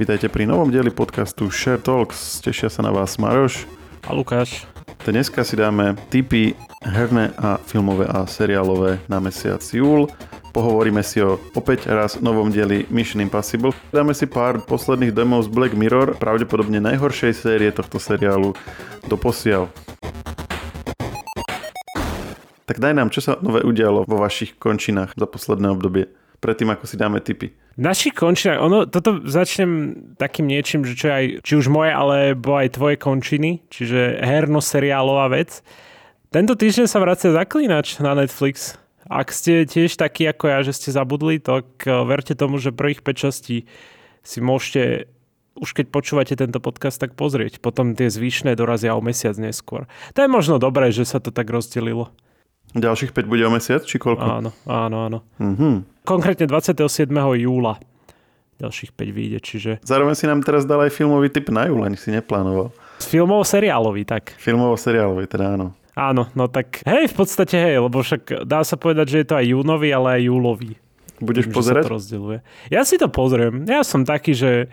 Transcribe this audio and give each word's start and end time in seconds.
Vítajte 0.00 0.32
pri 0.32 0.48
novom 0.48 0.72
dieli 0.72 0.88
podcastu 0.88 1.52
Share 1.52 1.76
Talks. 1.76 2.40
Tešia 2.40 2.72
sa 2.72 2.80
na 2.80 2.88
vás 2.88 3.20
Maroš. 3.20 3.68
A 4.08 4.16
Lukáš. 4.16 4.64
Dneska 5.04 5.44
si 5.44 5.60
dáme 5.60 5.92
tipy 6.08 6.56
herné 6.80 7.36
a 7.36 7.60
filmové 7.60 8.08
a 8.08 8.24
seriálové 8.24 8.96
na 9.12 9.20
mesiac 9.20 9.60
júl. 9.60 10.08
Pohovoríme 10.56 11.04
si 11.04 11.20
o 11.20 11.36
opäť 11.52 11.92
raz 11.92 12.16
novom 12.16 12.48
dieli 12.48 12.88
Mission 12.88 13.20
Impossible. 13.20 13.76
Dáme 13.92 14.16
si 14.16 14.24
pár 14.24 14.64
posledných 14.64 15.12
demov 15.12 15.44
z 15.44 15.52
Black 15.52 15.76
Mirror, 15.76 16.16
pravdepodobne 16.16 16.80
najhoršej 16.80 17.36
série 17.36 17.68
tohto 17.68 18.00
seriálu 18.00 18.56
do 19.04 19.16
posiaľ. 19.20 19.68
Tak 22.64 22.80
daj 22.80 22.96
nám, 22.96 23.12
čo 23.12 23.20
sa 23.20 23.36
nové 23.44 23.60
udialo 23.68 24.08
vo 24.08 24.16
vašich 24.16 24.56
končinách 24.56 25.12
za 25.12 25.28
posledné 25.28 25.68
obdobie, 25.68 26.08
predtým 26.40 26.72
ako 26.72 26.88
si 26.88 26.96
dáme 26.96 27.20
tipy. 27.20 27.52
Naši 27.78 28.10
končina, 28.10 28.58
ono, 28.58 28.86
toto 28.86 29.22
začnem 29.22 30.14
takým 30.18 30.50
niečím, 30.50 30.82
že 30.82 30.98
čo 30.98 31.06
aj, 31.10 31.24
či 31.46 31.52
už 31.54 31.70
moje, 31.70 31.94
alebo 31.94 32.58
aj 32.58 32.74
tvoje 32.74 32.96
končiny, 32.98 33.62
čiže 33.70 34.20
herno-seriálová 34.20 35.30
vec. 35.30 35.62
Tento 36.34 36.58
týždeň 36.58 36.86
sa 36.90 37.02
vracia 37.02 37.30
Zaklínač 37.34 38.02
na 38.02 38.14
Netflix. 38.18 38.78
Ak 39.10 39.34
ste 39.34 39.66
tiež 39.66 39.98
takí 39.98 40.26
ako 40.26 40.44
ja, 40.46 40.58
že 40.62 40.74
ste 40.74 40.94
zabudli, 40.94 41.42
tak 41.42 41.66
eh, 41.86 41.94
verte 42.06 42.38
tomu, 42.38 42.62
že 42.62 42.74
prvých 42.74 43.02
5 43.02 43.22
častí 43.26 43.66
si 44.22 44.38
môžete 44.38 45.10
už 45.60 45.76
keď 45.76 45.86
počúvate 45.92 46.34
tento 46.38 46.62
podcast, 46.62 46.96
tak 46.96 47.18
pozrieť. 47.18 47.60
Potom 47.60 47.92
tie 47.92 48.08
zvyšné 48.08 48.56
dorazia 48.56 48.96
o 48.96 49.02
mesiac 49.04 49.36
neskôr. 49.36 49.84
To 50.16 50.24
je 50.24 50.30
možno 50.30 50.56
dobré, 50.56 50.88
že 50.94 51.04
sa 51.04 51.20
to 51.20 51.34
tak 51.34 51.50
rozdelilo. 51.50 52.08
Ďalších 52.70 53.10
5 53.10 53.26
bude 53.26 53.42
o 53.42 53.50
mesiac, 53.50 53.82
či 53.82 53.98
koľko? 53.98 54.22
Áno, 54.22 54.50
áno, 54.66 54.96
áno. 55.06 55.18
Mhm. 55.42 56.06
Konkrétne 56.06 56.46
27. 56.46 57.10
júla 57.38 57.78
ďalších 58.60 58.92
5 58.92 59.16
vyjde, 59.16 59.38
čiže... 59.40 59.70
Zároveň 59.80 60.14
si 60.14 60.28
nám 60.28 60.44
teraz 60.44 60.68
dal 60.68 60.84
aj 60.84 60.92
filmový 60.92 61.32
typ 61.32 61.48
na 61.48 61.64
júl, 61.64 61.80
ani 61.80 61.96
si 61.96 62.12
neplánoval. 62.12 62.68
Filmovo-seriálový, 63.00 64.04
tak. 64.04 64.36
Filmovo-seriálový, 64.36 65.24
teda 65.24 65.56
áno. 65.56 65.72
Áno, 65.96 66.28
no 66.36 66.44
tak 66.46 66.84
hej, 66.86 67.10
v 67.10 67.14
podstate 67.16 67.56
hej, 67.56 67.82
lebo 67.82 68.04
však 68.04 68.46
dá 68.46 68.62
sa 68.62 68.76
povedať, 68.78 69.06
že 69.10 69.16
je 69.24 69.26
to 69.26 69.34
aj 69.40 69.46
júnový, 69.48 69.88
ale 69.90 70.20
aj 70.20 70.22
júlový. 70.28 70.70
Budeš 71.20 71.50
Tým, 71.50 71.56
pozerať? 71.56 71.84
To 71.84 71.96
rozdeľuje. 72.00 72.38
Ja 72.72 72.82
si 72.88 72.96
to 72.96 73.12
pozriem. 73.12 73.68
Ja 73.68 73.84
som 73.84 74.08
taký, 74.08 74.32
že 74.32 74.72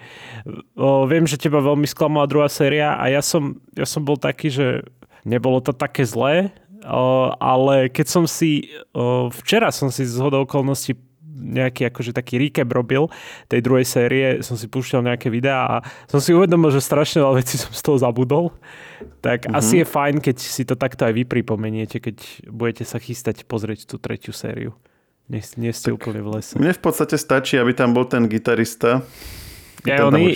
o, 0.79 1.03
viem, 1.03 1.27
že 1.27 1.35
teba 1.35 1.59
veľmi 1.59 1.83
sklamala 1.83 2.29
druhá 2.29 2.47
séria 2.47 2.95
a 2.95 3.11
ja 3.11 3.19
som, 3.19 3.59
ja 3.75 3.83
som 3.83 4.07
bol 4.07 4.15
taký, 4.15 4.47
že 4.47 4.87
nebolo 5.27 5.59
to 5.59 5.75
také 5.75 6.07
zlé, 6.07 6.55
ale 7.37 7.91
keď 7.91 8.07
som 8.07 8.23
si, 8.23 8.71
včera 9.43 9.69
som 9.75 9.91
si 9.91 10.07
z 10.07 10.17
hodou 10.23 10.47
okolností 10.47 10.95
nejaký 11.37 11.93
akože 11.93 12.17
taký 12.17 12.41
recap 12.41 12.65
robil 12.73 13.05
tej 13.45 13.61
druhej 13.61 13.85
série, 13.85 14.25
som 14.41 14.57
si 14.57 14.65
púšťal 14.65 15.05
nejaké 15.05 15.29
videá 15.29 15.69
a 15.69 15.75
som 16.09 16.17
si 16.17 16.33
uvedomil, 16.33 16.73
že 16.73 16.81
strašne 16.81 17.21
veľa 17.21 17.45
vecí 17.45 17.61
som 17.61 17.69
z 17.69 17.81
toho 17.85 17.97
zabudol. 18.01 18.57
Tak 19.21 19.45
Mhm. 19.45 19.53
mm-hmm. 19.53 19.59
asi 19.61 19.73
je 19.81 19.85
fajn, 19.85 20.15
keď 20.17 20.37
si 20.41 20.63
to 20.65 20.73
takto 20.73 21.05
aj 21.05 21.13
vy 21.13 21.23
pripomeniete, 21.29 22.01
keď 22.01 22.49
budete 22.49 22.83
sa 22.89 22.97
chystať 22.97 23.45
pozrieť 23.45 23.85
tú 23.85 24.01
tretiu 24.01 24.33
sériu. 24.33 24.73
Nie, 25.27 25.43
nie 25.59 25.75
ste 25.75 25.91
tak 25.91 25.99
úplne 25.99 26.23
v 26.23 26.39
lese. 26.39 26.55
Mne 26.55 26.71
v 26.71 26.81
podstate 26.81 27.19
stačí, 27.19 27.59
aby 27.59 27.75
tam 27.75 27.91
bol 27.91 28.07
ten 28.07 28.31
gitarista. 28.31 29.03
Ja, 29.83 30.07
tam 30.07 30.15
oný, 30.15 30.33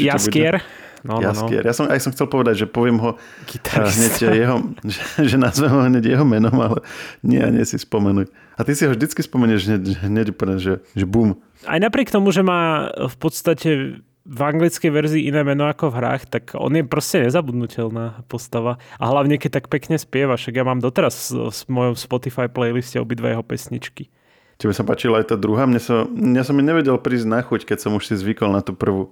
Jaskier. 1.01 1.09
No, 1.09 1.13
no, 1.17 1.21
no. 1.21 1.33
Jaskier. 1.33 1.63
Ja 1.65 1.73
som, 1.73 1.85
aj 1.89 1.99
som 2.01 2.11
chcel 2.13 2.27
povedať, 2.29 2.55
že 2.61 2.67
poviem 2.69 3.01
ho 3.01 3.17
Gitarista. 3.49 3.89
hneď 3.97 4.13
jeho, 4.37 4.57
že, 4.93 5.01
že 5.25 5.37
nazvem 5.37 5.71
ho 5.73 5.81
hneď 5.89 6.03
jeho 6.17 6.25
menom, 6.25 6.53
ale 6.53 6.79
nie, 7.25 7.41
nie 7.41 7.65
si 7.65 7.81
spomenúť. 7.81 8.29
A 8.57 8.61
ty 8.61 8.77
si 8.77 8.85
ho 8.85 8.93
vždycky 8.93 9.25
spomenieš 9.25 9.65
hneď, 9.65 9.83
hneď 10.05 10.27
úplne, 10.37 10.61
že, 10.61 10.85
že 10.93 11.05
bum. 11.09 11.41
Aj 11.65 11.81
napriek 11.81 12.13
tomu, 12.13 12.29
že 12.29 12.45
má 12.45 12.93
v 12.93 13.15
podstate 13.17 13.69
v 14.21 14.39
anglickej 14.45 14.91
verzii 14.93 15.33
iné 15.33 15.41
meno 15.41 15.65
ako 15.65 15.89
v 15.89 15.97
hrách, 15.97 16.23
tak 16.29 16.43
on 16.53 16.77
je 16.77 16.85
proste 16.85 17.25
nezabudnutelná 17.25 18.21
postava. 18.29 18.77
A 19.01 19.09
hlavne, 19.09 19.41
keď 19.41 19.61
tak 19.61 19.65
pekne 19.65 19.97
spieva, 19.97 20.37
však 20.37 20.61
ja 20.61 20.63
mám 20.65 20.77
doteraz 20.77 21.33
v, 21.33 21.49
mojom 21.65 21.97
Spotify 21.97 22.45
playliste 22.45 23.01
obidve 23.01 23.33
jeho 23.33 23.41
pesničky. 23.41 24.13
Tebe 24.61 24.77
sa 24.77 24.85
páčila 24.85 25.25
aj 25.25 25.33
tá 25.33 25.37
druhá? 25.41 25.65
Mne 25.65 25.81
sa, 25.81 26.05
ja 26.13 26.45
som 26.45 26.53
mi 26.53 26.61
nevedel 26.61 27.01
prísť 27.01 27.25
na 27.25 27.41
chuť, 27.41 27.65
keď 27.65 27.77
som 27.81 27.97
už 27.97 28.13
si 28.13 28.13
zvykol 28.13 28.53
na 28.53 28.61
tú 28.61 28.77
prvú. 28.77 29.09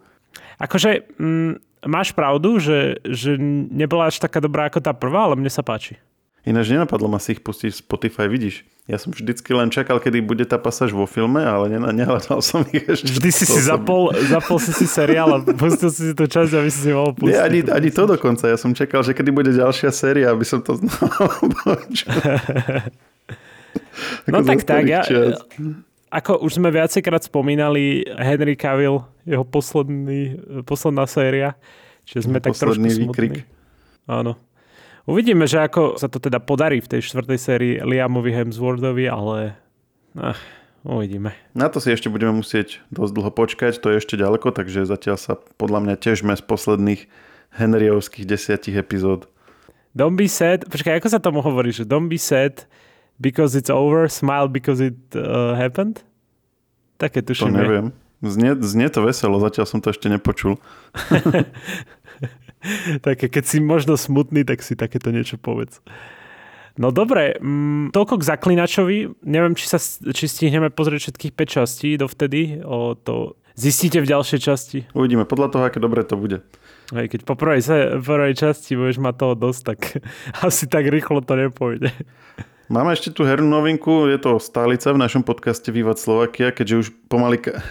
Akože 0.61 1.09
mm, 1.17 1.68
máš 1.85 2.11
pravdu, 2.11 2.59
že, 2.59 2.99
že 3.07 3.35
nebola 3.71 4.11
až 4.11 4.19
taká 4.19 4.39
dobrá 4.43 4.67
ako 4.67 4.79
tá 4.83 4.91
prvá, 4.91 5.27
ale 5.29 5.39
mne 5.39 5.51
sa 5.51 5.63
páči. 5.63 5.99
Ináč 6.47 6.71
nenapadlo 6.71 7.11
ma 7.11 7.19
si 7.19 7.35
ich 7.35 7.43
pustiť 7.43 7.83
Spotify, 7.83 8.31
vidíš. 8.31 8.63
Ja 8.89 8.97
som 8.97 9.13
vždycky 9.13 9.53
len 9.53 9.69
čakal, 9.69 10.01
kedy 10.01 10.23
bude 10.23 10.41
tá 10.49 10.57
pasáž 10.57 10.95
vo 10.97 11.05
filme, 11.05 11.45
ale 11.45 11.69
ne- 11.69 11.93
nehľadal 11.93 12.41
som 12.41 12.65
ich 12.73 12.89
ešte. 12.89 13.05
Vždy 13.05 13.29
si 13.29 13.45
si 13.45 13.61
zapol, 13.61 14.09
zapol 14.31 14.57
si 14.57 14.73
si 14.73 14.89
seriál 14.89 15.29
a 15.29 15.37
pustil 15.45 15.93
si 15.93 16.09
si 16.09 16.13
tú 16.17 16.25
časť, 16.25 16.57
aby 16.57 16.69
si 16.73 16.89
si 16.89 16.91
mohol 16.95 17.13
pustiť. 17.13 17.37
Nie, 17.37 17.43
ani, 17.43 17.59
ani 17.69 17.89
to 17.93 18.09
dokonca. 18.09 18.49
Ja 18.49 18.57
som 18.57 18.73
čakal, 18.73 19.05
že 19.05 19.13
kedy 19.13 19.29
bude 19.29 19.51
ďalšia 19.53 19.93
séria, 19.93 20.33
aby 20.33 20.41
som 20.41 20.63
to 20.65 20.79
počul. 21.61 22.09
No 24.31 24.41
tak 24.47 24.63
tak, 24.63 24.87
ja, 24.87 25.03
čias. 25.03 25.43
Ako 26.09 26.41
už 26.41 26.57
sme 26.57 26.73
viacejkrát 26.73 27.21
spomínali 27.21 28.05
Henry 28.17 28.57
Cavill, 28.57 29.05
jeho 29.25 29.45
posledný, 29.45 30.41
posledná 30.65 31.05
séria, 31.05 31.53
čiže 32.05 32.25
sme 32.25 32.41
tak 32.41 32.57
trošku 32.57 32.81
Posledný 32.81 32.89
smutní. 32.89 33.09
výkrik. 33.09 33.33
Áno. 34.09 34.37
Uvidíme, 35.05 35.49
že 35.49 35.61
ako 35.61 35.97
sa 35.97 36.05
to 36.05 36.21
teda 36.21 36.37
podarí 36.41 36.81
v 36.81 36.89
tej 36.97 37.01
štvrtej 37.01 37.39
sérii 37.41 37.73
Liamovi 37.81 38.29
Hemsworthovi, 38.29 39.09
ale 39.09 39.57
ach, 40.13 40.37
uvidíme. 40.85 41.33
Na 41.57 41.69
to 41.69 41.81
si 41.81 41.89
ešte 41.89 42.13
budeme 42.13 42.33
musieť 42.33 42.81
dosť 42.93 43.11
dlho 43.13 43.31
počkať, 43.33 43.73
to 43.81 43.89
je 43.93 44.01
ešte 44.01 44.17
ďaleko, 44.17 44.53
takže 44.53 44.85
zatiaľ 44.85 45.17
sa 45.17 45.33
podľa 45.57 45.79
mňa 45.81 45.95
težme 45.97 46.33
z 46.37 46.43
posledných 46.45 47.01
Henryovských 47.57 48.29
desiatich 48.29 48.77
epizód. 48.77 49.25
Don't 49.97 50.13
be 50.13 50.29
sad, 50.29 50.69
počkaj, 50.69 51.01
ako 51.01 51.09
sa 51.09 51.17
tomu 51.17 51.41
hovorí, 51.41 51.73
že 51.73 51.89
don't 51.89 52.05
be 52.05 52.21
sad 52.21 52.69
because 53.19 53.55
it's 53.55 53.69
over, 53.69 54.07
smile 54.07 54.47
because 54.47 54.81
it 54.81 54.97
uh, 55.15 55.55
happened? 55.55 56.03
Také 56.97 57.21
To 57.21 57.31
tuším. 57.31 57.55
je. 57.55 57.55
neviem. 57.55 57.87
Znie, 58.19 58.51
znie 58.59 58.91
to 58.91 59.07
veselo, 59.07 59.39
zatiaľ 59.39 59.63
som 59.63 59.79
to 59.79 59.95
ešte 59.95 60.11
nepočul. 60.11 60.59
Také, 63.07 63.31
keď 63.31 63.43
si 63.47 63.63
možno 63.63 63.95
smutný, 63.95 64.43
tak 64.43 64.59
si 64.59 64.75
takéto 64.75 65.15
niečo 65.15 65.39
povedz. 65.39 65.79
No 66.75 66.91
dobre, 66.91 67.39
mm, 67.39 67.95
toľko 67.95 68.19
k 68.19 68.27
Zaklinačovi. 68.27 68.97
Neviem, 69.23 69.55
či, 69.55 69.67
sa, 69.67 69.79
či 70.11 70.27
stihneme 70.27 70.67
pozrieť 70.67 71.11
všetkých 71.11 71.33
5 71.35 71.55
častí 71.59 71.95
dovtedy. 71.95 72.59
O, 72.63 72.95
to 72.99 73.39
zistíte 73.55 74.03
v 74.03 74.07
ďalšej 74.07 74.39
časti. 74.39 74.79
Uvidíme, 74.91 75.23
podľa 75.23 75.47
toho, 75.55 75.63
aké 75.67 75.79
dobre 75.79 76.03
to 76.03 76.19
bude. 76.19 76.43
Hej, 76.91 77.15
keď 77.15 77.19
po 77.23 77.35
prvej, 77.39 77.63
prvej 78.03 78.33
časti 78.35 78.75
budeš 78.79 78.99
mať 78.99 79.15
toho 79.15 79.33
dosť, 79.35 79.61
tak 79.63 79.79
asi 80.47 80.67
tak 80.67 80.87
rýchlo 80.87 81.23
to 81.23 81.35
nepôjde. 81.39 81.91
Máme 82.69 82.93
ešte 82.93 83.09
tú 83.09 83.25
hernú 83.25 83.49
novinku, 83.49 84.05
je 84.05 84.21
to 84.21 84.37
stálica 84.37 84.93
v 84.93 85.01
našom 85.01 85.25
podcaste 85.25 85.73
Vývad 85.73 85.97
Slovakia, 85.97 86.53
keďže 86.53 86.75
už 86.85 86.87
pomaly 87.09 87.41
ka- 87.41 87.65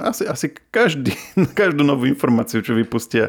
asi, 0.00 0.24
asi 0.24 0.56
každý, 0.72 1.12
každú 1.60 1.84
novú 1.84 2.08
informáciu, 2.08 2.64
čo 2.64 2.72
vypustia, 2.72 3.28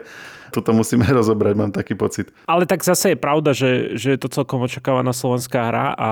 toto 0.55 0.71
musíme 0.71 1.03
rozobrať, 1.19 1.53
mám 1.59 1.75
taký 1.75 1.99
pocit. 1.99 2.31
Ale 2.47 2.63
tak 2.63 2.87
zase 2.87 3.11
je 3.11 3.17
pravda, 3.19 3.51
že, 3.51 3.99
že 3.99 4.15
je 4.15 4.19
to 4.23 4.31
celkom 4.31 4.63
očakávaná 4.63 5.11
slovenská 5.11 5.59
hra 5.67 5.85
a 5.99 6.11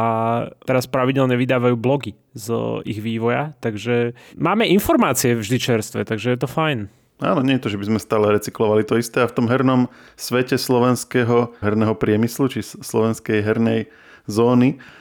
teraz 0.67 0.83
pravidelne 0.83 1.39
vydávajú 1.39 1.79
blogy 1.79 2.19
z 2.35 2.51
ich 2.83 2.99
vývoja, 2.99 3.55
takže 3.63 4.19
máme 4.35 4.67
informácie 4.67 5.31
vždy 5.31 5.63
čerstvé, 5.63 6.03
takže 6.03 6.35
je 6.35 6.39
to 6.43 6.51
fajn. 6.51 6.91
Áno, 7.23 7.39
nie 7.39 7.55
je 7.55 7.63
to, 7.63 7.71
že 7.71 7.79
by 7.79 7.85
sme 7.87 7.99
stále 8.03 8.35
recyklovali 8.35 8.83
to 8.83 8.99
isté 8.99 9.23
a 9.23 9.31
v 9.31 9.35
tom 9.35 9.47
hernom 9.47 9.87
svete 10.19 10.59
slovenského 10.59 11.55
herného 11.63 11.95
priemyslu, 11.95 12.51
či 12.51 12.67
slovenskej 12.67 13.47
hernej 13.47 13.87
zóny, 14.29 14.77
uh, 14.77 14.99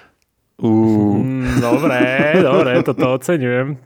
Mm, 0.58 1.62
dobre, 1.62 2.02
dobre, 2.42 2.82
toto 2.82 3.14
oceňujem. 3.14 3.78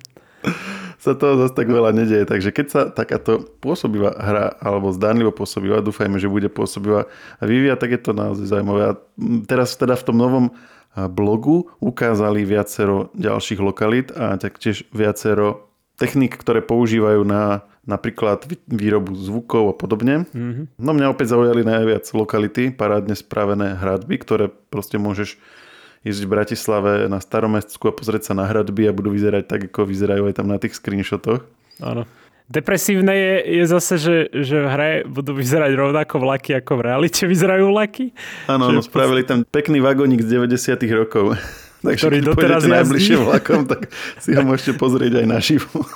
sa 0.97 1.13
toho 1.13 1.37
zase 1.45 1.53
tak 1.53 1.69
veľa 1.69 1.93
nedieje. 1.93 2.25
Takže 2.25 2.49
keď 2.49 2.67
sa 2.71 2.81
takáto 2.89 3.45
pôsobivá 3.61 4.17
hra, 4.17 4.57
alebo 4.57 4.89
zdánlivo 4.95 5.37
pôsobivá, 5.37 5.85
dúfajme, 5.85 6.17
že 6.17 6.33
bude 6.33 6.49
pôsobivá 6.49 7.11
a 7.37 7.43
vyvíja, 7.45 7.77
tak 7.77 7.93
je 7.93 8.01
to 8.01 8.13
naozaj 8.17 8.49
zaujímavé. 8.49 8.83
A 8.89 8.93
mm, 9.21 9.45
teraz 9.45 9.77
teda 9.77 10.01
v 10.01 10.07
tom 10.09 10.17
novom 10.17 10.47
blogu 10.93 11.73
ukázali 11.81 12.45
viacero 12.45 13.09
ďalších 13.17 13.61
lokalít 13.61 14.09
a 14.13 14.37
taktiež 14.37 14.85
viacero 14.93 15.69
techník, 15.97 16.37
ktoré 16.37 16.61
používajú 16.65 17.25
na 17.25 17.65
napríklad 17.83 18.47
vý- 18.47 18.63
výrobu 18.71 19.15
zvukov 19.19 19.71
a 19.71 19.75
podobne. 19.75 20.27
Mhm. 20.31 20.79
No 20.79 20.91
mňa 20.95 21.11
opäť 21.11 21.35
zaujali 21.35 21.67
najviac 21.67 22.07
lokality, 22.15 22.71
parádne 22.71 23.19
spravené 23.19 23.75
hradby, 23.75 24.17
ktoré 24.23 24.51
proste 24.71 24.99
môžeš 25.03 25.39
ísť 26.03 26.21
v 26.27 26.31
Bratislave 26.31 26.93
na 27.07 27.23
staromestskú 27.23 27.91
a 27.91 27.95
pozrieť 27.95 28.31
sa 28.31 28.35
na 28.35 28.47
hradby 28.47 28.91
a 28.91 28.93
budú 28.95 29.15
vyzerať 29.15 29.45
tak, 29.47 29.61
ako 29.71 29.87
vyzerajú 29.87 30.27
aj 30.27 30.35
tam 30.35 30.51
na 30.51 30.59
tých 30.59 30.75
screenshotoch. 30.75 31.47
Áno. 31.79 32.07
Depresívne 32.51 33.15
je, 33.15 33.35
je 33.63 33.65
zase, 33.71 33.95
že, 34.03 34.17
že 34.35 34.57
v 34.61 34.69
hre 34.69 34.91
budú 35.07 35.33
vyzerať 35.33 35.73
rovnako 35.79 36.21
vlaky, 36.21 36.59
ako 36.59 36.73
v 36.75 36.83
realite 36.85 37.23
vyzerajú 37.25 37.71
vlaky. 37.71 38.11
Áno, 38.51 38.69
no 38.75 38.83
spravili 38.83 39.23
tam 39.23 39.47
pekný 39.47 39.79
vagónik 39.79 40.21
z 40.21 40.43
90 40.43 40.75
rokov. 40.93 41.39
Takže 41.87 42.03
Ktorý 42.07 42.19
keď 42.19 42.27
doteraz 42.31 42.63
jazdí. 42.63 42.75
najbližšie 42.79 43.17
vlakom, 43.23 43.61
tak 43.67 43.91
si 44.23 44.31
ho 44.35 44.43
môžete 44.47 44.79
pozrieť 44.79 45.23
aj 45.23 45.27
naživo. 45.27 45.71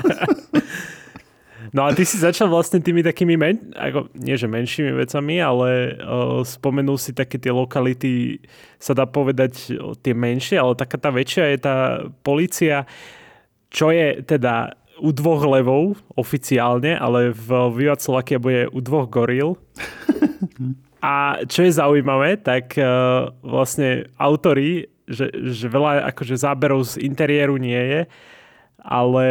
No 1.77 1.85
a 1.85 1.93
ty 1.93 2.09
si 2.09 2.17
začal 2.17 2.49
vlastne 2.49 2.81
tými 2.81 3.05
takými, 3.05 3.37
men, 3.37 3.77
ako, 3.77 4.09
nie 4.17 4.33
že 4.33 4.49
menšími 4.49 4.97
vecami, 4.97 5.45
ale 5.45 6.01
o, 6.01 6.41
spomenul 6.41 6.97
si 6.97 7.13
také 7.13 7.37
tie 7.37 7.53
lokality, 7.53 8.41
sa 8.81 8.97
dá 8.97 9.05
povedať 9.05 9.77
tie 10.01 10.17
menšie, 10.17 10.57
ale 10.57 10.73
taká 10.73 10.97
tá 10.97 11.13
väčšia 11.13 11.53
je 11.53 11.59
tá 11.61 11.77
policia, 12.25 12.89
čo 13.69 13.93
je 13.93 14.25
teda 14.25 14.73
u 15.05 15.13
dvoch 15.13 15.45
levov 15.45 16.01
oficiálne, 16.17 16.97
ale 16.97 17.37
v 17.37 17.49
Viva 17.77 17.97
bude 18.41 18.73
u 18.73 18.81
dvoch 18.81 19.13
goril. 19.13 19.61
A 21.05 21.45
čo 21.45 21.61
je 21.61 21.77
zaujímavé, 21.77 22.41
tak 22.41 22.73
uh, 22.81 23.29
vlastne 23.45 24.09
autory, 24.17 24.89
že, 25.05 25.29
že 25.29 25.69
veľa 25.69 26.09
akože 26.17 26.41
záberov 26.41 26.89
z 26.89 27.05
interiéru 27.05 27.61
nie 27.61 27.79
je, 27.79 28.01
ale 28.81 29.27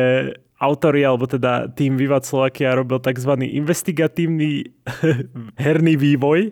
autori, 0.65 1.05
alebo 1.05 1.29
teda 1.29 1.69
tým 1.69 1.93
Viva 2.01 2.17
Slovakia 2.25 2.73
robil 2.73 2.97
tzv. 2.97 3.37
investigatívny 3.45 4.73
herný 5.65 5.93
vývoj. 5.93 6.49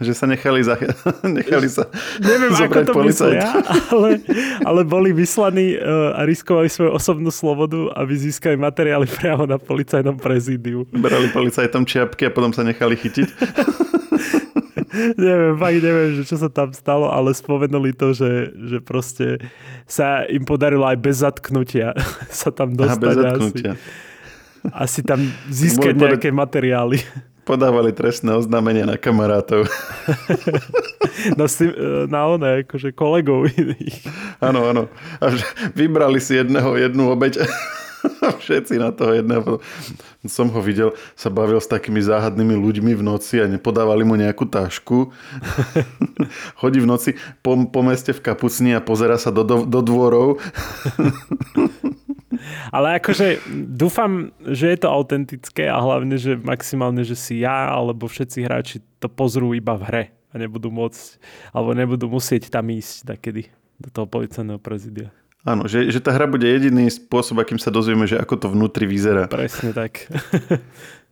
Že 0.00 0.12
sa 0.16 0.24
nechali, 0.24 0.64
za, 0.64 0.80
nechali 1.38 1.68
sa 1.68 1.84
Neviem, 2.24 2.56
ako 2.56 2.78
to 2.88 2.92
myslia, 3.04 3.52
ale, 3.92 4.24
ale 4.64 4.80
boli 4.88 5.12
vyslaní 5.12 5.76
uh, 5.76 6.16
a 6.16 6.24
riskovali 6.24 6.72
svoju 6.72 6.96
osobnú 6.96 7.28
slobodu, 7.28 7.92
aby 8.00 8.16
získali 8.16 8.56
materiály 8.56 9.04
priamo 9.04 9.44
na 9.44 9.60
policajnom 9.60 10.16
prezídiu. 10.16 10.88
Brali 10.88 11.28
policajtom 11.28 11.84
čiapky 11.84 12.24
a 12.24 12.32
potom 12.32 12.56
sa 12.56 12.64
nechali 12.64 12.96
chytiť. 12.96 13.28
neviem, 15.16 15.54
fakt 15.56 15.80
neviem, 15.80 16.10
že 16.18 16.22
čo 16.26 16.36
sa 16.38 16.48
tam 16.50 16.74
stalo, 16.74 17.10
ale 17.10 17.34
spomenuli 17.34 17.94
to, 17.94 18.12
že, 18.14 18.54
že 18.54 18.78
proste 18.82 19.38
sa 19.86 20.26
im 20.26 20.42
podarilo 20.42 20.86
aj 20.86 20.98
bez 20.98 21.22
zatknutia 21.22 21.94
sa 22.30 22.50
tam 22.50 22.74
dostať. 22.74 22.96
Aha, 22.96 23.02
bez 23.02 23.16
zatknutia. 23.16 23.72
Asi, 24.70 25.00
asi 25.00 25.00
tam 25.06 25.20
získať 25.62 25.94
nejaké 25.96 26.28
materiály 26.34 27.00
podávali 27.50 27.90
trestné 27.90 28.30
oznámenia 28.38 28.86
na 28.86 28.94
kamarátov. 28.94 29.66
na, 31.40 31.50
si, 31.50 31.66
na 32.06 32.30
one, 32.30 32.62
akože 32.62 32.94
kolegov 32.94 33.50
iných. 33.50 34.06
Áno, 34.38 34.70
áno. 34.70 34.86
A 35.18 35.34
vybrali 35.74 36.22
si 36.22 36.38
jedného, 36.38 36.78
jednu 36.78 37.10
obeď. 37.10 37.42
Všetci 38.46 38.78
na 38.78 38.94
toho 38.94 39.18
jedného. 39.18 39.58
Som 40.28 40.52
ho 40.52 40.60
videl, 40.60 40.92
sa 41.16 41.32
bavil 41.32 41.56
s 41.56 41.70
takými 41.70 42.04
záhadnými 42.04 42.52
ľuďmi 42.52 42.92
v 42.92 43.00
noci 43.00 43.40
a 43.40 43.48
nepodávali 43.48 44.04
mu 44.04 44.20
nejakú 44.20 44.44
tašku. 44.44 45.16
Chodí 46.60 46.84
v 46.84 46.88
noci 46.88 47.16
po, 47.40 47.56
po 47.64 47.80
meste 47.80 48.12
v 48.12 48.20
kapucni 48.20 48.76
a 48.76 48.84
pozera 48.84 49.16
sa 49.16 49.32
do, 49.32 49.48
do, 49.48 49.64
do 49.64 49.80
dvorov. 49.80 50.36
Ale 52.76 53.00
akože 53.00 53.40
dúfam, 53.72 54.32
že 54.44 54.72
je 54.72 54.78
to 54.80 54.92
autentické 54.92 55.66
a 55.66 55.80
hlavne, 55.80 56.14
že 56.20 56.38
maximálne, 56.38 57.02
že 57.02 57.18
si 57.18 57.42
ja 57.42 57.72
alebo 57.72 58.06
všetci 58.06 58.38
hráči 58.44 58.76
to 59.00 59.08
pozrú 59.08 59.56
iba 59.56 59.74
v 59.76 59.82
hre 59.88 60.04
a 60.30 60.34
nebudú 60.38 60.70
môcť, 60.70 61.18
alebo 61.50 61.74
nebudú 61.74 62.06
musieť 62.06 62.52
tam 62.52 62.70
ísť 62.70 63.16
takedy 63.16 63.50
do 63.80 63.88
toho 63.90 64.06
policajného 64.06 64.60
prezidia. 64.62 65.10
Áno, 65.40 65.64
že, 65.64 65.88
že 65.88 66.04
tá 66.04 66.12
hra 66.12 66.28
bude 66.28 66.44
jediný 66.44 66.84
spôsob, 66.92 67.40
akým 67.40 67.56
sa 67.56 67.72
dozvieme, 67.72 68.04
že 68.04 68.20
ako 68.20 68.34
to 68.36 68.46
vnútri 68.52 68.84
vyzerá. 68.84 69.24
Presne 69.24 69.72
tak. 69.72 70.04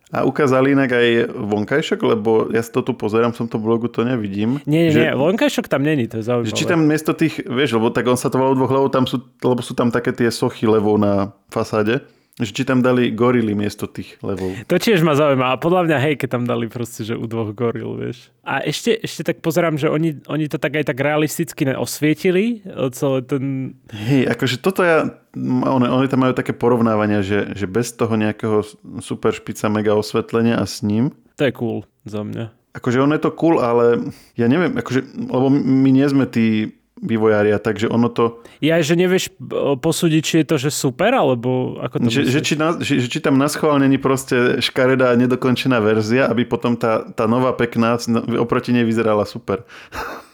A 0.08 0.25
ukázali 0.25 0.72
inak 0.72 0.88
aj 0.88 1.36
vonkajšok, 1.36 2.00
lebo 2.00 2.48
ja 2.48 2.64
si 2.64 2.72
to 2.72 2.80
tu 2.80 2.96
pozerám, 2.96 3.36
som 3.36 3.44
to 3.44 3.60
blogu 3.60 3.92
to 3.92 4.08
nevidím. 4.08 4.56
Nie, 4.64 4.88
nie, 4.88 4.92
že, 4.96 5.00
nie, 5.04 5.12
vonkajšok 5.12 5.69
tam 5.69 5.84
není, 5.84 6.08
to 6.08 6.25
je 6.25 6.25
zaujímavé. 6.25 6.48
Že 6.48 6.56
či 6.56 6.64
tam 6.64 6.80
miesto 6.88 7.12
tých, 7.12 7.44
vieš, 7.44 7.76
lebo 7.76 7.92
tak 7.92 8.08
on 8.08 8.16
sa 8.16 8.32
to 8.32 8.40
volal 8.40 8.56
dvoch, 8.56 8.72
lebo, 8.72 8.88
tam 8.88 9.04
sú, 9.04 9.20
lebo 9.44 9.60
sú 9.60 9.76
tam 9.76 9.92
také 9.92 10.16
tie 10.16 10.32
sochy 10.32 10.64
levou 10.64 10.96
na 10.96 11.36
fasáde. 11.52 12.00
Že 12.38 12.55
či 12.55 12.62
tam 12.62 12.87
dali 12.87 13.11
gorily 13.11 13.50
miesto 13.50 13.90
tých 13.90 14.14
levov. 14.23 14.55
To 14.70 14.79
tiež 14.79 15.02
ma 15.02 15.19
zaujíma. 15.19 15.55
A 15.55 15.61
podľa 15.61 15.90
mňa, 15.90 15.96
hej, 16.06 16.14
keď 16.23 16.38
tam 16.38 16.44
dali 16.46 16.70
proste, 16.70 17.02
že 17.02 17.19
u 17.19 17.26
dvoch 17.26 17.50
goril, 17.50 17.99
vieš. 17.99 18.31
A 18.46 18.62
ešte, 18.62 18.94
ešte 18.94 19.26
tak 19.26 19.43
pozerám, 19.43 19.75
že 19.75 19.90
oni, 19.90 20.23
oni 20.31 20.46
to 20.46 20.55
tak 20.62 20.79
aj 20.79 20.87
tak 20.87 21.02
realisticky 21.02 21.67
osvietili, 21.75 22.62
celé 22.94 23.19
ten... 23.26 23.75
Hej, 23.90 24.31
akože 24.31 24.56
toto 24.62 24.87
ja... 24.87 25.19
Oni, 25.38 25.87
oni 25.90 26.06
tam 26.06 26.23
majú 26.23 26.35
také 26.35 26.55
porovnávania, 26.55 27.26
že, 27.26 27.58
že 27.58 27.67
bez 27.67 27.90
toho 27.90 28.14
nejakého 28.14 28.62
super 29.02 29.34
špica 29.34 29.67
mega 29.67 29.99
osvetlenia 29.99 30.62
a 30.62 30.64
s 30.67 30.87
ním... 30.87 31.11
To 31.38 31.43
je 31.43 31.52
cool 31.58 31.79
za 32.06 32.23
mňa. 32.23 32.55
Akože 32.79 33.02
on 33.02 33.11
je 33.11 33.19
to 33.19 33.34
cool, 33.34 33.58
ale 33.58 34.14
ja 34.38 34.46
neviem, 34.46 34.79
akože, 34.79 35.02
lebo 35.26 35.50
my 35.50 35.91
nie 35.91 36.06
sme 36.06 36.31
tí 36.31 36.77
vývojária, 37.02 37.58
takže 37.62 37.86
ono 37.88 38.10
to... 38.10 38.42
Ja, 38.58 38.82
že 38.82 38.98
nevieš 38.98 39.30
posúdiť, 39.78 40.22
či 40.22 40.34
je 40.42 40.46
to, 40.46 40.56
že 40.58 40.70
super, 40.74 41.14
alebo 41.14 41.78
ako 41.78 41.94
to 42.04 42.10
že, 42.10 42.22
že, 42.26 42.40
či 42.42 42.54
na, 42.58 42.74
že, 42.78 42.98
že 43.02 43.08
či 43.08 43.18
tam 43.22 43.38
na 43.38 43.46
schvál 43.46 43.78
není 43.78 43.98
proste 43.98 44.58
škaredá 44.58 45.14
nedokončená 45.14 45.78
verzia, 45.78 46.26
aby 46.26 46.44
potom 46.44 46.74
tá, 46.74 47.06
tá 47.14 47.30
nová 47.30 47.54
pekná 47.54 47.98
no, 48.10 48.42
oproti 48.42 48.74
nej 48.74 48.82
vyzerala 48.82 49.22
super. 49.24 49.62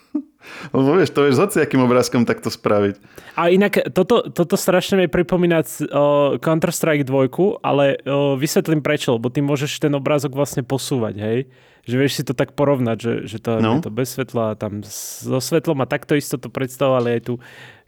Lebo 0.73 0.97
vieš, 0.97 1.13
to 1.13 1.25
vieš 1.25 1.37
s 1.37 1.43
hociakým 1.45 1.81
obrázkom 1.85 2.25
takto 2.25 2.49
spraviť. 2.49 3.01
A 3.37 3.53
inak 3.53 3.93
toto, 3.93 4.25
toto 4.29 4.57
strašne 4.57 5.01
mi 5.01 5.07
pripomína 5.09 5.61
uh, 5.61 6.37
Counter-Strike 6.41 7.05
2, 7.05 7.65
ale 7.65 8.01
uh, 8.05 8.37
vysvetlím 8.37 8.81
prečo, 8.81 9.17
lebo 9.17 9.29
ty 9.29 9.45
môžeš 9.45 9.81
ten 9.81 9.93
obrázok 9.93 10.37
vlastne 10.37 10.65
posúvať, 10.65 11.15
hej? 11.21 11.39
Že 11.85 11.97
vieš 12.01 12.21
si 12.21 12.23
to 12.25 12.33
tak 12.33 12.57
porovnať, 12.57 12.97
že, 12.97 13.15
že 13.29 13.39
to 13.41 13.61
no. 13.61 13.79
je 13.79 13.85
to 13.85 13.93
bez 13.93 14.17
svetla 14.17 14.53
a 14.53 14.59
tam 14.59 14.81
so 14.85 15.39
svetlom 15.41 15.85
a 15.85 15.87
takto 15.89 16.17
isto 16.17 16.41
to 16.41 16.49
predstavovali 16.49 17.21
aj 17.21 17.21
tu 17.29 17.35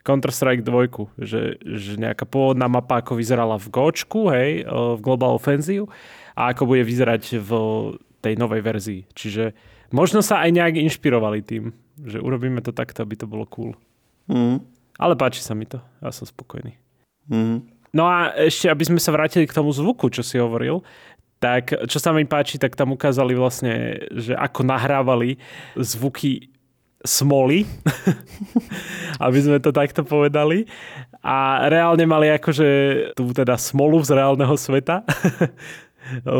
Counter-Strike 0.07 0.63
2, 0.63 1.27
že, 1.27 1.59
že 1.59 1.93
nejaká 1.99 2.31
pôvodná 2.31 2.71
mapa 2.71 3.03
ako 3.03 3.19
vyzerala 3.19 3.59
v 3.59 3.67
Gočku, 3.75 4.31
hej, 4.31 4.63
v 4.71 5.01
Global 5.03 5.35
Offensive 5.35 5.91
a 6.39 6.55
ako 6.55 6.71
bude 6.71 6.87
vyzerať 6.87 7.43
v 7.43 7.51
tej 8.23 8.39
novej 8.39 8.63
verzii. 8.63 9.01
Čiže 9.11 9.51
možno 9.91 10.23
sa 10.23 10.47
aj 10.47 10.55
nejak 10.55 10.79
inšpirovali 10.79 11.43
tým, 11.43 11.75
že 12.07 12.23
urobíme 12.23 12.63
to 12.63 12.71
takto, 12.71 13.03
aby 13.03 13.19
to 13.19 13.27
bolo 13.27 13.51
cool. 13.51 13.75
Mm. 14.31 14.63
Ale 14.97 15.19
páči 15.19 15.43
sa 15.43 15.59
mi 15.59 15.67
to. 15.67 15.83
Ja 15.99 16.15
som 16.15 16.25
spokojný. 16.25 16.79
Mm. 17.27 17.67
No 17.97 18.05
a 18.07 18.31
ešte, 18.37 18.69
aby 18.69 18.85
sme 18.85 19.01
sa 19.01 19.11
vrátili 19.11 19.49
k 19.49 19.57
tomu 19.57 19.73
zvuku, 19.73 20.13
čo 20.13 20.21
si 20.21 20.37
hovoril, 20.37 20.85
tak 21.37 21.73
čo 21.87 21.99
sa 22.00 22.17
mi 22.17 22.25
páči, 22.25 22.56
tak 22.56 22.73
tam 22.75 22.97
ukázali 22.97 23.37
vlastne, 23.37 24.05
že 24.12 24.33
ako 24.33 24.65
nahrávali 24.65 25.37
zvuky 25.77 26.49
smoly, 27.05 27.65
aby 29.27 29.38
sme 29.38 29.59
to 29.62 29.71
takto 29.71 30.03
povedali. 30.03 30.67
A 31.27 31.67
reálne 31.67 32.07
mali 32.07 32.31
akože 32.31 32.69
tú 33.19 33.35
teda 33.35 33.59
smolu 33.59 34.02
z 34.02 34.14
reálneho 34.14 34.55
sveta. 34.59 35.02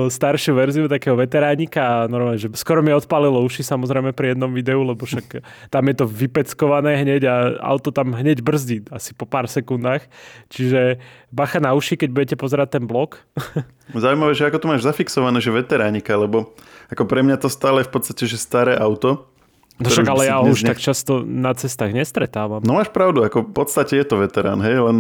staršiu 0.09 0.55
verziu 0.55 0.87
takého 0.87 1.19
veteránika 1.19 1.83
a 1.83 1.97
normálne, 2.07 2.39
že 2.39 2.51
skoro 2.55 2.81
mi 2.81 2.95
odpalilo 2.95 3.43
uši 3.43 3.67
samozrejme 3.67 4.15
pri 4.15 4.35
jednom 4.35 4.51
videu, 4.51 4.81
lebo 4.83 5.03
však 5.03 5.43
tam 5.69 5.85
je 5.91 5.95
to 5.99 6.07
vypeckované 6.07 7.03
hneď 7.03 7.23
a 7.27 7.35
auto 7.63 7.91
tam 7.91 8.15
hneď 8.15 8.43
brzdí 8.43 8.87
asi 8.95 9.13
po 9.13 9.27
pár 9.27 9.51
sekundách. 9.51 10.07
Čiže 10.51 11.03
bacha 11.35 11.59
na 11.59 11.75
uši, 11.75 11.99
keď 11.99 12.09
budete 12.15 12.37
pozerať 12.39 12.79
ten 12.81 12.85
blog. 12.87 13.19
Zaujímavé, 13.95 14.35
že 14.35 14.47
ako 14.47 14.59
to 14.63 14.71
máš 14.71 14.83
zafixované, 14.87 15.39
že 15.43 15.55
veteránika, 15.55 16.15
lebo 16.15 16.55
ako 16.91 17.03
pre 17.07 17.23
mňa 17.27 17.43
to 17.43 17.49
stále 17.51 17.83
v 17.83 17.91
podstate, 17.91 18.27
že 18.27 18.39
staré 18.39 18.75
auto, 18.79 19.31
No 19.77 19.93
však 19.93 20.09
ale 20.09 20.25
ja 20.25 20.41
už 20.41 20.65
nech... 20.65 20.73
tak 20.73 20.81
často 20.81 21.21
na 21.21 21.53
cestách 21.53 21.93
nestretávam. 21.93 22.65
No 22.65 22.81
máš 22.81 22.89
pravdu, 22.89 23.21
ako 23.21 23.45
v 23.45 23.53
podstate 23.53 24.01
je 24.01 24.09
to 24.09 24.17
veterán, 24.17 24.57
hej, 24.65 24.81
len 24.81 24.99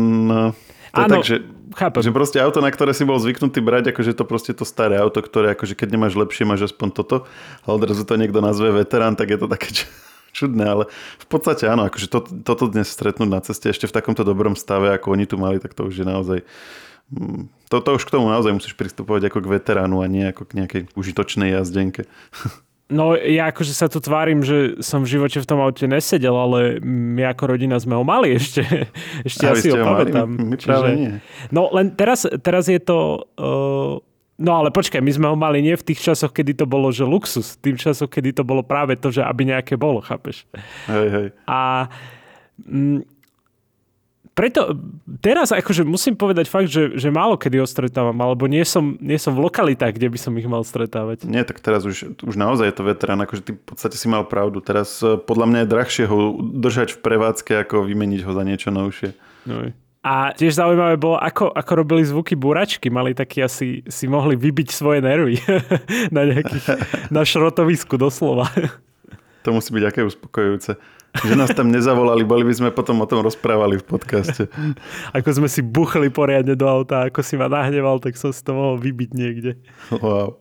to 0.96 1.02
Áno, 1.04 1.20
tak, 1.20 1.28
že, 1.28 1.36
chápem. 1.76 2.00
že 2.00 2.10
proste 2.10 2.38
auto, 2.40 2.64
na 2.64 2.72
ktoré 2.72 2.96
si 2.96 3.04
bol 3.04 3.20
zvyknutý 3.20 3.60
brať, 3.60 3.92
akože 3.92 4.16
to 4.16 4.24
proste 4.24 4.56
to 4.56 4.64
staré 4.64 4.96
auto, 4.96 5.20
ktoré 5.20 5.52
akože 5.52 5.76
keď 5.76 5.88
nemáš 5.92 6.16
lepšie, 6.16 6.48
máš 6.48 6.72
aspoň 6.72 6.88
toto, 6.96 7.16
ale 7.68 7.72
odrazu 7.76 8.08
to 8.08 8.16
niekto 8.16 8.40
nazve 8.40 8.72
veterán, 8.72 9.12
tak 9.12 9.28
je 9.28 9.38
to 9.38 9.46
také 9.46 9.68
čudné, 10.36 10.64
ale 10.64 10.84
v 11.20 11.26
podstate 11.28 11.68
áno, 11.68 11.84
akože 11.84 12.08
to, 12.08 12.24
toto 12.40 12.72
dnes 12.72 12.88
stretnúť 12.88 13.28
na 13.28 13.44
ceste 13.44 13.68
ešte 13.68 13.84
v 13.84 13.94
takomto 13.94 14.24
dobrom 14.24 14.56
stave, 14.56 14.88
ako 14.96 15.12
oni 15.12 15.28
tu 15.28 15.36
mali, 15.36 15.60
tak 15.60 15.76
to 15.76 15.84
už 15.84 16.00
je 16.00 16.06
naozaj 16.08 16.38
mm, 17.12 17.52
to, 17.68 17.76
to 17.84 17.90
už 18.00 18.02
k 18.08 18.14
tomu 18.16 18.32
naozaj 18.32 18.56
musíš 18.56 18.72
pristupovať 18.72 19.28
ako 19.28 19.44
k 19.44 19.50
veteránu 19.60 20.00
a 20.00 20.06
nie 20.08 20.24
ako 20.24 20.48
k 20.48 20.64
nejakej 20.64 20.82
užitočnej 20.96 21.52
jazdenke. 21.52 22.08
No 22.86 23.18
ja 23.18 23.50
akože 23.50 23.74
sa 23.74 23.90
tu 23.90 23.98
tvárim, 23.98 24.46
že 24.46 24.78
som 24.78 25.02
v 25.02 25.18
živote 25.18 25.42
v 25.42 25.48
tom 25.48 25.58
aute 25.58 25.90
nesedel, 25.90 26.30
ale 26.38 26.78
my 26.86 27.34
ako 27.34 27.58
rodina 27.58 27.74
sme 27.82 27.98
ho 27.98 28.06
mali 28.06 28.38
ešte. 28.38 28.62
Ešte 29.28 29.42
ja 29.42 29.52
si 29.58 29.68
ho 29.74 29.82
pamätám. 29.82 30.30
Nie. 30.94 31.18
No 31.50 31.66
len 31.74 31.98
teraz, 31.98 32.30
teraz 32.46 32.70
je 32.70 32.78
to... 32.78 33.26
Uh, 33.34 33.98
no 34.38 34.50
ale 34.54 34.70
počkaj, 34.70 35.02
my 35.02 35.10
sme 35.10 35.26
ho 35.26 35.34
mali 35.34 35.66
nie 35.66 35.74
v 35.74 35.82
tých 35.82 35.98
časoch, 35.98 36.30
kedy 36.30 36.62
to 36.62 36.66
bolo, 36.70 36.94
že 36.94 37.02
luxus. 37.02 37.58
Tým 37.58 37.74
časoch, 37.74 38.06
kedy 38.06 38.38
to 38.38 38.46
bolo 38.46 38.62
práve 38.62 38.94
to, 38.94 39.10
že 39.10 39.26
aby 39.26 39.50
nejaké 39.50 39.74
bolo, 39.74 39.98
chápeš? 39.98 40.46
Hej, 40.86 41.06
hej. 41.10 41.26
A... 41.50 41.90
Mm, 42.62 43.02
preto 44.36 44.76
teraz 45.24 45.48
akože 45.48 45.88
musím 45.88 46.12
povedať 46.12 46.52
fakt, 46.52 46.68
že, 46.68 46.92
že 47.00 47.08
málo 47.08 47.40
kedy 47.40 47.56
ho 47.56 47.64
stretávam, 47.64 48.12
alebo 48.20 48.44
nie 48.44 48.60
som, 48.68 49.00
nie 49.00 49.16
som 49.16 49.32
v 49.32 49.48
lokalitách, 49.48 49.96
kde 49.96 50.12
by 50.12 50.18
som 50.20 50.36
ich 50.36 50.44
mal 50.44 50.60
stretávať. 50.60 51.24
Nie, 51.24 51.40
tak 51.40 51.64
teraz 51.64 51.88
už, 51.88 52.20
už 52.20 52.36
naozaj 52.36 52.68
je 52.68 52.76
to 52.76 52.84
veterán, 52.84 53.24
akože 53.24 53.42
ty 53.48 53.52
v 53.56 53.64
podstate 53.64 53.96
si 53.96 54.12
mal 54.12 54.28
pravdu. 54.28 54.60
Teraz 54.60 55.00
eh, 55.00 55.16
podľa 55.16 55.46
mňa 55.48 55.58
je 55.64 55.72
drahšie 55.72 56.04
ho 56.04 56.36
držať 56.36 57.00
v 57.00 57.00
prevádzke, 57.00 57.52
ako 57.64 57.88
vymeniť 57.88 58.20
ho 58.28 58.30
za 58.36 58.44
niečo 58.44 58.68
novšie. 58.68 59.16
No. 59.48 59.72
A 60.06 60.30
tiež 60.36 60.54
zaujímavé 60.54 61.00
bolo, 61.00 61.18
ako, 61.18 61.50
ako 61.50 61.72
robili 61.72 62.06
zvuky 62.06 62.38
búračky. 62.38 62.92
Mali 62.92 63.10
taký 63.10 63.42
asi, 63.42 63.82
si 63.90 64.06
mohli 64.06 64.38
vybiť 64.38 64.68
svoje 64.70 65.02
nervy 65.02 65.40
na 66.14 66.22
nejakých, 66.28 66.66
na 67.10 67.26
šrotovisku 67.26 67.98
doslova. 67.98 68.46
To 69.42 69.50
musí 69.50 69.74
byť 69.74 69.84
aké 69.86 70.00
uspokojujúce. 70.06 70.78
Že 71.22 71.34
nás 71.38 71.50
tam 71.54 71.72
nezavolali, 71.72 72.26
boli 72.26 72.44
by 72.44 72.54
sme 72.54 72.70
potom 72.74 73.00
o 73.00 73.06
tom 73.08 73.24
rozprávali 73.24 73.80
v 73.80 73.84
podcaste. 73.86 74.50
Ako 75.16 75.28
sme 75.32 75.48
si 75.48 75.64
buchli 75.64 76.12
poriadne 76.12 76.52
do 76.52 76.66
auta, 76.66 77.08
ako 77.08 77.24
si 77.24 77.38
ma 77.38 77.48
nahneval, 77.48 78.02
tak 78.02 78.18
som 78.18 78.34
si 78.34 78.42
to 78.42 78.52
mohol 78.52 78.76
vybiť 78.76 79.10
niekde. 79.14 79.52
Wow. 79.96 80.36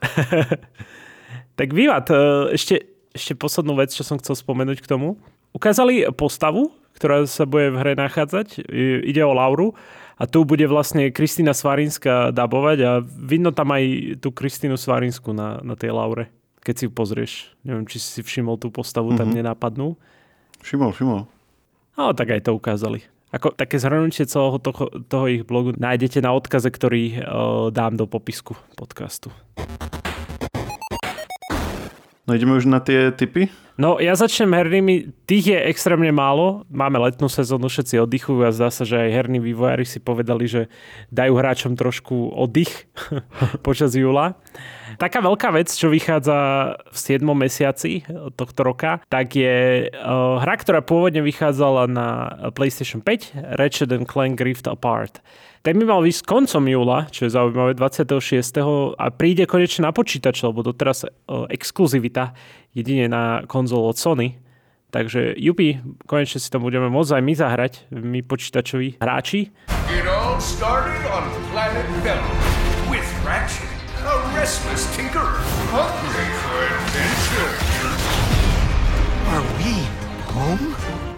tak 1.58 1.68
vývad, 1.74 2.06
e, 2.08 2.54
ešte, 2.56 2.86
ešte 3.12 3.32
poslednú 3.34 3.74
vec, 3.76 3.90
čo 3.90 4.06
som 4.06 4.16
chcel 4.20 4.38
spomenúť 4.38 4.80
k 4.84 4.90
tomu. 4.90 5.18
Ukázali 5.50 6.06
postavu, 6.14 6.70
ktorá 6.94 7.26
sa 7.26 7.48
bude 7.48 7.74
v 7.74 7.80
hre 7.80 7.92
nachádzať. 7.98 8.70
Ide 9.06 9.22
o 9.24 9.34
Lauru 9.34 9.74
a 10.20 10.28
tu 10.28 10.44
bude 10.44 10.68
vlastne 10.68 11.08
Kristýna 11.08 11.56
Svarinská 11.56 12.28
dabovať 12.28 12.78
a 12.84 12.90
vidno 13.02 13.56
tam 13.56 13.72
aj 13.72 14.16
tú 14.20 14.28
Kristínu 14.30 14.76
Svarinsku 14.76 15.32
na, 15.32 15.64
na 15.64 15.74
tej 15.80 15.96
Laure, 15.96 16.28
keď 16.60 16.74
si 16.76 16.84
ju 16.86 16.90
pozrieš. 16.92 17.32
Neviem, 17.64 17.88
či 17.88 17.96
si 17.96 18.20
všimol 18.20 18.60
tú 18.60 18.68
postavu, 18.68 19.16
mm-hmm. 19.16 19.20
tam 19.20 19.28
mhm. 19.32 19.36
Všimol, 20.58 20.90
všimol. 20.90 21.20
No, 21.94 22.04
tak 22.16 22.34
aj 22.34 22.48
to 22.48 22.56
ukázali. 22.56 23.06
Ako 23.30 23.54
také 23.54 23.78
zhrnutie 23.78 24.26
celého 24.26 24.58
toho, 24.58 24.90
toho 25.06 25.26
ich 25.30 25.46
blogu 25.46 25.70
nájdete 25.78 26.18
na 26.18 26.34
odkaze, 26.34 26.66
ktorý 26.66 27.02
uh, 27.14 27.20
dám 27.70 27.94
do 27.94 28.10
popisku 28.10 28.58
podcastu. 28.74 29.30
No 32.30 32.38
ideme 32.38 32.58
už 32.58 32.70
na 32.70 32.82
tie 32.82 33.10
typy? 33.10 33.50
No 33.80 33.96
ja 33.96 34.12
začnem 34.14 34.54
hernými, 34.54 35.10
tých 35.26 35.50
je 35.50 35.58
extrémne 35.66 36.12
málo, 36.12 36.68
máme 36.70 37.00
letnú 37.00 37.26
sezónu, 37.26 37.66
všetci 37.66 37.96
oddychujú 37.96 38.44
a 38.44 38.54
zdá 38.54 38.68
sa, 38.70 38.86
že 38.86 38.94
aj 38.94 39.10
herní 39.10 39.40
vývojári 39.40 39.82
si 39.82 39.98
povedali, 39.98 40.46
že 40.46 40.68
dajú 41.10 41.34
hráčom 41.34 41.74
trošku 41.74 42.30
oddych 42.36 42.86
počas 43.66 43.96
júla. 43.96 44.36
Taká 45.00 45.24
veľká 45.24 45.48
vec, 45.56 45.72
čo 45.72 45.88
vychádza 45.88 46.36
v 46.92 46.98
7. 47.00 47.24
mesiaci 47.32 48.04
tohto 48.36 48.60
roka, 48.60 49.00
tak 49.08 49.32
je 49.32 49.88
uh, 49.88 50.36
hra, 50.44 50.60
ktorá 50.60 50.84
pôvodne 50.84 51.24
vychádzala 51.24 51.88
na 51.88 52.08
PlayStation 52.52 53.00
5, 53.00 53.56
Ratchet 53.56 53.88
Clank 54.04 54.36
Rift 54.44 54.68
Apart. 54.68 55.24
Ten 55.64 55.80
by 55.80 55.88
mal 55.88 56.04
výsť 56.04 56.28
koncom 56.28 56.68
júla, 56.68 57.08
čo 57.08 57.24
je 57.24 57.32
zaujímavé, 57.32 57.80
26. 57.80 58.60
a 59.00 59.04
príde 59.08 59.48
konečne 59.48 59.88
na 59.88 59.92
počítač, 59.96 60.44
lebo 60.44 60.60
doteraz 60.60 61.08
uh, 61.08 61.48
exkluzivita 61.48 62.36
jedine 62.76 63.08
na 63.08 63.48
konzol 63.48 63.88
od 63.88 63.96
Sony. 63.96 64.36
Takže 64.92 65.32
Jupi, 65.40 65.80
konečne 66.04 66.44
si 66.44 66.52
to 66.52 66.60
budeme 66.60 66.92
môcť 66.92 67.16
aj 67.16 67.22
my 67.24 67.32
zahrať, 67.40 67.72
my 67.88 68.20
počítačoví 68.20 69.00
hráči. 69.00 69.48
It 69.88 70.04
all 70.04 70.36
started 70.36 71.00
on 71.08 71.24
planet 71.56 71.88
a 72.04 72.49
restless 74.34 74.86
tinkerer, 74.94 75.42
hungry 75.74 76.28
for 76.38 76.58
adventure. 76.62 77.50
Are 79.34 79.46
we 79.58 79.74
home? 80.30 80.66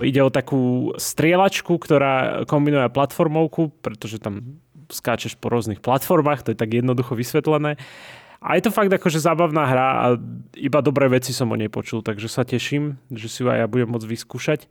Ide 0.00 0.20
o 0.24 0.32
takú 0.32 0.92
strieľačku, 0.96 1.76
ktorá 1.76 2.44
kombinuje 2.48 2.88
platformovku, 2.88 3.70
pretože 3.84 4.16
tam 4.16 4.60
skáčeš 4.88 5.36
po 5.36 5.52
rôznych 5.52 5.84
platformách, 5.84 6.42
to 6.42 6.48
je 6.52 6.58
tak 6.58 6.72
jednoducho 6.72 7.12
vysvetlené. 7.14 7.76
A 8.42 8.58
je 8.58 8.62
to 8.66 8.74
fakt 8.74 8.90
akože 8.90 9.22
zábavná 9.22 9.62
hra 9.70 9.88
a 10.02 10.06
iba 10.58 10.82
dobré 10.82 11.06
veci 11.06 11.30
som 11.30 11.46
o 11.52 11.56
nej 11.56 11.70
počul, 11.70 12.02
takže 12.02 12.26
sa 12.26 12.42
teším, 12.42 12.98
že 13.12 13.30
si 13.30 13.46
ju 13.46 13.52
aj 13.52 13.62
ja 13.62 13.66
budem 13.70 13.86
môcť 13.94 14.08
vyskúšať 14.08 14.66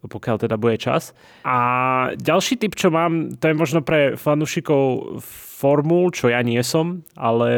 pokiaľ 0.00 0.36
teda 0.48 0.56
bude 0.56 0.80
čas. 0.80 1.12
A 1.44 2.12
ďalší 2.16 2.56
typ, 2.56 2.72
čo 2.72 2.88
mám, 2.88 3.36
to 3.36 3.52
je 3.52 3.54
možno 3.54 3.84
pre 3.84 4.16
fanúšikov 4.16 5.20
formul, 5.62 6.10
čo 6.10 6.32
ja 6.32 6.42
nie 6.42 6.58
som, 6.64 7.06
ale 7.14 7.48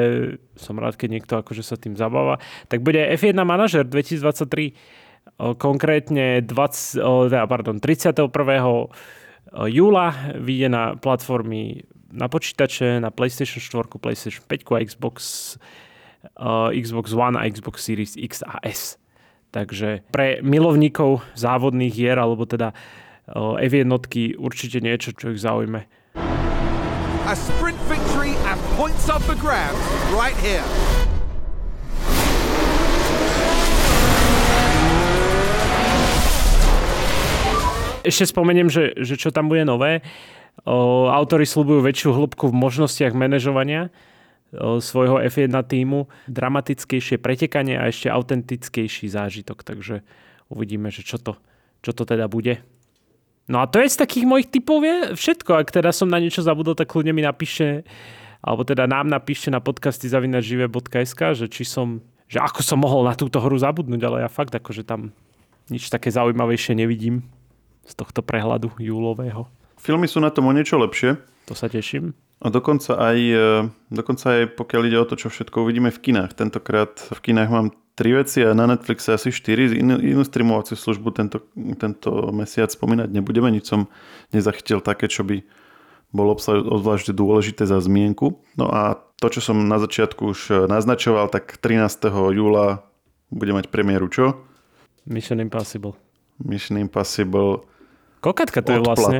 som 0.58 0.76
rád, 0.76 0.98
keď 0.98 1.08
niekto 1.08 1.34
akože 1.40 1.62
sa 1.64 1.78
tým 1.78 1.96
zabáva, 1.96 2.42
tak 2.68 2.84
bude 2.84 3.00
F1 3.00 3.38
Manager 3.38 3.86
2023 3.86 4.76
konkrétne 5.56 6.44
20, 6.44 7.32
teda, 7.32 7.48
pardon, 7.48 7.80
31. 7.80 8.28
júla 9.72 10.06
vyjde 10.36 10.68
na 10.68 10.84
platformy 11.00 11.88
na 12.14 12.30
počítače, 12.30 13.02
na 13.02 13.10
PlayStation 13.10 13.58
4, 13.58 13.98
PlayStation 13.98 14.44
5 14.46 14.70
a 14.70 14.78
Xbox, 14.86 15.16
Xbox 16.70 17.06
One 17.10 17.34
a 17.34 17.42
Xbox 17.50 17.82
Series 17.82 18.14
X 18.14 18.46
a 18.46 18.62
S. 18.62 18.94
Takže 19.54 20.02
pre 20.10 20.42
milovníkov 20.42 21.22
závodných 21.38 21.94
hier, 21.94 22.18
alebo 22.18 22.42
teda 22.42 22.74
uh, 23.30 23.54
F1 23.62 23.86
určite 24.34 24.82
niečo, 24.82 25.14
čo 25.14 25.30
ich 25.30 25.38
zaujme. 25.38 25.86
A 27.24 27.32
sprint 27.38 27.78
victory 27.86 28.34
and 28.50 28.58
points 28.74 29.06
up 29.06 29.22
for 29.22 29.38
grabs 29.38 29.78
right 30.10 30.34
here. 30.42 30.66
ešte 38.04 38.28
spomeniem, 38.28 38.68
že, 38.68 38.92
že 39.00 39.16
čo 39.16 39.32
tam 39.32 39.48
bude 39.48 39.64
nové. 39.64 40.04
O, 40.68 41.08
autory 41.10 41.48
slúbujú 41.48 41.82
väčšiu 41.82 42.14
hĺbku 42.14 42.52
v 42.52 42.54
možnostiach 42.54 43.16
manažovania 43.16 43.90
svojho 44.78 45.20
F1 45.20 45.54
týmu, 45.66 46.06
dramatickejšie 46.30 47.18
pretekanie 47.18 47.78
a 47.78 47.90
ešte 47.90 48.08
autentickejší 48.10 49.10
zážitok. 49.10 49.66
Takže 49.66 50.06
uvidíme, 50.50 50.88
že 50.88 51.02
čo 51.02 51.18
to, 51.18 51.38
čo 51.82 51.92
to 51.92 52.06
teda 52.06 52.30
bude. 52.30 52.62
No 53.44 53.60
a 53.60 53.68
to 53.68 53.76
je 53.82 53.92
z 53.92 54.00
takých 54.00 54.24
mojich 54.24 54.48
typov 54.48 54.80
je 54.80 55.12
všetko. 55.12 55.50
Ak 55.60 55.68
teda 55.68 55.92
som 55.92 56.08
na 56.08 56.16
niečo 56.16 56.40
zabudol, 56.40 56.72
tak 56.72 56.88
kľudne 56.88 57.12
mi 57.12 57.20
napíšte, 57.20 57.84
alebo 58.40 58.64
teda 58.64 58.88
nám 58.88 59.12
napíšte 59.12 59.52
na 59.52 59.60
podcasty 59.60 60.08
zavinažive.sk, 60.08 61.20
že 61.36 61.46
či 61.52 61.64
som, 61.68 62.00
že 62.24 62.40
ako 62.40 62.60
som 62.64 62.80
mohol 62.80 63.04
na 63.04 63.12
túto 63.12 63.36
hru 63.44 63.60
zabudnúť, 63.60 64.00
ale 64.00 64.16
ja 64.24 64.32
fakt 64.32 64.56
akože 64.56 64.88
tam 64.88 65.12
nič 65.68 65.92
také 65.92 66.08
zaujímavejšie 66.08 66.72
nevidím 66.76 67.24
z 67.84 67.92
tohto 67.92 68.24
prehľadu 68.24 68.72
júlového. 68.80 69.44
Filmy 69.76 70.08
sú 70.08 70.24
na 70.24 70.32
tom 70.32 70.48
o 70.48 70.52
niečo 70.56 70.80
lepšie. 70.80 71.20
To 71.44 71.52
sa 71.52 71.68
teším. 71.68 72.16
A 72.42 72.50
dokonca 72.50 72.98
aj, 72.98 73.18
e, 73.18 73.48
dokonca 73.94 74.24
aj 74.26 74.42
pokiaľ 74.58 74.82
ide 74.90 74.98
o 75.00 75.08
to, 75.08 75.14
čo 75.14 75.28
všetko 75.30 75.64
uvidíme 75.64 75.90
v 75.94 76.00
kinách. 76.00 76.34
Tentokrát 76.34 76.98
v 76.98 77.18
kinách 77.20 77.50
mám 77.50 77.66
tri 77.94 78.10
veci 78.14 78.42
a 78.42 78.52
na 78.52 78.66
Netflixe 78.66 79.14
asi 79.14 79.30
štyri. 79.30 79.70
Inú, 79.78 80.02
inú 80.02 80.22
streamovaciu 80.26 80.74
službu 80.74 81.14
tento, 81.14 81.46
tento 81.78 82.10
mesiac 82.34 82.68
spomínať 82.68 83.08
nebudeme. 83.14 83.48
Nič 83.54 83.70
som 83.70 83.86
nezachytil 84.34 84.82
také, 84.82 85.06
čo 85.06 85.22
by 85.22 85.46
bolo 86.14 86.38
obzvlášť 86.38 87.10
dôležité 87.10 87.66
za 87.66 87.78
zmienku. 87.82 88.38
No 88.54 88.70
a 88.70 89.02
to, 89.18 89.26
čo 89.30 89.40
som 89.42 89.66
na 89.66 89.82
začiatku 89.82 90.30
už 90.30 90.70
naznačoval, 90.70 91.26
tak 91.30 91.58
13. 91.58 92.10
júla 92.34 92.86
bude 93.34 93.50
mať 93.50 93.66
premiéru 93.70 94.06
čo? 94.06 94.46
Mission 95.06 95.42
Impossible. 95.42 95.98
Mission 96.38 96.78
Impossible 96.78 97.66
Koľkatka 98.24 98.64
to 98.64 98.72
je 98.72 98.80
vlastne? 98.80 99.18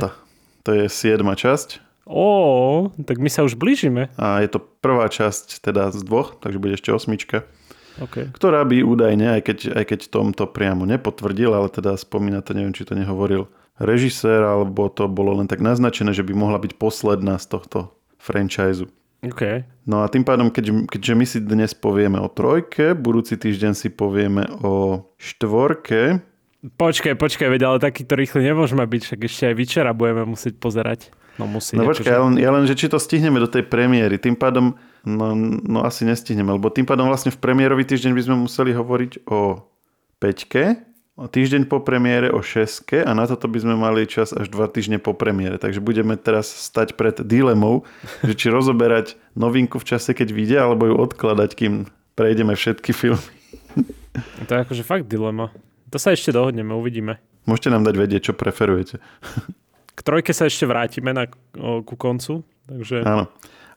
To 0.64 0.70
je 0.72 0.88
7. 0.88 1.20
časť. 1.20 1.83
Ó, 2.04 2.92
tak 3.08 3.16
my 3.16 3.32
sa 3.32 3.44
už 3.44 3.56
blížime. 3.56 4.12
A 4.20 4.44
je 4.44 4.48
to 4.52 4.60
prvá 4.60 5.08
časť 5.08 5.64
teda 5.64 5.88
z 5.92 6.04
dvoch, 6.04 6.36
takže 6.36 6.60
bude 6.60 6.76
ešte 6.76 6.92
osmička. 6.92 7.48
Okay. 7.94 8.28
Ktorá 8.34 8.66
by 8.66 8.82
údajne, 8.82 9.38
aj 9.38 9.42
keď, 9.46 9.58
aj 9.78 9.84
keď 9.86 10.00
tomto 10.10 10.44
priamo 10.50 10.82
nepotvrdil, 10.84 11.54
ale 11.54 11.70
teda 11.70 11.94
spomína 11.94 12.42
to, 12.42 12.52
neviem, 12.52 12.74
či 12.74 12.82
to 12.82 12.98
nehovoril 12.98 13.46
režisér, 13.78 14.42
alebo 14.42 14.90
to 14.90 15.06
bolo 15.06 15.38
len 15.38 15.46
tak 15.46 15.62
naznačené, 15.62 16.10
že 16.10 16.26
by 16.26 16.34
mohla 16.34 16.58
byť 16.58 16.74
posledná 16.74 17.38
z 17.38 17.46
tohto 17.54 17.94
franchise. 18.18 18.86
Okay. 19.24 19.64
No 19.88 20.04
a 20.04 20.10
tým 20.10 20.26
pádom, 20.26 20.52
keď, 20.52 20.90
keďže 20.90 21.14
my 21.16 21.24
si 21.24 21.38
dnes 21.40 21.72
povieme 21.72 22.20
o 22.20 22.28
trojke, 22.28 22.92
budúci 22.92 23.40
týždeň 23.40 23.72
si 23.72 23.88
povieme 23.88 24.44
o 24.60 25.06
štvorke, 25.16 26.20
Počkaj, 26.64 27.20
počkaj, 27.20 27.52
veď, 27.52 27.62
ale 27.68 27.76
takýto 27.76 28.16
rýchly 28.16 28.40
nemôžeme 28.48 28.80
byť, 28.88 29.02
však 29.04 29.20
ešte 29.28 29.42
aj 29.52 29.54
večera 29.60 29.92
budeme 29.92 30.24
musieť 30.24 30.56
pozerať. 30.56 31.12
No 31.34 31.50
musí. 31.50 31.74
No 31.74 31.82
počkaj, 31.82 32.10
ja 32.14 32.20
len, 32.22 32.34
ja 32.38 32.50
len, 32.54 32.64
že 32.64 32.78
či 32.78 32.86
to 32.86 33.02
stihneme 33.02 33.42
do 33.42 33.50
tej 33.50 33.66
premiéry, 33.66 34.22
tým 34.22 34.38
pádom, 34.38 34.78
no, 35.02 35.34
no 35.66 35.82
asi 35.82 36.06
nestihneme, 36.06 36.54
lebo 36.54 36.70
tým 36.70 36.86
pádom 36.86 37.10
vlastne 37.10 37.34
v 37.34 37.42
premiérový 37.42 37.82
týždeň 37.82 38.12
by 38.14 38.22
sme 38.22 38.36
museli 38.46 38.70
hovoriť 38.70 39.26
o 39.26 39.66
peťke, 40.22 40.78
o 41.14 41.30
týždeň 41.30 41.70
po 41.70 41.78
premiére 41.82 42.30
o 42.30 42.42
šeske 42.42 43.02
a 43.02 43.10
na 43.14 43.26
toto 43.26 43.46
by 43.46 43.58
sme 43.62 43.74
mali 43.78 44.06
čas 44.06 44.34
až 44.34 44.50
dva 44.50 44.66
týždne 44.66 44.98
po 44.98 45.14
premiére. 45.14 45.58
Takže 45.58 45.78
budeme 45.78 46.18
teraz 46.18 46.50
stať 46.50 46.98
pred 46.98 47.18
dilemou, 47.22 47.86
že 48.26 48.34
či 48.34 48.50
rozoberať 48.50 49.18
novinku 49.38 49.78
v 49.78 49.86
čase, 49.94 50.10
keď 50.14 50.28
vyjde, 50.34 50.58
alebo 50.58 50.90
ju 50.90 50.94
odkladať, 50.98 51.50
kým 51.54 51.72
prejdeme 52.18 52.54
všetky 52.54 52.90
filmy. 52.94 53.34
To 54.46 54.50
je 54.54 54.60
akože 54.62 54.82
fakt 54.86 55.10
dilema. 55.10 55.50
To 55.90 55.98
sa 55.98 56.14
ešte 56.14 56.34
dohodneme, 56.34 56.74
uvidíme. 56.74 57.18
Môžete 57.46 57.70
nám 57.70 57.82
dať 57.86 57.94
vedieť, 57.98 58.20
čo 58.30 58.32
preferujete. 58.34 58.98
K 59.94 60.00
trojke 60.02 60.34
sa 60.34 60.50
ešte 60.50 60.66
vrátime 60.66 61.14
na, 61.14 61.30
ku 61.82 61.94
koncu. 61.94 62.42
Takže... 62.66 63.06
Áno. 63.06 63.30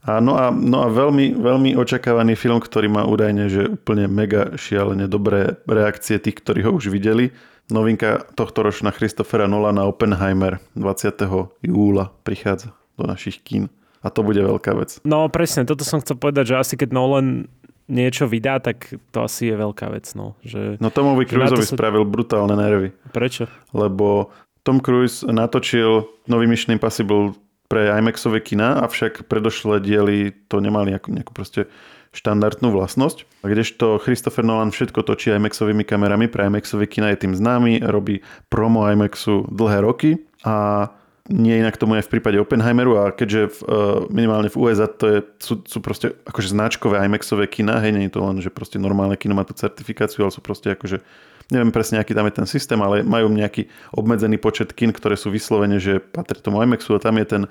A 0.08 0.24
no 0.24 0.40
a, 0.40 0.54
no 0.54 0.86
a 0.86 0.88
veľmi, 0.88 1.36
veľmi 1.36 1.76
očakávaný 1.76 2.40
film, 2.40 2.64
ktorý 2.64 2.88
má 2.88 3.04
údajne, 3.04 3.52
že 3.52 3.76
úplne 3.76 4.08
mega 4.08 4.56
šialene 4.56 5.10
dobré 5.10 5.60
reakcie 5.68 6.16
tých, 6.22 6.40
ktorí 6.40 6.64
ho 6.64 6.72
už 6.72 6.88
videli. 6.88 7.36
novinka 7.68 8.24
tohto 8.38 8.64
ročná 8.64 8.96
Christophera 8.96 9.52
Nolana 9.52 9.84
Oppenheimer 9.84 10.64
20. 10.80 11.28
júla 11.60 12.14
prichádza 12.24 12.72
do 12.96 13.04
našich 13.04 13.44
kín. 13.44 13.68
A 14.00 14.08
to 14.08 14.24
bude 14.24 14.40
veľká 14.40 14.72
vec. 14.78 15.02
No 15.04 15.28
presne, 15.28 15.68
toto 15.68 15.84
som 15.84 16.00
chcel 16.00 16.16
povedať, 16.16 16.54
že 16.54 16.56
asi 16.56 16.74
keď 16.80 16.96
Nolan 16.96 17.52
niečo 17.88 18.28
vydá, 18.28 18.60
tak 18.64 18.88
to 19.12 19.18
asi 19.24 19.52
je 19.52 19.56
veľká 19.56 19.92
vec. 19.92 20.08
No, 20.16 20.36
že, 20.44 20.80
no 20.80 20.88
Tomovi 20.88 21.24
Cruiseovi 21.28 21.68
sa... 21.68 21.76
spravil 21.76 22.04
brutálne 22.08 22.56
nervy. 22.56 22.96
Prečo? 23.12 23.48
Lebo 23.76 24.32
Tom 24.68 24.84
Cruise 24.84 25.24
natočil 25.24 26.12
nový 26.28 26.44
Mission 26.44 26.76
Impossible 26.76 27.40
pre 27.72 27.88
IMAXové 27.88 28.44
kina, 28.44 28.84
avšak 28.84 29.24
predošlé 29.32 29.80
diely 29.80 30.36
to 30.52 30.60
nemali 30.60 30.92
nejakú, 30.92 31.16
nejakú 31.16 31.32
proste 31.32 31.72
štandardnú 32.12 32.76
vlastnosť. 32.76 33.48
Kdežto 33.48 33.96
Christopher 34.04 34.44
Nolan 34.44 34.76
všetko 34.76 35.08
točí 35.08 35.32
IMAXovými 35.32 35.88
kamerami, 35.88 36.28
pre 36.28 36.52
IMAXové 36.52 36.84
kina 36.92 37.16
je 37.16 37.24
tým 37.24 37.32
známy, 37.32 37.80
robí 37.80 38.20
promo 38.52 38.84
IMAXu 38.84 39.48
dlhé 39.48 39.80
roky 39.88 40.12
a 40.44 40.88
nie 41.32 41.60
inak 41.60 41.80
tomu 41.80 42.00
je 42.00 42.08
v 42.08 42.12
prípade 42.20 42.40
Oppenheimeru 42.40 43.04
a 43.04 43.16
keďže 43.16 43.52
v, 43.52 43.60
uh, 43.68 43.72
minimálne 44.12 44.52
v 44.52 44.60
USA 44.60 44.88
to 44.88 45.06
je, 45.12 45.20
sú, 45.44 45.64
sú 45.64 45.80
proste 45.80 46.16
akože 46.28 46.52
značkové 46.56 47.04
IMAXové 47.08 47.48
kina, 47.52 47.80
hej, 47.84 47.96
nie 47.96 48.08
je 48.08 48.16
to 48.16 48.24
len, 48.24 48.40
že 48.44 48.52
proste 48.52 48.80
normálne 48.80 49.16
kino 49.20 49.36
má 49.36 49.48
tú 49.48 49.56
certifikáciu, 49.56 50.28
ale 50.28 50.32
sú 50.32 50.40
proste 50.40 50.76
akože 50.76 51.04
neviem 51.52 51.72
presne, 51.72 52.00
aký 52.00 52.12
tam 52.12 52.28
je 52.28 52.38
ten 52.44 52.48
systém, 52.48 52.80
ale 52.80 53.04
majú 53.04 53.32
nejaký 53.32 53.72
obmedzený 53.96 54.38
počet 54.40 54.72
kin, 54.76 54.92
ktoré 54.92 55.16
sú 55.16 55.32
vyslovene, 55.32 55.80
že 55.80 56.00
patrí 56.00 56.40
tomu 56.40 56.60
IMAXu 56.64 56.96
a 56.96 57.04
tam 57.04 57.18
je 57.20 57.28
ten 57.28 57.44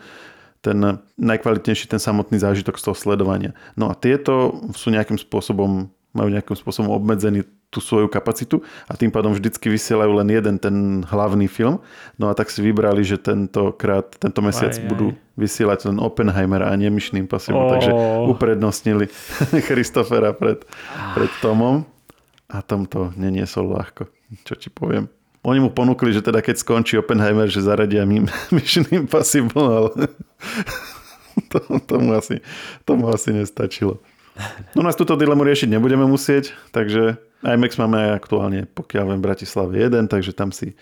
ten 0.64 0.82
najkvalitnejší 1.14 1.86
ten 1.86 2.02
samotný 2.02 2.42
zážitok 2.42 2.74
z 2.74 2.90
toho 2.90 2.96
sledovania. 2.98 3.54
No 3.78 3.86
a 3.86 3.94
tieto 3.94 4.66
sú 4.74 4.90
nejakým 4.90 5.14
spôsobom, 5.14 5.94
majú 6.10 6.28
nejakým 6.32 6.58
spôsobom 6.58 6.90
obmedzený 6.90 7.46
tú 7.70 7.78
svoju 7.78 8.10
kapacitu 8.10 8.62
a 8.90 8.98
tým 8.98 9.14
pádom 9.14 9.30
vždycky 9.30 9.70
vysielajú 9.70 10.10
len 10.22 10.26
jeden 10.30 10.56
ten 10.58 11.06
hlavný 11.06 11.46
film. 11.46 11.82
No 12.18 12.30
a 12.30 12.34
tak 12.34 12.50
si 12.50 12.62
vybrali, 12.62 13.06
že 13.06 13.18
tentokrát, 13.18 14.10
tento 14.18 14.42
mesiac 14.42 14.74
aj, 14.74 14.82
aj. 14.82 14.88
budú 14.90 15.06
vysielať 15.38 15.92
len 15.92 16.02
Oppenheimer 16.02 16.66
a 16.66 16.72
nie 16.74 16.90
Mission 16.90 17.20
Impossible, 17.20 17.62
oh. 17.62 17.70
takže 17.70 17.90
uprednostnili 18.32 19.06
Christophera 19.70 20.34
pred, 20.34 20.66
pred 21.14 21.30
Tomom 21.38 21.86
a 22.46 22.62
Tom 22.62 22.86
to 22.86 23.10
neniesol 23.18 23.70
ľahko, 23.74 24.06
čo 24.46 24.54
ti 24.54 24.70
poviem. 24.70 25.10
Oni 25.46 25.62
mu 25.62 25.70
ponúkli, 25.70 26.10
že 26.10 26.26
teda 26.26 26.42
keď 26.42 26.58
skončí 26.58 26.98
Oppenheimer, 26.98 27.46
že 27.46 27.62
zaradia 27.62 28.02
mi 28.02 28.26
Mission 28.54 28.86
Impossible, 28.90 29.66
ale 29.66 29.90
to, 31.50 31.58
tomu, 31.86 32.18
asi, 32.18 32.42
tomu 32.82 33.06
asi 33.10 33.30
nestačilo. 33.30 34.02
No 34.76 34.84
nás 34.84 34.98
túto 34.98 35.16
dilemu 35.16 35.40
riešiť 35.46 35.70
nebudeme 35.70 36.04
musieť, 36.04 36.52
takže 36.74 37.16
IMAX 37.40 37.80
máme 37.80 38.10
aj 38.10 38.10
aktuálne, 38.20 38.68
pokiaľ 38.68 39.14
viem, 39.14 39.22
Bratislave 39.22 39.80
1, 39.80 40.12
takže 40.12 40.36
tam 40.36 40.52
si 40.52 40.76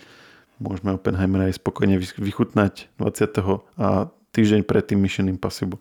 môžeme 0.59 0.95
Oppenheimer 0.95 1.47
aj 1.47 1.61
spokojne 1.61 2.01
vychutnať 2.01 2.89
20. 2.99 3.79
a 3.79 4.09
týždeň 4.35 4.61
predtým 4.67 4.99
Mission 4.99 5.31
Impossible. 5.31 5.79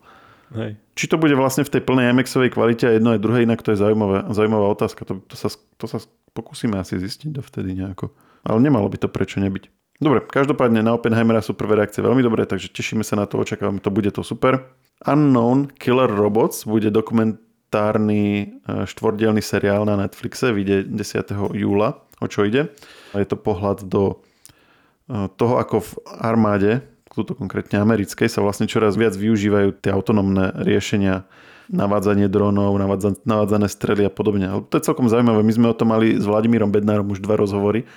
Hej. 0.54 0.78
Či 0.94 1.10
to 1.10 1.18
bude 1.18 1.34
vlastne 1.34 1.66
v 1.66 1.72
tej 1.74 1.82
plnej 1.82 2.14
IMAXovej 2.14 2.54
kvalite 2.54 2.86
jedno 2.86 3.18
aj 3.18 3.20
druhé, 3.22 3.42
inak 3.42 3.66
to 3.66 3.74
je 3.74 3.82
zaujímavá, 3.82 4.30
zaujímavá 4.30 4.66
otázka. 4.70 5.02
To, 5.02 5.18
to, 5.26 5.34
sa, 5.34 5.50
to 5.74 5.86
sa 5.90 5.98
pokúsime 6.30 6.78
asi 6.78 6.98
zistiť 7.02 7.34
dovtedy 7.34 7.74
nejako. 7.74 8.14
Ale 8.46 8.62
nemalo 8.62 8.86
by 8.86 9.02
to 9.02 9.08
prečo 9.10 9.42
nebyť. 9.42 9.70
Dobre, 10.02 10.26
každopádne 10.26 10.82
na 10.82 10.94
Oppenheimera 10.94 11.38
sú 11.38 11.54
prvé 11.54 11.78
reakcie 11.78 12.02
veľmi 12.02 12.22
dobré, 12.22 12.46
takže 12.46 12.70
tešíme 12.70 13.06
sa 13.06 13.14
na 13.14 13.30
to, 13.30 13.38
očakávame 13.38 13.78
to, 13.78 13.94
bude 13.94 14.10
to 14.10 14.26
super. 14.26 14.74
Unknown 15.06 15.70
Killer 15.78 16.10
Robots 16.10 16.66
bude 16.66 16.90
dokumentárny 16.90 18.22
e, 18.42 18.44
štvordielný 18.90 19.38
seriál 19.38 19.86
na 19.86 19.94
Netflixe, 19.94 20.50
vyjde 20.50 20.90
10. 20.90 21.54
júla, 21.54 22.02
o 22.18 22.26
čo 22.26 22.42
ide. 22.42 22.74
Je 23.14 23.26
to 23.26 23.38
pohľad 23.38 23.86
do 23.86 24.18
e, 25.10 25.26
toho, 25.38 25.62
ako 25.62 25.76
v 25.82 25.90
armáde, 26.18 26.72
túto 27.14 27.38
konkrétne 27.38 27.78
americkej, 27.78 28.26
sa 28.26 28.42
vlastne 28.42 28.66
čoraz 28.66 28.98
viac 28.98 29.14
využívajú 29.14 29.78
tie 29.78 29.94
autonómne 29.94 30.50
riešenia 30.60 31.24
navádzanie 31.72 32.28
dronov, 32.28 32.76
navádzané 33.24 33.68
strely 33.72 34.04
a 34.04 34.12
podobne. 34.12 34.46
Ale 34.50 34.60
to 34.68 34.76
je 34.76 34.84
celkom 34.84 35.08
zaujímavé. 35.08 35.40
My 35.40 35.52
sme 35.54 35.66
o 35.72 35.78
tom 35.78 35.96
mali 35.96 36.20
s 36.20 36.28
Vladimírom 36.28 36.68
Bednárom 36.68 37.08
už 37.08 37.24
dva 37.24 37.40
rozhovory 37.40 37.88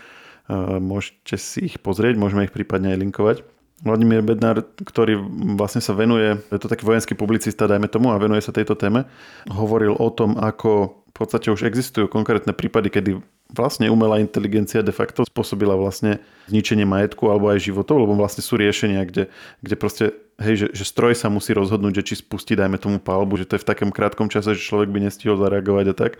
Môžete 0.80 1.36
si 1.36 1.68
ich 1.68 1.76
pozrieť, 1.84 2.16
môžeme 2.16 2.48
ich 2.48 2.56
prípadne 2.56 2.96
aj 2.96 3.00
linkovať. 3.04 3.38
Vladimír 3.84 4.26
Bednár, 4.26 4.66
ktorý 4.82 5.22
vlastne 5.54 5.84
sa 5.86 5.94
venuje, 5.94 6.40
je 6.50 6.58
to 6.58 6.72
taký 6.72 6.82
vojenský 6.88 7.14
publicista, 7.14 7.70
dajme 7.70 7.86
tomu, 7.92 8.10
a 8.10 8.18
venuje 8.18 8.42
sa 8.42 8.56
tejto 8.56 8.74
téme, 8.74 9.06
hovoril 9.46 9.94
o 9.94 10.10
tom, 10.10 10.34
ako 10.34 11.04
v 11.06 11.14
podstate 11.14 11.54
už 11.54 11.68
existujú 11.68 12.10
konkrétne 12.10 12.58
prípady, 12.58 12.90
kedy 12.90 13.12
vlastne 13.52 13.88
umelá 13.88 14.20
inteligencia 14.20 14.84
de 14.84 14.92
facto 14.92 15.24
spôsobila 15.24 15.80
vlastne 15.80 16.20
zničenie 16.52 16.84
majetku 16.84 17.32
alebo 17.32 17.52
aj 17.52 17.64
životov, 17.64 18.04
lebo 18.04 18.14
vlastne 18.16 18.44
sú 18.44 18.60
riešenia, 18.60 19.08
kde, 19.08 19.32
kde 19.64 19.76
proste 19.80 20.06
hej, 20.38 20.56
že, 20.56 20.68
že 20.74 20.86
stroj 20.86 21.18
sa 21.18 21.32
musí 21.32 21.52
rozhodnúť, 21.56 22.02
že 22.02 22.14
či 22.14 22.14
spustí, 22.22 22.54
dajme 22.54 22.78
tomu 22.78 23.02
palbu, 23.02 23.42
že 23.42 23.48
to 23.50 23.58
je 23.58 23.64
v 23.64 23.70
takom 23.74 23.90
krátkom 23.90 24.30
čase, 24.30 24.54
že 24.54 24.62
človek 24.62 24.92
by 24.94 25.10
nestihol 25.10 25.40
zareagovať 25.40 25.86
a 25.92 25.96
tak. 25.98 26.12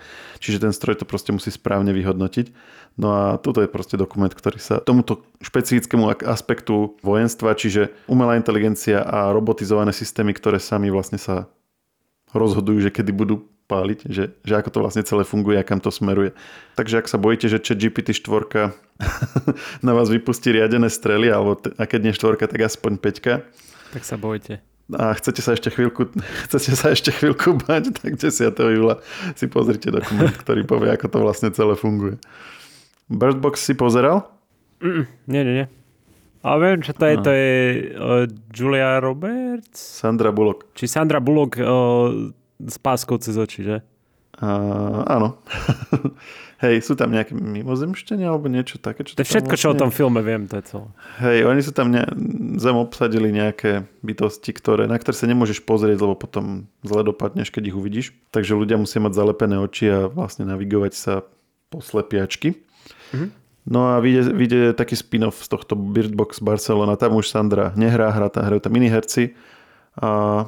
Čiže 0.42 0.68
ten 0.68 0.74
stroj 0.74 0.98
to 0.98 1.06
proste 1.06 1.30
musí 1.36 1.54
správne 1.54 1.94
vyhodnotiť. 1.94 2.50
No 2.98 3.14
a 3.14 3.24
toto 3.38 3.62
je 3.62 3.70
proste 3.70 3.94
dokument, 3.94 4.32
ktorý 4.34 4.58
sa 4.58 4.82
tomuto 4.82 5.22
špecifickému 5.46 6.10
aspektu 6.26 6.98
vojenstva, 7.06 7.54
čiže 7.54 7.94
umelá 8.10 8.34
inteligencia 8.40 9.06
a 9.06 9.30
robotizované 9.30 9.94
systémy, 9.94 10.34
ktoré 10.34 10.58
sami 10.58 10.90
vlastne 10.90 11.22
sa 11.22 11.46
rozhodujú, 12.34 12.90
že 12.90 12.92
kedy 12.92 13.14
budú 13.14 13.46
páliť, 13.68 14.08
že, 14.08 14.34
že 14.42 14.54
ako 14.56 14.70
to 14.72 14.80
vlastne 14.80 15.04
celé 15.04 15.28
funguje 15.28 15.60
a 15.60 15.68
kam 15.68 15.84
to 15.84 15.92
smeruje. 15.92 16.32
Takže 16.80 17.04
ak 17.04 17.12
sa 17.12 17.20
bojíte, 17.20 17.52
že 17.52 17.60
chat 17.60 17.78
GPT 17.78 18.16
4 18.16 18.72
na 19.88 19.92
vás 19.94 20.08
vypustí 20.08 20.56
riadené 20.56 20.88
strely, 20.88 21.30
alebo 21.30 21.60
a 21.76 21.84
keď 21.84 22.00
nie 22.10 22.14
4, 22.16 22.40
tak 22.40 22.62
aspoň 22.64 22.98
5, 22.98 23.94
tak 23.94 24.04
sa 24.04 24.20
bojte. 24.20 24.60
A 24.96 25.12
chcete 25.20 25.44
sa 25.44 25.52
ešte 25.52 25.68
chvíľku, 25.68 26.08
chcete 26.48 26.72
sa 26.76 26.96
ešte 26.96 27.12
chvíľku 27.12 27.60
bať, 27.60 27.92
tak 28.00 28.16
10. 28.16 28.32
júla 28.56 29.04
si 29.36 29.46
pozrite 29.52 29.92
dokument, 29.92 30.32
ktorý 30.32 30.64
povie, 30.64 30.90
ako 30.96 31.08
to 31.12 31.18
vlastne 31.20 31.50
celé 31.52 31.76
funguje. 31.76 32.16
Bird 33.08 33.40
Box 33.40 33.64
si 33.64 33.76
pozeral? 33.76 34.28
Mm, 34.84 35.04
nie, 35.28 35.42
nie, 35.44 35.56
nie. 35.64 35.68
Ale 36.46 36.58
viem, 36.64 36.80
čo 36.86 36.94
to 36.96 37.04
je. 37.04 37.16
No. 37.18 37.24
To 37.26 37.32
je 37.34 37.52
uh, 37.98 38.26
Julia 38.54 39.04
Roberts? 39.04 39.80
Sandra 39.80 40.32
Bullock. 40.32 40.70
Či 40.78 40.88
Sandra 40.88 41.20
Bullock 41.20 41.60
uh, 41.60 42.32
s 42.62 42.78
páskou 42.82 43.18
cez 43.22 43.38
oči, 43.38 43.62
že? 43.64 43.78
Uh, 44.38 45.02
áno. 45.10 45.42
Hej, 46.62 46.90
sú 46.90 46.94
tam 46.98 47.14
nejaké 47.14 47.38
mimozemšťania 47.38 48.34
alebo 48.34 48.50
niečo 48.50 48.82
také? 48.82 49.06
Čo 49.06 49.18
to 49.18 49.22
je 49.22 49.30
všetko, 49.30 49.54
vlastne... 49.54 49.66
čo 49.66 49.74
o 49.74 49.82
tom 49.82 49.90
filme 49.94 50.22
viem, 50.26 50.50
to 50.50 50.58
je 50.58 50.66
celé. 50.74 50.88
Hej, 51.22 51.38
oni 51.46 51.62
sú 51.62 51.72
tam, 51.74 51.94
ne... 51.94 52.02
zem 52.58 52.78
obsadili 52.78 53.30
nejaké 53.30 53.86
bytosti, 54.02 54.54
ktoré, 54.58 54.90
na 54.90 54.98
ktoré 54.98 55.14
sa 55.14 55.30
nemôžeš 55.30 55.62
pozrieť, 55.66 56.02
lebo 56.02 56.18
potom 56.18 56.66
zle 56.82 57.02
dopadneš, 57.06 57.54
keď 57.54 57.64
ich 57.70 57.78
uvidíš. 57.78 58.08
Takže 58.34 58.58
ľudia 58.58 58.78
musia 58.82 59.02
mať 59.02 59.14
zalepené 59.14 59.62
oči 59.62 59.86
a 59.90 60.00
vlastne 60.10 60.50
navigovať 60.50 60.94
sa 60.98 61.14
po 61.70 61.82
slepiačky. 61.82 62.58
Mm-hmm. 63.14 63.30
No 63.68 63.94
a 63.94 64.02
vyjde, 64.02 64.22
vyjde 64.34 64.60
taký 64.74 64.96
spin-off 64.98 65.44
z 65.44 65.50
tohto 65.52 65.78
Birdbox 65.78 66.42
Barcelona. 66.42 66.96
Tam 66.98 67.14
už 67.20 67.30
Sandra 67.30 67.76
nehrá, 67.78 68.10
hrá 68.10 68.34
tam, 68.34 68.48
hrajú 68.48 68.64
tam 68.64 68.74
iní 68.80 68.88
herci 68.88 69.36
a 70.00 70.46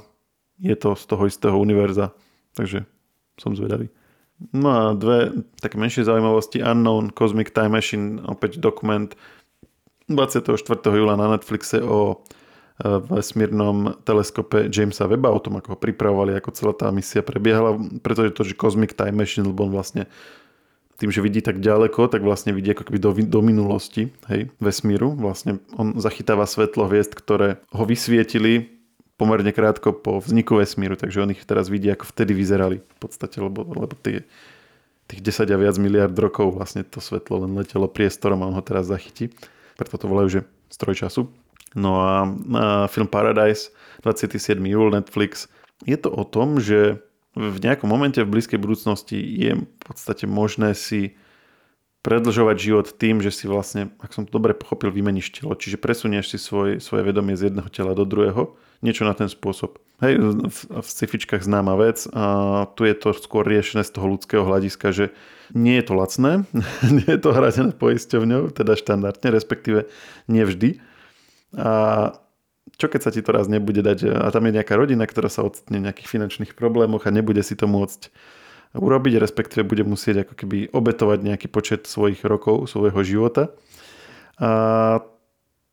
je 0.59 0.75
to 0.75 0.95
z 0.95 1.03
toho 1.07 1.23
istého 1.25 1.55
univerza. 1.55 2.11
Takže 2.53 2.83
som 3.39 3.55
zvedavý. 3.55 3.87
No 4.55 4.67
a 4.71 4.81
dve 4.95 5.43
také 5.59 5.75
menšie 5.75 6.07
zaujímavosti. 6.07 6.63
Unknown 6.63 7.11
Cosmic 7.11 7.51
Time 7.51 7.75
Machine, 7.75 8.23
opäť 8.23 8.59
dokument 8.63 9.11
24. 10.07 10.55
júla 10.87 11.19
na 11.19 11.35
Netflixe 11.35 11.83
o 11.83 12.23
e, 12.79 12.87
vesmírnom 13.11 13.99
teleskope 14.07 14.71
Jamesa 14.71 15.11
Webba, 15.11 15.35
o 15.35 15.43
tom, 15.43 15.59
ako 15.59 15.75
ho 15.75 15.77
pripravovali, 15.77 16.39
ako 16.39 16.49
celá 16.55 16.73
tá 16.73 16.87
misia 16.89 17.19
prebiehala, 17.19 17.75
pretože 17.99 18.31
to, 18.31 18.47
že 18.47 18.55
Cosmic 18.55 18.95
Time 18.95 19.19
Machine, 19.19 19.51
lebo 19.51 19.67
on 19.67 19.75
vlastne 19.75 20.07
tým, 20.99 21.11
že 21.11 21.23
vidí 21.23 21.39
tak 21.39 21.63
ďaleko, 21.63 22.11
tak 22.11 22.23
vlastne 22.23 22.51
vidí 22.51 22.75
ako 22.75 22.91
keby 22.91 22.99
do, 22.99 23.11
do 23.15 23.39
minulosti, 23.39 24.11
hej, 24.27 24.51
vesmíru. 24.59 25.15
Vlastne 25.15 25.63
on 25.79 25.95
zachytáva 25.95 26.43
svetlo 26.43 26.91
hviezd, 26.91 27.15
ktoré 27.15 27.59
ho 27.71 27.83
vysvietili 27.87 28.78
pomerne 29.19 29.51
krátko 29.51 29.91
po 29.91 30.23
vzniku 30.23 30.63
vesmíru, 30.63 30.95
takže 30.95 31.19
on 31.19 31.35
ich 31.35 31.43
teraz 31.43 31.67
vidí, 31.67 31.91
ako 31.91 32.07
vtedy 32.07 32.31
vyzerali 32.31 32.79
v 32.79 32.97
podstate, 33.03 33.43
lebo, 33.43 33.67
lebo 33.67 33.91
tie, 33.99 34.23
tých 35.11 35.19
10 35.19 35.51
a 35.51 35.57
viac 35.59 35.75
miliard 35.75 36.15
rokov 36.15 36.55
vlastne 36.55 36.87
to 36.87 37.03
svetlo 37.03 37.43
len 37.43 37.51
letelo 37.59 37.91
priestorom 37.91 38.39
a 38.39 38.47
on 38.47 38.55
ho 38.55 38.63
teraz 38.63 38.87
zachytí. 38.87 39.27
Preto 39.75 39.99
to 39.99 40.07
volajú, 40.07 40.39
že 40.39 40.41
stroj 40.71 40.95
času. 40.95 41.27
No 41.75 41.99
a, 41.99 42.23
a 42.55 42.65
film 42.87 43.11
Paradise, 43.11 43.75
27. 44.07 44.55
júl, 44.63 44.89
Netflix, 44.95 45.51
je 45.83 45.99
to 45.99 46.07
o 46.07 46.23
tom, 46.23 46.63
že 46.63 47.03
v 47.35 47.57
nejakom 47.61 47.85
momente 47.85 48.23
v 48.23 48.31
blízkej 48.31 48.57
budúcnosti 48.57 49.19
je 49.19 49.51
v 49.59 49.83
podstate 49.83 50.25
možné 50.25 50.73
si 50.73 51.19
predlžovať 51.99 52.57
život 52.57 52.87
tým, 52.95 53.19
že 53.19 53.31
si 53.31 53.45
vlastne, 53.45 53.91
ak 53.99 54.15
som 54.15 54.23
to 54.23 54.31
dobre 54.31 54.55
pochopil, 54.55 54.87
vymeníš 54.87 55.35
telo. 55.35 55.51
Čiže 55.51 55.75
presunieš 55.75 56.31
si 56.31 56.37
svoj, 56.39 56.79
svoje 56.79 57.03
vedomie 57.03 57.35
z 57.35 57.51
jedného 57.51 57.67
tela 57.67 57.91
do 57.91 58.07
druhého. 58.07 58.55
Niečo 58.79 59.03
na 59.03 59.11
ten 59.11 59.27
spôsob. 59.27 59.83
Hej, 59.99 60.15
v, 60.47 60.59
v 60.79 60.87
sci-fičkách 60.87 61.43
známa 61.43 61.75
vec 61.75 62.07
a 62.15 62.63
tu 62.79 62.87
je 62.87 62.95
to 62.95 63.11
skôr 63.11 63.43
riešené 63.43 63.83
z 63.83 63.91
toho 63.91 64.15
ľudského 64.15 64.47
hľadiska, 64.47 64.95
že 64.95 65.05
nie 65.51 65.75
je 65.75 65.91
to 65.91 65.93
lacné, 65.99 66.47
nie 67.03 67.09
je 67.09 67.19
to 67.19 67.35
hradené 67.35 67.75
poisťovňou, 67.75 68.55
teda 68.55 68.79
štandardne, 68.79 69.27
respektíve 69.35 69.91
nie 70.31 70.47
vždy. 70.47 70.79
A 71.59 72.15
čo 72.79 72.87
keď 72.87 73.01
sa 73.03 73.11
ti 73.11 73.19
to 73.19 73.35
raz 73.35 73.51
nebude 73.51 73.83
dať 73.83 74.07
a 74.23 74.31
tam 74.31 74.47
je 74.47 74.55
nejaká 74.55 74.79
rodina, 74.79 75.03
ktorá 75.03 75.27
sa 75.27 75.43
ocitne 75.43 75.83
v 75.83 75.91
nejakých 75.91 76.07
finančných 76.15 76.55
problémoch 76.55 77.03
a 77.03 77.11
nebude 77.11 77.43
si 77.43 77.59
to 77.59 77.67
môcť 77.67 78.07
urobiť, 78.77 79.17
respektíve 79.17 79.65
bude 79.65 79.81
musieť 79.81 80.27
ako 80.27 80.33
keby 80.37 80.57
obetovať 80.69 81.19
nejaký 81.25 81.47
počet 81.49 81.89
svojich 81.89 82.21
rokov, 82.21 82.69
svojho 82.69 83.01
života. 83.01 83.49
A 84.37 85.01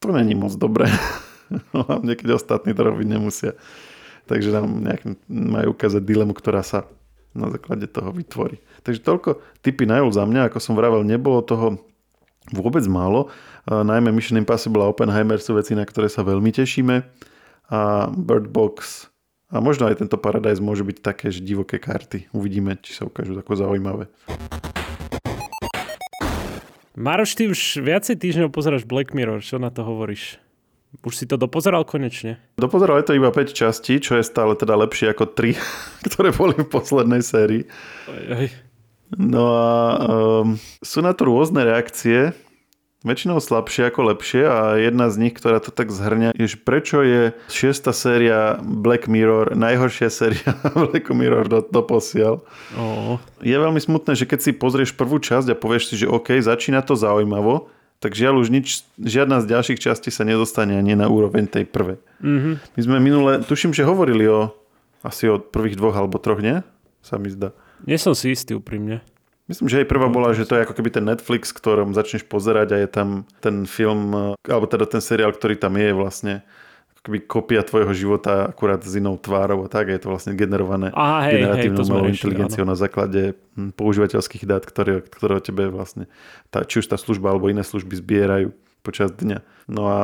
to 0.00 0.08
není 0.12 0.32
moc 0.32 0.56
dobré. 0.56 0.88
Hlavne 1.76 2.16
keď 2.16 2.40
ostatní 2.40 2.72
to 2.72 2.82
robiť 2.82 3.06
nemusia. 3.06 3.52
Takže 4.26 4.50
nám 4.50 4.82
nejak 4.82 5.02
majú 5.30 5.76
ukázať 5.76 6.02
dilemu, 6.02 6.34
ktorá 6.34 6.64
sa 6.64 6.88
na 7.36 7.52
základe 7.52 7.84
toho 7.86 8.10
vytvorí. 8.10 8.58
Takže 8.82 9.04
toľko 9.04 9.44
typy 9.60 9.84
na 9.84 10.00
za 10.08 10.24
mňa, 10.24 10.48
ako 10.48 10.58
som 10.58 10.74
vravel, 10.74 11.04
nebolo 11.04 11.44
toho 11.44 11.78
vôbec 12.50 12.82
málo. 12.88 13.28
Najmä 13.68 14.08
Mission 14.10 14.40
Impossible 14.40 14.82
a 14.82 14.90
Oppenheimer 14.90 15.36
sú 15.38 15.54
veci, 15.54 15.76
na 15.76 15.84
ktoré 15.84 16.08
sa 16.08 16.24
veľmi 16.24 16.48
tešíme. 16.48 17.04
A 17.70 18.08
Bird 18.14 18.48
Box 18.50 19.06
a 19.46 19.62
možno 19.62 19.86
aj 19.86 20.02
tento 20.02 20.18
Paradise 20.18 20.58
môže 20.58 20.82
byť 20.82 20.98
také, 20.98 21.30
že 21.30 21.38
divoké 21.38 21.78
karty. 21.78 22.34
Uvidíme, 22.34 22.74
či 22.82 22.98
sa 22.98 23.06
ukážu 23.06 23.38
tako 23.38 23.54
zaujímavé. 23.54 24.10
Maroš, 26.98 27.36
ty 27.38 27.46
už 27.46 27.84
viacej 27.84 28.16
týždňov 28.18 28.50
pozeráš 28.50 28.88
Black 28.88 29.14
Mirror. 29.14 29.44
Čo 29.44 29.62
na 29.62 29.70
to 29.70 29.86
hovoríš? 29.86 30.42
Už 31.04 31.14
si 31.14 31.28
to 31.28 31.36
dopozeral 31.36 31.84
konečne? 31.84 32.40
Dopozeral 32.56 32.98
je 33.04 33.06
to 33.12 33.18
iba 33.20 33.28
5 33.28 33.52
častí, 33.52 34.00
čo 34.00 34.16
je 34.16 34.24
stále 34.24 34.56
teda 34.56 34.74
lepšie 34.80 35.12
ako 35.12 35.28
3, 35.28 35.54
ktoré 36.10 36.34
boli 36.34 36.56
v 36.56 36.66
poslednej 36.66 37.22
sérii. 37.22 37.68
Aj, 38.10 38.24
aj. 38.42 38.46
No 39.14 39.44
a 39.54 39.70
um, 40.42 40.58
sú 40.82 40.98
na 40.98 41.14
to 41.14 41.30
rôzne 41.30 41.62
reakcie. 41.62 42.34
Väčšinou 43.06 43.38
slabšie 43.38 43.86
ako 43.86 44.10
lepšie 44.10 44.42
a 44.42 44.74
jedna 44.82 45.06
z 45.14 45.22
nich, 45.22 45.34
ktorá 45.38 45.62
to 45.62 45.70
tak 45.70 45.94
zhrňa, 45.94 46.34
je, 46.34 46.46
že 46.50 46.58
prečo 46.58 47.06
je 47.06 47.30
šiesta 47.46 47.94
séria 47.94 48.58
Black 48.58 49.06
Mirror 49.06 49.54
najhoršia 49.54 50.10
séria 50.10 50.58
Black 50.74 51.06
Mirror 51.06 51.46
do, 51.46 51.62
do 51.62 51.82
posiel. 51.86 52.42
Oh. 52.74 53.22
Je 53.38 53.54
veľmi 53.54 53.78
smutné, 53.78 54.18
že 54.18 54.26
keď 54.26 54.38
si 54.42 54.50
pozrieš 54.50 54.98
prvú 54.98 55.22
časť 55.22 55.54
a 55.54 55.56
povieš 55.56 55.94
si, 55.94 56.02
že 56.02 56.10
OK, 56.10 56.34
začína 56.42 56.82
to 56.82 56.98
zaujímavo, 56.98 57.70
tak 58.02 58.12
žiaľ 58.12 58.42
už 58.42 58.50
nič, 58.50 58.82
žiadna 58.98 59.40
z 59.40 59.54
ďalších 59.54 59.80
častí 59.80 60.10
sa 60.10 60.26
nedostane 60.26 60.76
ani 60.76 60.98
na 60.98 61.06
úroveň 61.06 61.46
tej 61.48 61.64
prvej. 61.64 62.02
Mm-hmm. 62.20 62.54
My 62.74 62.80
sme 62.82 62.96
minule, 62.98 63.32
tuším, 63.46 63.70
že 63.70 63.88
hovorili 63.88 64.26
o 64.26 64.52
asi 65.06 65.30
od 65.30 65.54
prvých 65.54 65.78
dvoch 65.78 65.94
alebo 65.94 66.18
troch, 66.18 66.42
nie? 66.42 66.60
Sa 67.00 67.22
mi 67.22 67.30
zdá. 67.30 67.54
Nie 67.86 68.02
som 68.02 68.18
si 68.18 68.34
istý 68.34 68.58
úprimne. 68.58 69.00
Myslím, 69.46 69.70
že 69.70 69.86
aj 69.86 69.90
prvá 69.90 70.10
bola, 70.10 70.34
že 70.34 70.42
to 70.42 70.58
je 70.58 70.66
ako 70.66 70.74
keby 70.74 70.90
ten 70.90 71.06
Netflix, 71.06 71.54
ktorom 71.54 71.94
začneš 71.94 72.26
pozerať 72.26 72.68
a 72.74 72.76
je 72.82 72.88
tam 72.90 73.08
ten 73.38 73.62
film, 73.62 74.34
alebo 74.42 74.66
teda 74.66 74.90
ten 74.90 74.98
seriál, 74.98 75.30
ktorý 75.30 75.54
tam 75.54 75.78
je 75.78 75.90
vlastne 75.94 76.34
ako 76.90 77.00
keby 77.06 77.18
kopia 77.30 77.62
tvojho 77.62 77.94
života 77.94 78.50
akurát 78.50 78.82
s 78.82 78.98
inou 78.98 79.14
tvárou 79.14 79.62
a 79.62 79.68
tak. 79.70 79.94
Je 79.94 80.02
to 80.02 80.10
vlastne 80.10 80.34
generované 80.34 80.90
Aha, 80.90 81.30
hej, 81.30 81.38
generatívnou 81.38 81.78
hej, 81.78 81.86
umelou 81.86 82.06
inteligenciou 82.10 82.66
na 82.66 82.74
základe 82.74 83.38
hm, 83.54 83.70
používateľských 83.78 84.50
dát, 84.50 84.66
ktoré, 84.66 85.06
ktoré 85.06 85.38
o 85.38 85.42
tebe 85.42 85.70
vlastne, 85.70 86.10
tá, 86.50 86.66
či 86.66 86.82
už 86.82 86.90
tá 86.90 86.98
služba 86.98 87.30
alebo 87.30 87.46
iné 87.46 87.62
služby 87.62 87.94
zbierajú 88.02 88.50
počas 88.82 89.14
dňa. 89.14 89.46
No 89.70 89.86
a 89.86 89.98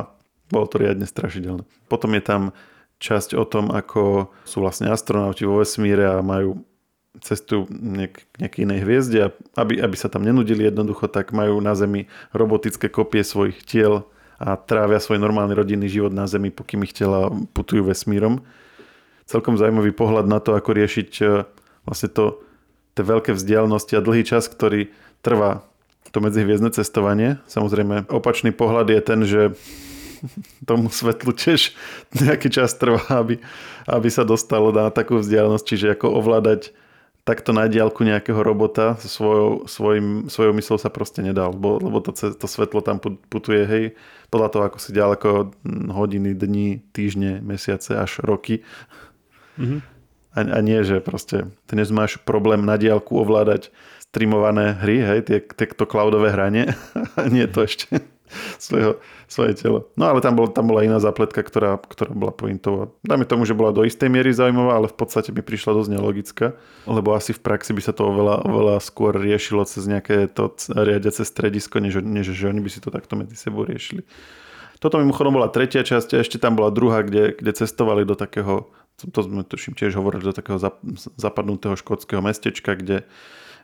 bolo 0.54 0.70
to 0.70 0.78
riadne 0.78 1.10
strašidelné. 1.10 1.66
Potom 1.90 2.14
je 2.14 2.22
tam 2.22 2.42
časť 3.02 3.34
o 3.34 3.42
tom, 3.42 3.74
ako 3.74 4.30
sú 4.46 4.62
vlastne 4.62 4.86
astronauti 4.86 5.42
vo 5.42 5.58
vesmíre 5.58 6.06
a 6.06 6.22
majú 6.22 6.62
cestujú 7.20 7.68
nejak, 7.68 8.24
nejakej 8.40 8.60
inej 8.64 8.80
hviezde 8.88 9.18
a 9.20 9.28
aby, 9.60 9.76
aby 9.84 9.96
sa 10.00 10.08
tam 10.08 10.24
nenudili 10.24 10.64
jednoducho, 10.64 11.12
tak 11.12 11.36
majú 11.36 11.60
na 11.60 11.76
Zemi 11.76 12.08
robotické 12.32 12.88
kopie 12.88 13.20
svojich 13.20 13.60
tiel 13.68 14.08
a 14.40 14.56
trávia 14.56 14.96
svoj 14.96 15.20
normálny 15.20 15.52
rodinný 15.52 15.92
život 15.92 16.10
na 16.10 16.24
Zemi, 16.24 16.48
pokým 16.48 16.80
ich 16.88 16.96
tela 16.96 17.28
putujú 17.52 17.84
vesmírom. 17.84 18.40
Celkom 19.28 19.60
zaujímavý 19.60 19.92
pohľad 19.92 20.24
na 20.24 20.40
to, 20.40 20.56
ako 20.56 20.72
riešiť 20.72 21.10
e, 21.20 21.24
vlastne 21.84 22.08
to, 22.10 22.40
tie 22.96 23.04
veľké 23.04 23.36
vzdialenosti 23.36 23.96
a 23.96 24.04
dlhý 24.04 24.24
čas, 24.24 24.48
ktorý 24.48 24.92
trvá 25.20 25.64
to 26.12 26.20
medzihviezdne 26.20 26.68
cestovanie. 26.74 27.40
Samozrejme, 27.48 28.12
opačný 28.12 28.52
pohľad 28.52 28.92
je 28.92 29.00
ten, 29.00 29.20
že 29.24 29.42
tomu 30.68 30.88
svetlu 30.92 31.32
tiež 31.32 31.72
nejaký 32.12 32.52
čas 32.52 32.76
trvá, 32.76 33.00
aby, 33.14 33.40
aby 33.88 34.08
sa 34.12 34.24
dostalo 34.24 34.74
na 34.74 34.92
takú 34.92 35.20
vzdialenosť, 35.20 35.64
čiže 35.64 35.86
ako 35.96 36.18
ovládať 36.18 36.72
takto 37.22 37.54
na 37.54 37.70
diálku 37.70 38.02
nejakého 38.02 38.42
robota 38.42 38.98
svojou, 38.98 39.70
svojim, 39.70 40.26
svojou 40.26 40.52
myslou 40.58 40.78
sa 40.78 40.90
proste 40.90 41.22
nedá, 41.22 41.46
lebo, 41.46 41.78
lebo 41.78 42.02
to, 42.02 42.10
to 42.14 42.46
svetlo 42.50 42.82
tam 42.82 42.98
putuje, 43.30 43.62
hej, 43.62 43.84
podľa 44.26 44.48
toho, 44.50 44.62
ako 44.66 44.78
si 44.82 44.90
ďaleko 44.90 45.28
hodiny, 45.94 46.34
dní, 46.34 46.82
týždne, 46.90 47.38
mesiace, 47.38 47.94
až 47.94 48.18
roky. 48.26 48.66
Mm-hmm. 49.54 49.80
A, 50.34 50.38
a 50.40 50.58
nie, 50.64 50.82
že 50.82 50.98
proste 50.98 51.46
ty 51.70 51.78
máš 51.94 52.18
problém 52.18 52.66
na 52.66 52.74
diálku 52.74 53.14
ovládať 53.14 53.70
streamované 54.02 54.74
hry, 54.82 54.98
hej, 54.98 55.20
tie, 55.30 55.38
tie 55.38 55.66
to 55.70 55.86
cloudové 55.86 56.34
hranie, 56.34 56.74
nie 57.34 57.46
to 57.46 57.64
ešte 57.64 58.02
svojho, 58.64 58.98
svoje 59.28 59.52
telo. 59.56 59.88
No 59.96 60.08
ale 60.10 60.20
tam, 60.20 60.36
bol, 60.36 60.48
tam 60.48 60.68
bola 60.68 60.84
iná 60.84 60.98
zapletka, 60.98 61.40
ktorá, 61.44 61.78
ktorá 61.78 62.12
bola 62.12 62.32
pointová. 62.32 62.92
Dáme 63.04 63.24
tomu, 63.24 63.44
že 63.44 63.56
bola 63.56 63.72
do 63.72 63.84
istej 63.84 64.08
miery 64.08 64.32
zaujímavá, 64.32 64.76
ale 64.76 64.88
v 64.88 64.96
podstate 64.96 65.30
mi 65.32 65.40
prišla 65.44 65.76
dosť 65.76 65.90
nelogická, 65.92 66.46
lebo 66.88 67.16
asi 67.16 67.32
v 67.36 67.40
praxi 67.40 67.72
by 67.72 67.82
sa 67.84 67.92
to 67.92 68.08
oveľa, 68.08 68.44
oveľa 68.48 68.76
skôr 68.82 69.16
riešilo 69.16 69.64
cez 69.64 69.84
nejaké 69.88 70.28
to 70.32 70.52
riadiace 70.72 71.24
stredisko, 71.24 71.78
než, 71.78 72.00
než 72.02 72.32
že 72.32 72.48
oni 72.48 72.60
by 72.60 72.70
si 72.72 72.80
to 72.80 72.88
takto 72.92 73.14
medzi 73.14 73.36
sebou 73.36 73.64
riešili. 73.64 74.04
Toto 74.82 74.98
mimochodom 74.98 75.38
bola 75.38 75.46
tretia 75.46 75.86
časť 75.86 76.18
a 76.18 76.26
ešte 76.26 76.42
tam 76.42 76.58
bola 76.58 76.74
druhá, 76.74 77.06
kde, 77.06 77.38
kde 77.38 77.54
cestovali 77.54 78.02
do 78.02 78.18
takého, 78.18 78.66
to 78.98 79.20
sme 79.22 79.46
tuším 79.46 79.78
tiež 79.78 79.94
hovorili, 79.94 80.26
do 80.26 80.34
takého 80.34 80.58
zapadnutého 81.14 81.78
škótskeho 81.78 82.18
mestečka, 82.18 82.74
kde 82.74 83.06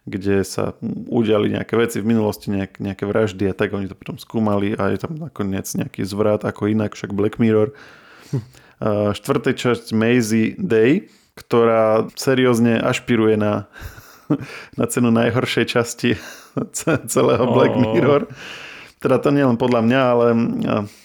kde 0.06 0.46
sa 0.46 0.76
udiali 1.08 1.50
nejaké 1.54 1.74
veci 1.74 1.98
v 1.98 2.14
minulosti, 2.14 2.52
nejak, 2.52 2.78
nejaké 2.78 3.04
vraždy 3.08 3.50
a 3.50 3.54
tak 3.56 3.74
oni 3.74 3.90
to 3.90 3.96
potom 3.98 4.20
skúmali 4.20 4.76
a 4.76 4.92
je 4.94 4.98
tam 5.02 5.18
nakoniec 5.18 5.66
nejaký 5.66 6.06
zvrat 6.06 6.44
ako 6.44 6.70
inak, 6.70 6.94
však 6.94 7.16
Black 7.16 7.40
Mirror. 7.40 7.74
Uh, 8.78 9.10
štvrtej 9.10 9.58
časť 9.58 9.86
Maisie 9.90 10.54
Day, 10.54 11.10
ktorá 11.34 12.06
seriózne 12.14 12.78
ašpiruje 12.78 13.34
na, 13.34 13.66
na 14.78 14.86
cenu 14.86 15.10
najhoršej 15.10 15.66
časti 15.66 16.14
celého 17.10 17.44
Black 17.50 17.74
Mirror. 17.74 18.30
Teda 18.98 19.22
to 19.22 19.30
nie 19.30 19.46
len 19.46 19.54
podľa 19.54 19.80
mňa, 19.86 20.00
ale 20.02 20.26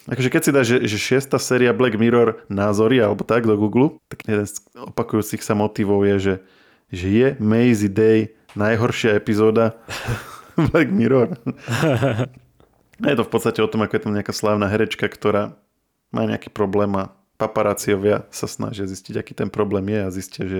akože 0.09 0.29
keď 0.33 0.41
si 0.41 0.51
dá, 0.53 0.61
že, 0.65 0.77
že 0.89 0.97
šiesta 0.97 1.37
séria 1.37 1.77
Black 1.77 1.93
Mirror 1.93 2.41
názory 2.49 2.97
alebo 2.97 3.21
tak 3.21 3.45
do 3.45 3.53
Google, 3.53 4.01
tak 4.09 4.25
jeden 4.25 4.49
z 4.49 4.65
opakujúcich 4.73 5.45
sa 5.45 5.53
motivov 5.53 6.01
je, 6.01 6.15
že, 6.17 6.35
že 6.89 7.07
je 7.13 7.27
Maisie 7.37 7.93
Day 7.93 8.33
najhoršia 8.55 9.17
epizóda 9.17 9.77
Black 10.71 10.89
Mirror. 10.89 11.37
je 13.01 13.15
to 13.17 13.25
v 13.25 13.31
podstate 13.31 13.59
o 13.61 13.69
tom, 13.69 13.81
ako 13.85 13.93
je 13.97 14.03
tam 14.05 14.13
nejaká 14.13 14.33
slávna 14.33 14.69
herečka, 14.69 15.09
ktorá 15.09 15.57
má 16.13 16.29
nejaký 16.29 16.53
problém 16.53 16.93
a 16.93 17.09
paparáciovia 17.41 18.29
sa 18.29 18.45
snažia 18.45 18.85
zistiť, 18.85 19.17
aký 19.17 19.33
ten 19.33 19.49
problém 19.49 19.89
je 19.89 19.99
a 19.99 20.13
zistia, 20.13 20.43
že 20.45 20.59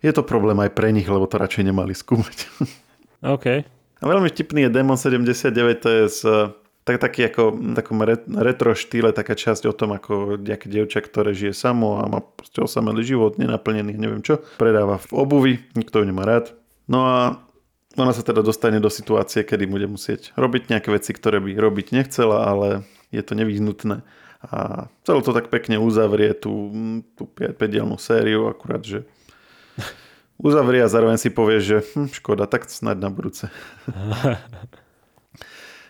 je 0.00 0.12
to 0.14 0.22
problém 0.22 0.56
aj 0.62 0.70
pre 0.72 0.94
nich, 0.94 1.08
lebo 1.10 1.26
to 1.26 1.36
radšej 1.36 1.66
nemali 1.66 1.92
skúmať. 1.92 2.46
OK. 3.36 3.46
A 3.96 4.04
veľmi 4.04 4.30
vtipný 4.30 4.68
je 4.68 4.70
Demon 4.70 5.00
79, 5.00 5.82
to 5.82 5.88
je 5.90 6.04
z 6.06 6.20
tak, 6.86 7.02
taký 7.02 7.26
ako 7.26 7.74
takom 7.74 7.98
retro 8.38 8.70
štýle, 8.78 9.10
taká 9.10 9.34
časť 9.34 9.66
o 9.66 9.74
tom, 9.74 9.98
ako 9.98 10.38
nejaké 10.38 10.70
dievča, 10.70 11.02
ktoré 11.02 11.34
žije 11.34 11.50
samo 11.50 11.98
a 11.98 12.06
má 12.06 12.22
proste 12.22 12.62
osamelý 12.62 13.02
život, 13.02 13.42
nenaplnený, 13.42 13.98
neviem 13.98 14.22
čo, 14.22 14.38
predáva 14.54 15.02
v 15.02 15.10
obuvi, 15.18 15.54
nikto 15.74 15.98
ju 15.98 16.06
nemá 16.06 16.22
rád 16.22 16.54
No 16.86 17.06
a 17.06 17.18
ona 17.96 18.12
sa 18.12 18.22
teda 18.22 18.44
dostane 18.44 18.78
do 18.78 18.92
situácie, 18.92 19.42
kedy 19.42 19.64
bude 19.66 19.88
musieť 19.88 20.36
robiť 20.36 20.68
nejaké 20.70 20.88
veci, 20.92 21.10
ktoré 21.16 21.40
by 21.40 21.56
robiť 21.56 21.86
nechcela, 21.96 22.46
ale 22.46 22.84
je 23.10 23.22
to 23.24 23.32
nevyhnutné. 23.32 24.04
A 24.46 24.86
celé 25.02 25.18
to 25.24 25.32
tak 25.32 25.48
pekne 25.48 25.80
uzavrie 25.80 26.36
tú, 26.36 26.70
tú 27.16 27.24
5-dielnú 27.26 27.96
sériu, 27.96 28.52
akurát, 28.52 28.84
že 28.84 29.08
uzavrie 30.36 30.84
a 30.84 30.92
zároveň 30.92 31.16
si 31.16 31.32
povie, 31.32 31.58
že 31.58 31.82
hm, 31.96 32.12
škoda, 32.12 32.44
tak 32.44 32.68
snáď 32.68 33.08
na 33.08 33.10
budúce. 33.10 33.48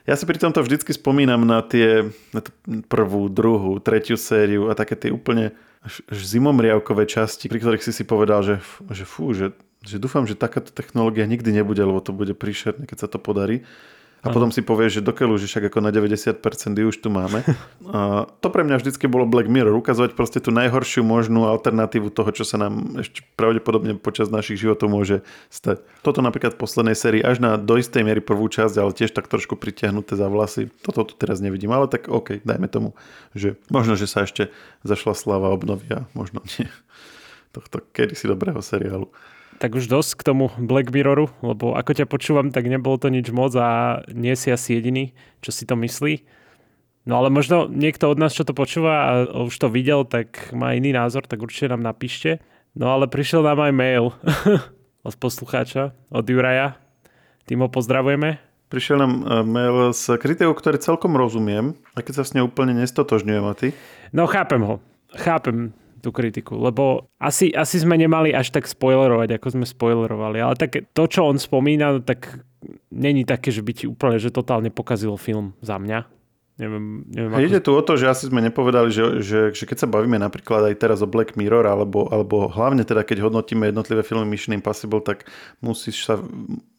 Ja 0.06 0.14
si 0.14 0.22
pri 0.22 0.38
tomto 0.38 0.62
vždycky 0.62 0.94
spomínam 0.94 1.42
na 1.42 1.66
tie 1.66 2.14
na 2.30 2.38
prvú, 2.86 3.26
druhú, 3.26 3.82
tretiu 3.82 4.14
sériu 4.14 4.70
a 4.70 4.78
také 4.78 4.94
tie 4.94 5.10
úplne 5.10 5.50
až, 5.82 5.98
až 6.06 6.18
zimomriavkové 6.30 7.10
časti, 7.10 7.50
pri 7.50 7.58
ktorých 7.58 7.82
si 7.82 7.90
si 7.90 8.06
povedal, 8.06 8.46
že, 8.46 8.62
že 8.94 9.02
fú, 9.02 9.34
že 9.34 9.50
že 9.86 10.02
dúfam, 10.02 10.26
že 10.26 10.34
takáto 10.34 10.74
technológia 10.74 11.30
nikdy 11.30 11.54
nebude, 11.54 11.80
lebo 11.80 12.02
to 12.02 12.10
bude 12.10 12.34
príšerné, 12.34 12.84
keď 12.90 13.06
sa 13.06 13.08
to 13.08 13.22
podarí. 13.22 13.62
a 14.26 14.34
potom 14.34 14.50
si 14.50 14.58
povieš, 14.58 14.98
že 14.98 15.02
dokeľu, 15.06 15.38
že 15.38 15.46
však 15.46 15.70
ako 15.70 15.78
na 15.78 15.94
90% 15.94 16.42
už 16.82 16.96
tu 16.98 17.08
máme. 17.14 17.46
A 17.94 18.26
to 18.42 18.50
pre 18.50 18.66
mňa 18.66 18.82
vždycky 18.82 19.06
bolo 19.06 19.22
Black 19.22 19.46
Mirror, 19.46 19.78
ukazovať 19.78 20.18
proste 20.18 20.42
tú 20.42 20.50
najhoršiu 20.50 21.06
možnú 21.06 21.46
alternatívu 21.46 22.10
toho, 22.10 22.34
čo 22.34 22.42
sa 22.42 22.58
nám 22.58 22.98
ešte 22.98 23.22
pravdepodobne 23.38 23.94
počas 24.02 24.26
našich 24.26 24.58
životov 24.58 24.90
môže 24.90 25.22
stať. 25.46 25.86
Toto 26.02 26.26
napríklad 26.26 26.58
v 26.58 26.62
poslednej 26.66 26.98
sérii 26.98 27.22
až 27.22 27.38
na 27.38 27.54
do 27.54 27.78
istej 27.78 28.02
miery 28.02 28.18
prvú 28.18 28.50
časť, 28.50 28.74
ale 28.82 28.90
tiež 28.90 29.14
tak 29.14 29.30
trošku 29.30 29.54
pritiahnuté 29.54 30.18
za 30.18 30.26
vlasy. 30.26 30.74
Toto 30.82 31.06
tu 31.06 31.14
teraz 31.14 31.38
nevidím, 31.38 31.70
ale 31.70 31.86
tak 31.86 32.10
OK, 32.10 32.42
dajme 32.42 32.66
tomu, 32.66 32.98
že 33.30 33.54
možno, 33.70 33.94
že 33.94 34.10
sa 34.10 34.26
ešte 34.26 34.50
zašla 34.82 35.14
slava 35.14 35.54
obnovia, 35.54 36.10
možno 36.18 36.42
nie. 36.58 36.66
Tohto 37.54 37.78
kedysi 37.94 38.26
dobrého 38.26 38.58
seriálu 38.58 39.06
tak 39.56 39.74
už 39.74 39.88
dosť 39.88 40.20
k 40.20 40.26
tomu 40.32 40.52
Black 40.60 40.92
Mirroru, 40.92 41.32
lebo 41.40 41.72
ako 41.72 41.92
ťa 41.96 42.06
počúvam, 42.06 42.52
tak 42.52 42.68
nebolo 42.68 43.00
to 43.00 43.08
nič 43.08 43.32
moc 43.32 43.52
a 43.56 44.00
nie 44.12 44.36
si 44.36 44.52
asi 44.52 44.76
jediný, 44.76 45.16
čo 45.40 45.50
si 45.52 45.64
to 45.64 45.74
myslí. 45.76 46.24
No 47.06 47.22
ale 47.22 47.30
možno 47.30 47.70
niekto 47.70 48.10
od 48.10 48.18
nás, 48.18 48.34
čo 48.34 48.42
to 48.42 48.52
počúva 48.52 48.94
a 48.98 49.10
už 49.46 49.54
to 49.54 49.70
videl, 49.70 50.02
tak 50.02 50.50
má 50.50 50.74
iný 50.74 50.90
názor, 50.90 51.24
tak 51.24 51.38
určite 51.38 51.70
nám 51.70 51.86
napíšte. 51.86 52.42
No 52.74 52.92
ale 52.92 53.06
prišiel 53.06 53.46
nám 53.46 53.62
aj 53.62 53.72
mail 53.72 54.04
od 55.08 55.14
poslucháča, 55.16 55.94
od 56.10 56.26
Juraja. 56.26 56.76
Tým 57.46 57.62
ho 57.62 57.70
pozdravujeme. 57.70 58.42
Prišiel 58.66 58.98
nám 58.98 59.12
e, 59.22 59.24
mail 59.46 59.94
s 59.94 60.10
kritikou, 60.18 60.50
ktorý 60.50 60.82
celkom 60.82 61.14
rozumiem, 61.14 61.78
a 61.94 62.02
keď 62.02 62.20
sa 62.20 62.24
s 62.26 62.34
ňou 62.34 62.50
úplne 62.50 62.74
nestotožňujem, 62.74 63.44
a 63.46 63.54
ty? 63.54 63.70
No 64.10 64.26
chápem 64.26 64.58
ho. 64.66 64.82
Chápem 65.14 65.70
tú 66.06 66.14
kritiku, 66.14 66.54
lebo 66.54 67.10
asi, 67.18 67.50
asi 67.50 67.82
sme 67.82 67.98
nemali 67.98 68.30
až 68.30 68.54
tak 68.54 68.70
spoilerovať, 68.70 69.42
ako 69.42 69.46
sme 69.58 69.66
spoilerovali, 69.66 70.38
ale 70.38 70.54
tak 70.54 70.86
to, 70.94 71.02
čo 71.10 71.26
on 71.26 71.42
spomína, 71.42 71.98
tak 72.06 72.46
není 72.94 73.26
také, 73.26 73.50
že 73.50 73.66
by 73.66 73.72
ti 73.74 73.90
úplne, 73.90 74.22
že 74.22 74.30
totálne 74.30 74.70
pokazil 74.70 75.18
film 75.18 75.58
za 75.58 75.82
mňa. 75.82 76.06
Neviem, 76.56 77.04
neviem, 77.12 77.32
ako... 77.36 77.42
Ide 77.52 77.60
tu 77.60 77.70
o 77.76 77.82
to, 77.84 78.00
že 78.00 78.08
asi 78.08 78.32
sme 78.32 78.40
nepovedali, 78.40 78.88
že, 78.88 79.20
že, 79.20 79.40
že 79.52 79.64
keď 79.68 79.84
sa 79.84 79.92
bavíme 79.92 80.16
napríklad 80.16 80.72
aj 80.72 80.80
teraz 80.80 81.04
o 81.04 81.10
Black 81.10 81.36
Mirror, 81.36 81.68
alebo, 81.68 82.08
alebo 82.08 82.48
hlavne 82.48 82.80
teda 82.80 83.04
keď 83.04 83.28
hodnotíme 83.28 83.68
jednotlivé 83.68 84.00
filmy 84.00 84.24
Mission 84.24 84.56
Impossible, 84.56 85.04
tak 85.04 85.28
musíš 85.60 86.08
sa, 86.08 86.16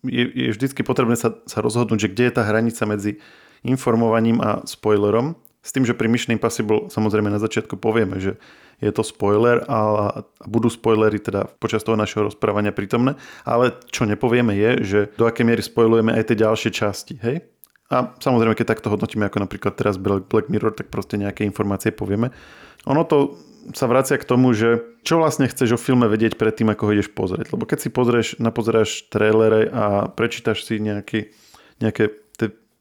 je, 0.02 0.24
je 0.34 0.50
vždycky 0.50 0.82
potrebné 0.82 1.14
sa, 1.14 1.38
sa 1.46 1.62
rozhodnúť, 1.62 2.10
že 2.10 2.10
kde 2.10 2.24
je 2.26 2.34
tá 2.34 2.44
hranica 2.48 2.90
medzi 2.90 3.22
informovaním 3.62 4.42
a 4.42 4.66
spoilerom. 4.66 5.38
S 5.62 5.70
tým, 5.70 5.86
že 5.86 5.94
pri 5.94 6.10
Mission 6.10 6.34
Impossible 6.34 6.90
samozrejme 6.90 7.30
na 7.30 7.38
začiatku 7.38 7.78
povieme, 7.78 8.18
že 8.18 8.42
je 8.78 8.92
to 8.94 9.02
spoiler 9.02 9.66
a 9.66 10.22
budú 10.46 10.70
spoilery 10.70 11.18
teda 11.18 11.50
počas 11.58 11.82
toho 11.82 11.98
našeho 11.98 12.30
rozprávania 12.30 12.70
prítomné, 12.70 13.18
ale 13.42 13.74
čo 13.90 14.06
nepovieme 14.06 14.54
je, 14.54 14.72
že 14.86 15.00
do 15.18 15.26
akej 15.26 15.46
miery 15.46 15.64
spoilujeme 15.66 16.14
aj 16.14 16.30
tie 16.30 16.38
ďalšie 16.38 16.70
časti, 16.70 17.16
hej? 17.22 17.42
A 17.88 18.14
samozrejme, 18.20 18.52
keď 18.54 18.78
takto 18.78 18.92
hodnotíme, 18.92 19.26
ako 19.32 19.48
napríklad 19.48 19.80
teraz 19.80 19.96
Black 19.96 20.52
Mirror, 20.52 20.76
tak 20.76 20.92
proste 20.92 21.16
nejaké 21.16 21.48
informácie 21.48 21.96
povieme. 21.96 22.36
Ono 22.84 23.02
to 23.08 23.40
sa 23.72 23.88
vracia 23.88 24.20
k 24.20 24.28
tomu, 24.28 24.52
že 24.52 24.84
čo 25.08 25.24
vlastne 25.24 25.48
chceš 25.48 25.76
o 25.76 25.80
filme 25.80 26.04
vedieť 26.12 26.36
predtým, 26.36 26.68
ako 26.68 26.84
ho 26.84 26.92
ideš 26.92 27.16
pozrieť. 27.16 27.56
Lebo 27.56 27.64
keď 27.64 27.80
si 27.80 27.90
pozrieš, 27.92 28.28
napozeráš 28.44 29.08
trailere 29.08 29.72
a 29.72 30.12
prečítaš 30.12 30.68
si 30.68 30.84
nejaký, 30.84 31.32
nejaké 31.80 32.12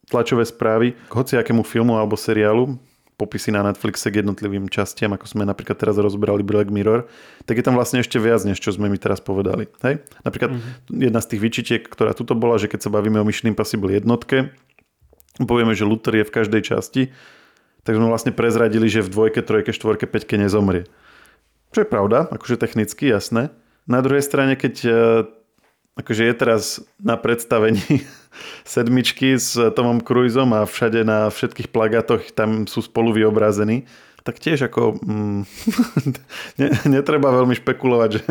tlačové 0.06 0.46
správy 0.46 0.94
k 0.94 1.12
hociakému 1.12 1.66
filmu 1.66 1.98
alebo 1.98 2.14
seriálu, 2.14 2.78
popisy 3.16 3.48
na 3.48 3.64
Netflixe 3.64 4.12
k 4.12 4.20
jednotlivým 4.20 4.68
častiam, 4.68 5.16
ako 5.16 5.24
sme 5.24 5.48
napríklad 5.48 5.80
teraz 5.80 5.96
rozberali 5.96 6.44
Black 6.44 6.68
Mirror, 6.68 7.08
tak 7.48 7.56
je 7.56 7.64
tam 7.64 7.74
vlastne 7.80 8.04
ešte 8.04 8.20
viac, 8.20 8.44
než 8.44 8.60
čo 8.60 8.76
sme 8.76 8.92
mi 8.92 9.00
teraz 9.00 9.24
povedali. 9.24 9.72
Hej? 9.80 10.04
Napríklad 10.20 10.52
mm-hmm. 10.52 11.00
jedna 11.00 11.20
z 11.24 11.28
tých 11.32 11.40
vyčitiek, 11.40 11.82
ktorá 11.88 12.12
tuto 12.12 12.36
bola, 12.36 12.60
že 12.60 12.68
keď 12.68 12.86
sa 12.86 12.90
bavíme 12.92 13.16
o 13.16 13.24
Mission 13.24 13.48
Impossible 13.48 13.88
jednotke, 13.88 14.52
povieme, 15.40 15.72
že 15.72 15.88
Luther 15.88 16.20
je 16.20 16.28
v 16.28 16.34
každej 16.36 16.62
časti, 16.64 17.02
tak 17.88 17.96
sme 17.96 18.08
vlastne 18.08 18.36
prezradili, 18.36 18.90
že 18.92 19.00
v 19.00 19.12
dvojke, 19.12 19.40
trojke, 19.40 19.72
štvorke, 19.72 20.04
peťke 20.04 20.36
nezomrie. 20.36 20.84
Čo 21.72 21.84
je 21.84 21.88
pravda, 21.88 22.28
akože 22.28 22.60
technicky, 22.60 23.08
jasné. 23.08 23.52
Na 23.86 24.02
druhej 24.02 24.24
strane, 24.24 24.58
keď 24.58 24.74
e, 24.82 24.90
akože 25.96 26.22
je 26.26 26.34
teraz 26.34 26.62
na 26.98 27.14
predstavení 27.16 28.02
sedmičky 28.64 29.38
s 29.38 29.56
Tomom 29.72 30.00
Cruiseom 30.00 30.52
a 30.52 30.68
všade 30.68 31.04
na 31.06 31.30
všetkých 31.30 31.70
plagátoch 31.70 32.22
tam 32.34 32.66
sú 32.66 32.84
spolu 32.84 33.14
vyobrazení, 33.16 33.88
tak 34.26 34.42
tiež 34.42 34.66
ako 34.66 34.98
mm, 34.98 35.40
ne, 36.60 36.68
netreba 36.90 37.30
veľmi 37.30 37.54
špekulovať, 37.62 38.10
že, 38.10 38.24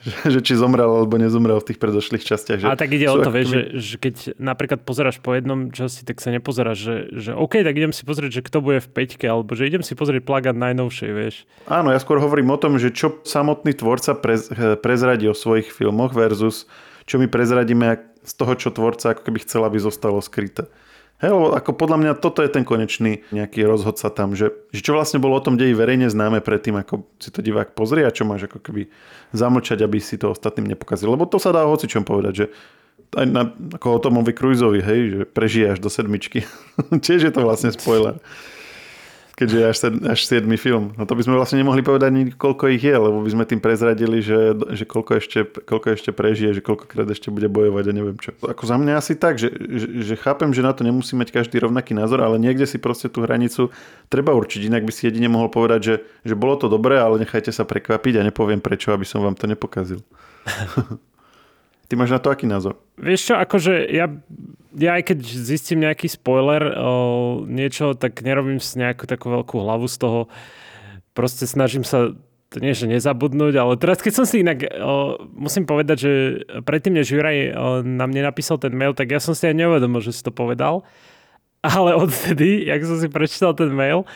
že, 0.00 0.12
že 0.32 0.40
či 0.40 0.56
zomrel 0.56 0.88
alebo 0.88 1.20
nezomrel 1.20 1.60
v 1.60 1.68
tých 1.68 1.78
predošlých 1.78 2.24
častiach. 2.24 2.58
Že 2.64 2.66
a 2.72 2.80
tak 2.80 2.96
ide 2.96 3.12
o 3.12 3.20
to, 3.20 3.28
vieš, 3.28 3.48
že, 3.52 3.62
že 3.76 3.94
keď 4.00 4.14
napríklad 4.40 4.80
pozeráš 4.88 5.20
po 5.20 5.36
jednom 5.36 5.68
časti, 5.68 6.08
tak 6.08 6.24
sa 6.24 6.32
nepozeráš, 6.32 6.78
že, 6.80 6.96
že 7.12 7.30
OK, 7.36 7.60
tak 7.60 7.76
idem 7.76 7.92
si 7.92 8.08
pozrieť, 8.08 8.40
že 8.40 8.46
kto 8.48 8.64
bude 8.64 8.80
v 8.80 8.88
peťke, 8.88 9.28
alebo 9.28 9.52
že 9.52 9.68
idem 9.68 9.84
si 9.84 9.92
pozrieť 9.92 10.24
plagát 10.24 10.56
najnovšej, 10.56 11.10
vieš. 11.12 11.44
Áno, 11.68 11.92
ja 11.92 12.00
skôr 12.00 12.16
hovorím 12.16 12.48
o 12.48 12.56
tom, 12.56 12.80
že 12.80 12.88
čo 12.88 13.20
samotný 13.28 13.76
tvorca 13.76 14.16
prez, 14.16 14.48
prezradí 14.80 15.28
o 15.28 15.36
svojich 15.36 15.68
filmoch 15.68 16.16
versus 16.16 16.64
čo 17.06 17.18
my 17.18 17.26
prezradíme 17.26 17.98
z 18.22 18.32
toho, 18.38 18.54
čo 18.54 18.70
tvorca 18.70 19.14
ako 19.14 19.26
keby 19.26 19.42
chcel, 19.42 19.66
aby 19.66 19.78
zostalo 19.82 20.22
skryté. 20.22 20.70
Hej, 21.22 21.30
ako 21.30 21.70
podľa 21.78 21.98
mňa 22.02 22.12
toto 22.18 22.42
je 22.42 22.50
ten 22.50 22.66
konečný 22.66 23.22
nejaký 23.30 23.62
rozhodca 23.62 24.10
tam, 24.10 24.34
že, 24.34 24.50
že 24.74 24.82
čo 24.82 24.98
vlastne 24.98 25.22
bolo 25.22 25.38
o 25.38 25.44
tom 25.44 25.54
deji 25.54 25.70
verejne 25.70 26.10
známe 26.10 26.42
predtým, 26.42 26.74
ako 26.82 27.06
si 27.22 27.30
to 27.30 27.38
divák 27.38 27.78
pozrie 27.78 28.02
a 28.02 28.10
čo 28.10 28.26
máš 28.26 28.50
ako 28.50 28.58
keby 28.58 28.90
zamlčať, 29.30 29.86
aby 29.86 30.02
si 30.02 30.18
to 30.18 30.34
ostatným 30.34 30.74
nepokazil. 30.74 31.14
Lebo 31.14 31.30
to 31.30 31.38
sa 31.38 31.54
dá 31.54 31.62
hoci 31.62 31.86
čom 31.86 32.02
povedať, 32.02 32.34
že 32.34 32.46
aj 33.14 33.26
na, 33.28 33.46
ako 33.54 33.86
o 33.86 33.98
Tomovi 34.02 34.34
Cruiseovi, 34.34 34.80
hej, 34.82 35.00
že 35.14 35.22
prežije 35.30 35.76
až 35.76 35.78
do 35.78 35.86
sedmičky. 35.92 36.42
Tiež 37.06 37.30
je 37.30 37.32
to 37.32 37.46
vlastne 37.46 37.70
spoiler 37.70 38.18
keďže 39.42 39.58
je 39.58 39.66
až, 39.66 39.78
až 40.14 40.20
7 40.22 40.46
film. 40.54 40.94
No 40.94 41.02
to 41.02 41.18
by 41.18 41.26
sme 41.26 41.34
vlastne 41.34 41.58
nemohli 41.58 41.82
povedať 41.82 42.14
ani 42.14 42.22
koľko 42.30 42.70
ich 42.70 42.86
je, 42.86 42.94
lebo 42.94 43.18
by 43.18 43.30
sme 43.34 43.44
tým 43.44 43.58
prezradili, 43.58 44.22
že, 44.22 44.54
že 44.70 44.86
koľko, 44.86 45.18
ešte, 45.18 45.38
koľko 45.66 45.98
ešte 45.98 46.10
prežije, 46.14 46.54
že 46.54 46.62
koľkokrát 46.62 47.10
ešte 47.10 47.34
bude 47.34 47.50
bojovať 47.50 47.84
a 47.90 47.92
neviem 47.92 48.16
čo. 48.22 48.30
Ako 48.38 48.62
za 48.64 48.78
mňa 48.78 49.02
asi 49.02 49.18
tak, 49.18 49.42
že, 49.42 49.50
že, 49.50 49.86
že 50.06 50.14
chápem, 50.14 50.54
že 50.54 50.62
na 50.62 50.70
to 50.70 50.86
nemusí 50.86 51.18
mať 51.18 51.34
každý 51.34 51.58
rovnaký 51.58 51.98
názor, 51.98 52.22
ale 52.22 52.38
niekde 52.38 52.64
si 52.70 52.78
proste 52.78 53.10
tú 53.10 53.26
hranicu 53.26 53.74
treba 54.06 54.30
určiť. 54.32 54.70
Inak 54.70 54.86
by 54.86 54.92
si 54.94 55.10
jedine 55.10 55.26
mohol 55.26 55.50
povedať, 55.50 55.80
že, 55.82 55.94
že 56.22 56.34
bolo 56.38 56.54
to 56.54 56.70
dobré, 56.70 57.02
ale 57.02 57.18
nechajte 57.18 57.50
sa 57.50 57.66
prekvapiť 57.66 58.22
a 58.22 58.26
nepoviem 58.30 58.62
prečo, 58.62 58.94
aby 58.94 59.04
som 59.04 59.26
vám 59.26 59.34
to 59.34 59.50
nepokazil. 59.50 60.00
Ty 61.92 62.00
máš 62.00 62.16
na 62.16 62.24
to 62.24 62.32
aký 62.32 62.48
názor? 62.48 62.80
Vieš 62.96 63.20
čo, 63.20 63.34
akože 63.36 63.84
ja 63.92 64.08
ja 64.72 64.96
aj 64.96 65.12
keď 65.12 65.18
zistím 65.20 65.84
nejaký 65.84 66.08
spoiler 66.08 66.72
o 66.80 66.92
niečo, 67.44 67.92
tak 67.92 68.24
nerobím 68.24 68.56
si 68.56 68.80
nejakú 68.80 69.04
takú 69.04 69.28
veľkú 69.28 69.60
hlavu 69.60 69.84
z 69.84 70.00
toho. 70.00 70.20
Proste 71.12 71.44
snažím 71.44 71.84
sa 71.84 72.16
to 72.48 72.56
nie, 72.60 72.72
že 72.72 72.88
nezabudnúť, 72.88 73.60
ale 73.60 73.76
teraz 73.76 74.00
keď 74.00 74.12
som 74.12 74.24
si 74.24 74.40
inak, 74.40 74.64
o, 74.80 75.20
musím 75.36 75.68
povedať, 75.68 75.96
že 76.00 76.12
predtým, 76.64 76.96
než 76.96 77.12
Juraj 77.12 77.36
o, 77.52 77.84
na 77.84 78.08
mne 78.08 78.24
napísal 78.24 78.56
ten 78.56 78.72
mail, 78.72 78.96
tak 78.96 79.12
ja 79.12 79.20
som 79.20 79.36
si 79.36 79.44
aj 79.48 79.56
neuvedomil, 79.56 80.00
že 80.00 80.16
si 80.16 80.24
to 80.24 80.32
povedal. 80.32 80.84
Ale 81.60 81.92
odtedy, 81.92 82.64
jak 82.68 82.80
som 82.88 82.96
si 82.96 83.12
prečítal 83.12 83.52
ten 83.52 83.72
mail, 83.72 84.08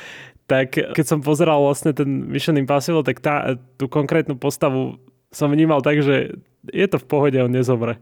tak 0.48 0.72
keď 0.72 1.04
som 1.04 1.20
pozeral 1.20 1.60
vlastne 1.60 1.92
ten 1.92 2.08
Mission 2.28 2.56
Impossible, 2.56 3.04
tak 3.04 3.20
tá, 3.20 3.60
tú 3.76 3.88
konkrétnu 3.88 4.36
postavu 4.40 4.96
som 5.32 5.52
vnímal 5.52 5.84
tak, 5.84 6.00
že 6.00 6.40
je 6.72 6.86
to 6.86 6.98
v 6.98 7.06
pohode, 7.06 7.38
on 7.38 7.50
nezomre. 7.50 7.98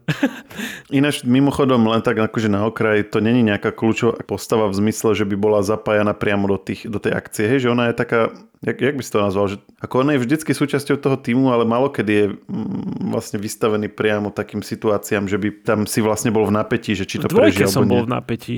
Ináč 0.99 1.25
mimochodom, 1.25 1.89
len 1.89 2.05
tak 2.05 2.21
akože 2.21 2.53
na 2.53 2.69
okraj, 2.69 3.09
to 3.09 3.19
není 3.21 3.41
nejaká 3.45 3.73
kľúčová 3.73 4.21
postava 4.25 4.69
v 4.69 4.79
zmysle, 4.85 5.17
že 5.17 5.25
by 5.25 5.37
bola 5.37 5.61
zapájana 5.65 6.13
priamo 6.13 6.49
do, 6.49 6.59
tých, 6.61 6.87
do 6.89 7.01
tej 7.01 7.17
akcie. 7.17 7.49
Hej, 7.49 7.67
že 7.67 7.73
ona 7.73 7.91
je 7.91 7.95
taká, 7.97 8.33
jak, 8.61 8.77
jak 8.81 8.95
by 8.97 9.03
si 9.03 9.13
to 9.13 9.21
nazval, 9.21 9.47
že 9.49 9.57
ako 9.81 9.95
ona 10.05 10.17
je 10.17 10.23
vždycky 10.25 10.51
súčasťou 10.53 10.97
toho 11.01 11.17
týmu, 11.17 11.53
ale 11.53 11.67
kedy 11.67 12.13
je 12.13 12.27
mm, 12.37 13.13
vlastne 13.13 13.39
vystavený 13.41 13.89
priamo 13.93 14.29
takým 14.33 14.61
situáciám, 14.61 15.29
že 15.29 15.37
by 15.41 15.49
tam 15.65 15.79
si 15.89 16.05
vlastne 16.05 16.31
bol 16.33 16.49
v 16.49 16.57
napätí, 16.57 16.93
že 16.93 17.09
či 17.09 17.21
to 17.21 17.29
prežije 17.29 17.69
som 17.69 17.89
bol 17.89 18.05
v 18.05 18.13
napätí. 18.13 18.57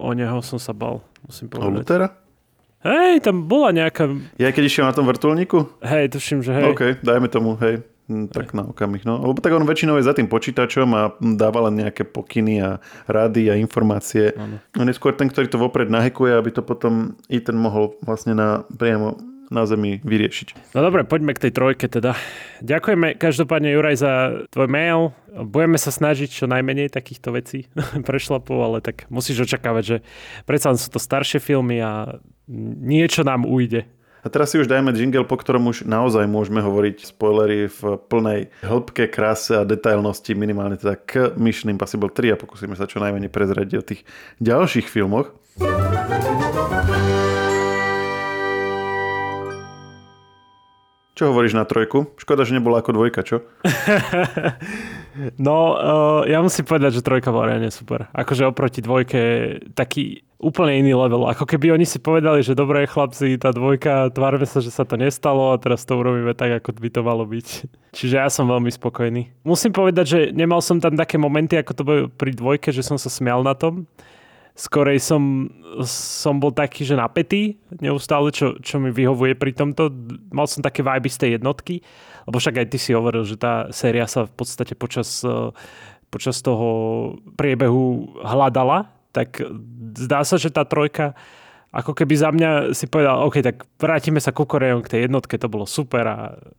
O 0.00 0.16
neho 0.16 0.40
som 0.40 0.56
sa 0.56 0.72
bal, 0.72 1.04
musím 1.28 1.52
povedať. 1.52 1.68
O 1.68 1.76
Lutera? 1.76 2.08
Hej, 2.80 3.20
tam 3.20 3.44
bola 3.44 3.76
nejaká... 3.76 4.08
Ja 4.40 4.48
keď 4.56 4.64
išiel 4.64 4.88
na 4.88 4.96
tom 4.96 5.04
vrtulníku? 5.04 5.68
Hej, 5.84 6.16
tuším, 6.16 6.40
že 6.40 6.56
hej. 6.56 6.72
OK, 6.72 6.82
dajme 7.04 7.28
tomu, 7.28 7.60
hej. 7.60 7.84
Hm, 8.10 8.26
tak 8.26 8.58
na 8.58 8.66
okamih, 8.66 9.06
no. 9.06 9.22
Lebo 9.22 9.38
tak 9.38 9.54
on 9.54 9.62
väčšinou 9.62 9.94
je 10.02 10.08
za 10.10 10.18
tým 10.18 10.26
počítačom 10.26 10.88
a 10.98 11.14
dáva 11.22 11.70
len 11.70 11.78
nejaké 11.78 12.02
pokyny 12.02 12.58
a 12.58 12.82
rady 13.06 13.46
a 13.46 13.54
informácie. 13.54 14.34
Ano. 14.34 14.58
On 14.74 14.90
je 14.90 14.98
skôr 14.98 15.14
ten, 15.14 15.30
ktorý 15.30 15.46
to 15.46 15.62
vopred 15.62 15.86
nahekuje, 15.86 16.34
aby 16.34 16.50
to 16.50 16.66
potom 16.66 17.14
i 17.30 17.38
ten 17.38 17.54
mohol 17.54 17.94
vlastne 18.02 18.34
na, 18.34 18.66
priamo 18.66 19.14
na 19.46 19.62
zemi 19.62 20.02
vyriešiť. 20.02 20.74
No 20.74 20.82
dobre, 20.82 21.06
poďme 21.06 21.38
k 21.38 21.46
tej 21.46 21.52
trojke 21.54 21.86
teda. 21.86 22.18
Ďakujeme 22.66 23.14
každopádne 23.14 23.70
Juraj 23.74 23.96
za 24.02 24.12
tvoj 24.50 24.66
mail. 24.66 25.14
Budeme 25.30 25.78
sa 25.78 25.94
snažiť 25.94 26.30
čo 26.30 26.50
najmenej 26.50 26.90
takýchto 26.90 27.30
vecí 27.30 27.70
prešlapov, 28.08 28.58
ale 28.58 28.78
tak 28.82 29.06
musíš 29.06 29.46
očakávať, 29.46 29.84
že 29.86 29.96
predsa 30.50 30.74
sú 30.74 30.90
to 30.90 30.98
staršie 30.98 31.38
filmy 31.38 31.78
a 31.78 32.18
niečo 32.82 33.22
nám 33.22 33.46
ujde. 33.46 33.86
A 34.20 34.28
teraz 34.28 34.52
si 34.52 34.60
už 34.60 34.68
dajme 34.68 34.92
jingle, 34.92 35.24
po 35.24 35.40
ktorom 35.40 35.72
už 35.72 35.88
naozaj 35.88 36.28
môžeme 36.28 36.60
hovoriť 36.60 37.08
spoilery 37.08 37.72
v 37.72 37.80
plnej 37.96 38.52
hĺbke, 38.60 39.08
kráse 39.08 39.56
a 39.56 39.64
detailnosti, 39.64 40.36
minimálne 40.36 40.76
teda 40.76 41.00
k 41.00 41.32
Mission 41.40 41.72
Impossible 41.72 42.12
3 42.12 42.36
a 42.36 42.40
pokúsime 42.40 42.76
sa 42.76 42.84
čo 42.84 43.00
najmenej 43.00 43.32
prezradiť 43.32 43.74
o 43.80 43.86
tých 43.86 44.04
ďalších 44.44 44.92
filmoch. 44.92 45.32
Čo 51.16 51.36
hovoríš 51.36 51.56
na 51.56 51.64
trojku? 51.64 52.12
Škoda, 52.16 52.44
že 52.44 52.56
nebola 52.56 52.80
ako 52.80 52.96
dvojka, 52.96 53.20
čo? 53.24 53.44
no, 55.38 55.56
uh, 55.74 56.22
ja 56.28 56.38
musím 56.44 56.66
povedať, 56.66 57.00
že 57.00 57.06
trojka 57.06 57.34
bola 57.34 57.54
reálne 57.54 57.72
super. 57.72 58.10
Akože 58.14 58.46
oproti 58.46 58.80
dvojke 58.84 59.20
taký 59.74 60.22
úplne 60.40 60.80
iný 60.80 60.96
level. 60.96 61.28
Ako 61.28 61.44
keby 61.44 61.76
oni 61.76 61.84
si 61.84 62.00
povedali, 62.00 62.40
že 62.40 62.56
dobré 62.56 62.88
chlapci, 62.88 63.36
tá 63.36 63.52
dvojka, 63.52 64.08
tvárme 64.16 64.48
sa, 64.48 64.64
že 64.64 64.72
sa 64.72 64.88
to 64.88 64.96
nestalo 64.96 65.52
a 65.52 65.60
teraz 65.60 65.84
to 65.84 66.00
urobíme 66.00 66.32
tak, 66.32 66.64
ako 66.64 66.80
by 66.80 66.88
to 66.88 67.00
malo 67.04 67.28
byť. 67.28 67.46
Čiže 67.96 68.16
ja 68.16 68.28
som 68.32 68.48
veľmi 68.48 68.72
spokojný. 68.72 69.28
Musím 69.44 69.76
povedať, 69.76 70.06
že 70.08 70.18
nemal 70.32 70.64
som 70.64 70.80
tam 70.80 70.96
také 70.96 71.20
momenty, 71.20 71.60
ako 71.60 71.72
to 71.76 71.82
bolo 71.84 72.00
pri 72.08 72.32
dvojke, 72.32 72.72
že 72.72 72.80
som 72.80 72.96
sa 72.96 73.12
smial 73.12 73.44
na 73.44 73.52
tom 73.52 73.84
skorej 74.54 74.98
som, 75.00 75.48
som 75.86 76.38
bol 76.38 76.50
taký, 76.52 76.84
že 76.84 76.98
napätý 76.98 77.58
neustále, 77.80 78.30
čo, 78.34 78.58
čo 78.60 78.82
mi 78.82 78.90
vyhovuje 78.92 79.38
pri 79.38 79.54
tomto. 79.56 79.90
Mal 80.30 80.46
som 80.50 80.60
také 80.60 80.84
vibe 80.84 81.08
z 81.08 81.18
tej 81.18 81.30
jednotky, 81.40 81.80
lebo 82.26 82.36
však 82.36 82.60
aj 82.60 82.66
ty 82.70 82.78
si 82.78 82.90
hovoril, 82.92 83.24
že 83.24 83.40
tá 83.40 83.70
séria 83.72 84.04
sa 84.04 84.26
v 84.26 84.32
podstate 84.34 84.74
počas, 84.76 85.24
počas 86.10 86.36
toho 86.44 86.68
priebehu 87.34 88.16
hľadala, 88.20 88.90
tak 89.10 89.42
zdá 89.98 90.22
sa, 90.22 90.38
že 90.38 90.54
tá 90.54 90.62
trojka 90.62 91.18
ako 91.70 91.94
keby 91.94 92.14
za 92.18 92.30
mňa 92.34 92.50
si 92.74 92.90
povedal, 92.90 93.22
OK, 93.22 93.46
tak 93.46 93.62
vrátime 93.78 94.18
sa 94.18 94.34
ku 94.34 94.42
Koreom 94.42 94.82
k 94.82 94.90
tej 94.90 95.00
jednotke, 95.06 95.38
to 95.38 95.46
bolo 95.46 95.70
super 95.70 96.02
a 96.02 96.16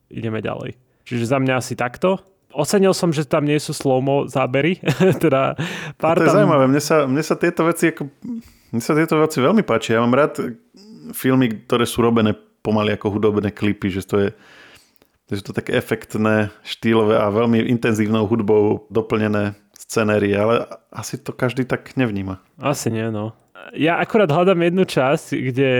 ideme 0.08 0.40
ďalej. 0.40 0.80
Čiže 1.04 1.36
za 1.36 1.38
mňa 1.44 1.60
asi 1.60 1.76
takto. 1.76 2.24
Ocenil 2.52 2.94
som, 2.96 3.10
že 3.12 3.28
tam 3.28 3.48
nie 3.48 3.58
sú 3.58 3.72
slowmo 3.72 4.28
zábery. 4.28 4.80
teda 5.24 5.56
pár 5.98 6.20
to 6.20 6.26
je 6.26 6.30
tam... 6.30 6.38
zaujímavé. 6.44 6.66
Mne 6.68 6.82
sa, 6.84 7.08
mne 7.08 7.24
sa 7.24 7.36
tieto 7.36 7.66
veci 7.68 7.92
ako, 7.92 8.12
mne 8.72 8.82
sa 8.84 8.94
tieto 8.96 9.16
veci 9.20 9.38
veľmi 9.40 9.64
páčia. 9.64 10.00
Ja 10.00 10.04
mám 10.04 10.16
rád 10.16 10.40
filmy, 11.12 11.66
ktoré 11.68 11.84
sú 11.88 12.04
robené 12.04 12.38
pomaly 12.62 12.94
ako 12.96 13.18
hudobné 13.18 13.50
klipy, 13.50 13.90
že 13.90 14.06
to 14.06 14.16
je 14.28 14.30
že 15.32 15.48
to 15.48 15.56
také 15.56 15.80
efektné, 15.80 16.52
štýlové 16.60 17.16
a 17.16 17.32
veľmi 17.32 17.64
intenzívnou 17.72 18.28
hudbou 18.28 18.84
doplnené 18.92 19.56
scenérie, 19.72 20.36
ale 20.36 20.68
asi 20.92 21.16
to 21.16 21.32
každý 21.32 21.64
tak 21.64 21.96
nevníma. 21.96 22.44
Asi 22.60 22.92
nie, 22.92 23.08
no. 23.08 23.32
Ja 23.72 23.96
akurát 24.04 24.28
hľadám 24.28 24.60
jednu 24.60 24.84
časť, 24.84 25.28
kde 25.40 25.72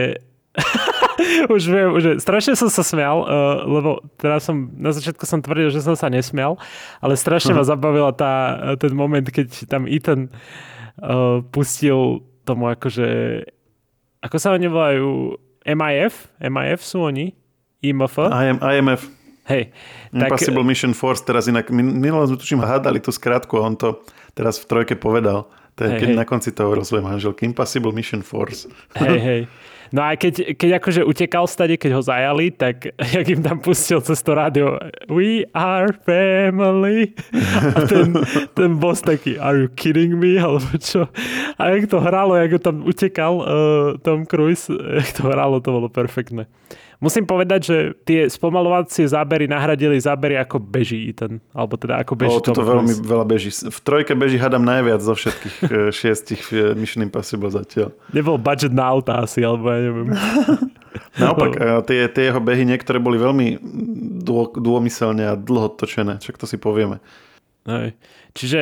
už 1.56 1.62
viem, 1.68 1.90
že 2.02 2.12
strašne 2.22 2.54
som 2.58 2.70
sa 2.72 2.84
smial, 2.86 3.24
uh, 3.24 3.64
lebo 3.66 4.02
teraz 4.18 4.46
som, 4.48 4.70
na 4.76 4.92
začiatku 4.94 5.24
som 5.26 5.42
tvrdil, 5.42 5.70
že 5.70 5.84
som 5.84 5.96
sa 5.96 6.10
nesmial, 6.10 6.58
ale 7.00 7.18
strašne 7.18 7.56
ma 7.56 7.66
zabavila 7.66 8.12
tá, 8.14 8.58
ten 8.78 8.94
moment, 8.94 9.24
keď 9.24 9.70
tam 9.70 9.86
Ethan 9.86 10.30
uh, 11.00 11.46
pustil 11.54 12.26
tomu 12.44 12.70
akože, 12.74 13.42
ako 14.26 14.36
sa 14.38 14.54
oni 14.54 14.68
volajú, 14.68 15.38
MIF? 15.66 16.34
MIF 16.42 16.82
sú 16.82 17.06
oni? 17.06 17.38
IMF? 17.82 18.18
IM, 18.18 18.58
IMF. 18.62 19.22
Hej. 19.50 19.74
Impossible 20.14 20.62
tak, 20.62 20.70
Mission 20.70 20.94
Force, 20.94 21.26
teraz 21.26 21.50
inak, 21.50 21.74
minulé 21.74 22.30
sme 22.30 22.38
tuším 22.38 22.62
hádali 22.62 23.02
tú 23.02 23.10
skratku 23.10 23.58
a 23.58 23.66
on 23.66 23.74
to 23.74 24.00
teraz 24.38 24.62
v 24.62 24.66
trojke 24.70 24.96
povedal. 24.96 25.50
To 25.80 25.88
je, 25.88 25.90
hey, 25.98 26.00
keď 26.04 26.10
hey. 26.14 26.18
na 26.20 26.26
konci 26.28 26.54
to 26.54 26.68
hovoril 26.68 26.86
svojej 26.86 27.06
manželky. 27.06 27.48
Impossible 27.48 27.96
Mission 27.96 28.22
Force. 28.22 28.70
Hej, 29.02 29.18
hej. 29.18 29.42
No 29.92 30.08
a 30.08 30.16
keď, 30.16 30.56
keď 30.56 30.80
akože 30.80 31.02
utekal 31.04 31.46
stade, 31.52 31.76
keď 31.76 31.92
ho 32.00 32.02
zajali, 32.02 32.48
tak 32.56 32.96
jak 33.16 33.28
im 33.28 33.44
tam 33.44 33.60
pustil 33.60 34.00
cez 34.00 34.24
to 34.24 34.32
rádio 34.32 34.80
We 35.12 35.44
are 35.52 35.92
family. 35.92 37.12
A 37.76 37.84
ten, 37.86 38.16
ten 38.56 38.72
boss 38.80 39.04
taký 39.04 39.36
Are 39.36 39.68
you 39.68 39.68
kidding 39.68 40.16
me? 40.16 40.40
Alebo 40.40 40.80
čo? 40.80 41.12
A 41.60 41.76
jak 41.76 41.92
to 41.92 42.00
hralo, 42.00 42.40
jak 42.40 42.64
tam 42.64 42.88
utekal 42.88 43.34
uh, 43.44 43.46
Tom 44.00 44.24
Cruise, 44.24 44.72
jak 45.04 45.12
to 45.12 45.28
hralo, 45.28 45.60
to 45.60 45.70
bolo 45.72 45.92
perfektné. 45.92 46.48
Musím 47.02 47.26
povedať, 47.26 47.60
že 47.66 47.78
tie 48.06 48.30
spomalovacie 48.30 49.10
zábery 49.10 49.50
nahradili 49.50 49.98
zábery 49.98 50.38
ako 50.38 50.62
beží 50.62 51.10
ten, 51.18 51.42
alebo 51.50 51.74
teda 51.74 51.98
ako 52.06 52.14
beží. 52.14 52.38
O, 52.38 52.46
to 52.46 52.62
veľmi 52.62 52.94
veľa 53.02 53.26
beží. 53.26 53.50
V 53.50 53.80
trojke 53.82 54.14
beží 54.14 54.38
hadam 54.38 54.62
najviac 54.62 55.02
zo 55.02 55.18
všetkých 55.18 55.56
eh, 55.66 55.90
šiestich 55.98 56.44
eh, 56.54 56.78
Mission 56.78 57.02
Impossible 57.02 57.50
zatiaľ. 57.50 57.90
Nebol 58.14 58.38
budget 58.38 58.70
na 58.70 58.86
auta 58.86 59.18
asi, 59.18 59.42
alebo 59.42 59.74
ja 59.74 59.80
neviem. 59.82 60.14
Naopak, 61.24 61.58
tie, 61.90 62.06
tie 62.06 62.24
jeho 62.30 62.38
behy 62.38 62.70
niektoré 62.70 63.02
boli 63.02 63.18
veľmi 63.18 63.58
dô, 64.22 64.54
dômyselne 64.54 65.26
a 65.26 65.34
dlho 65.34 65.74
točené, 65.74 66.22
však 66.22 66.38
to 66.38 66.46
si 66.46 66.62
povieme. 66.62 67.02
Hej. 67.66 67.98
Čiže 68.38 68.60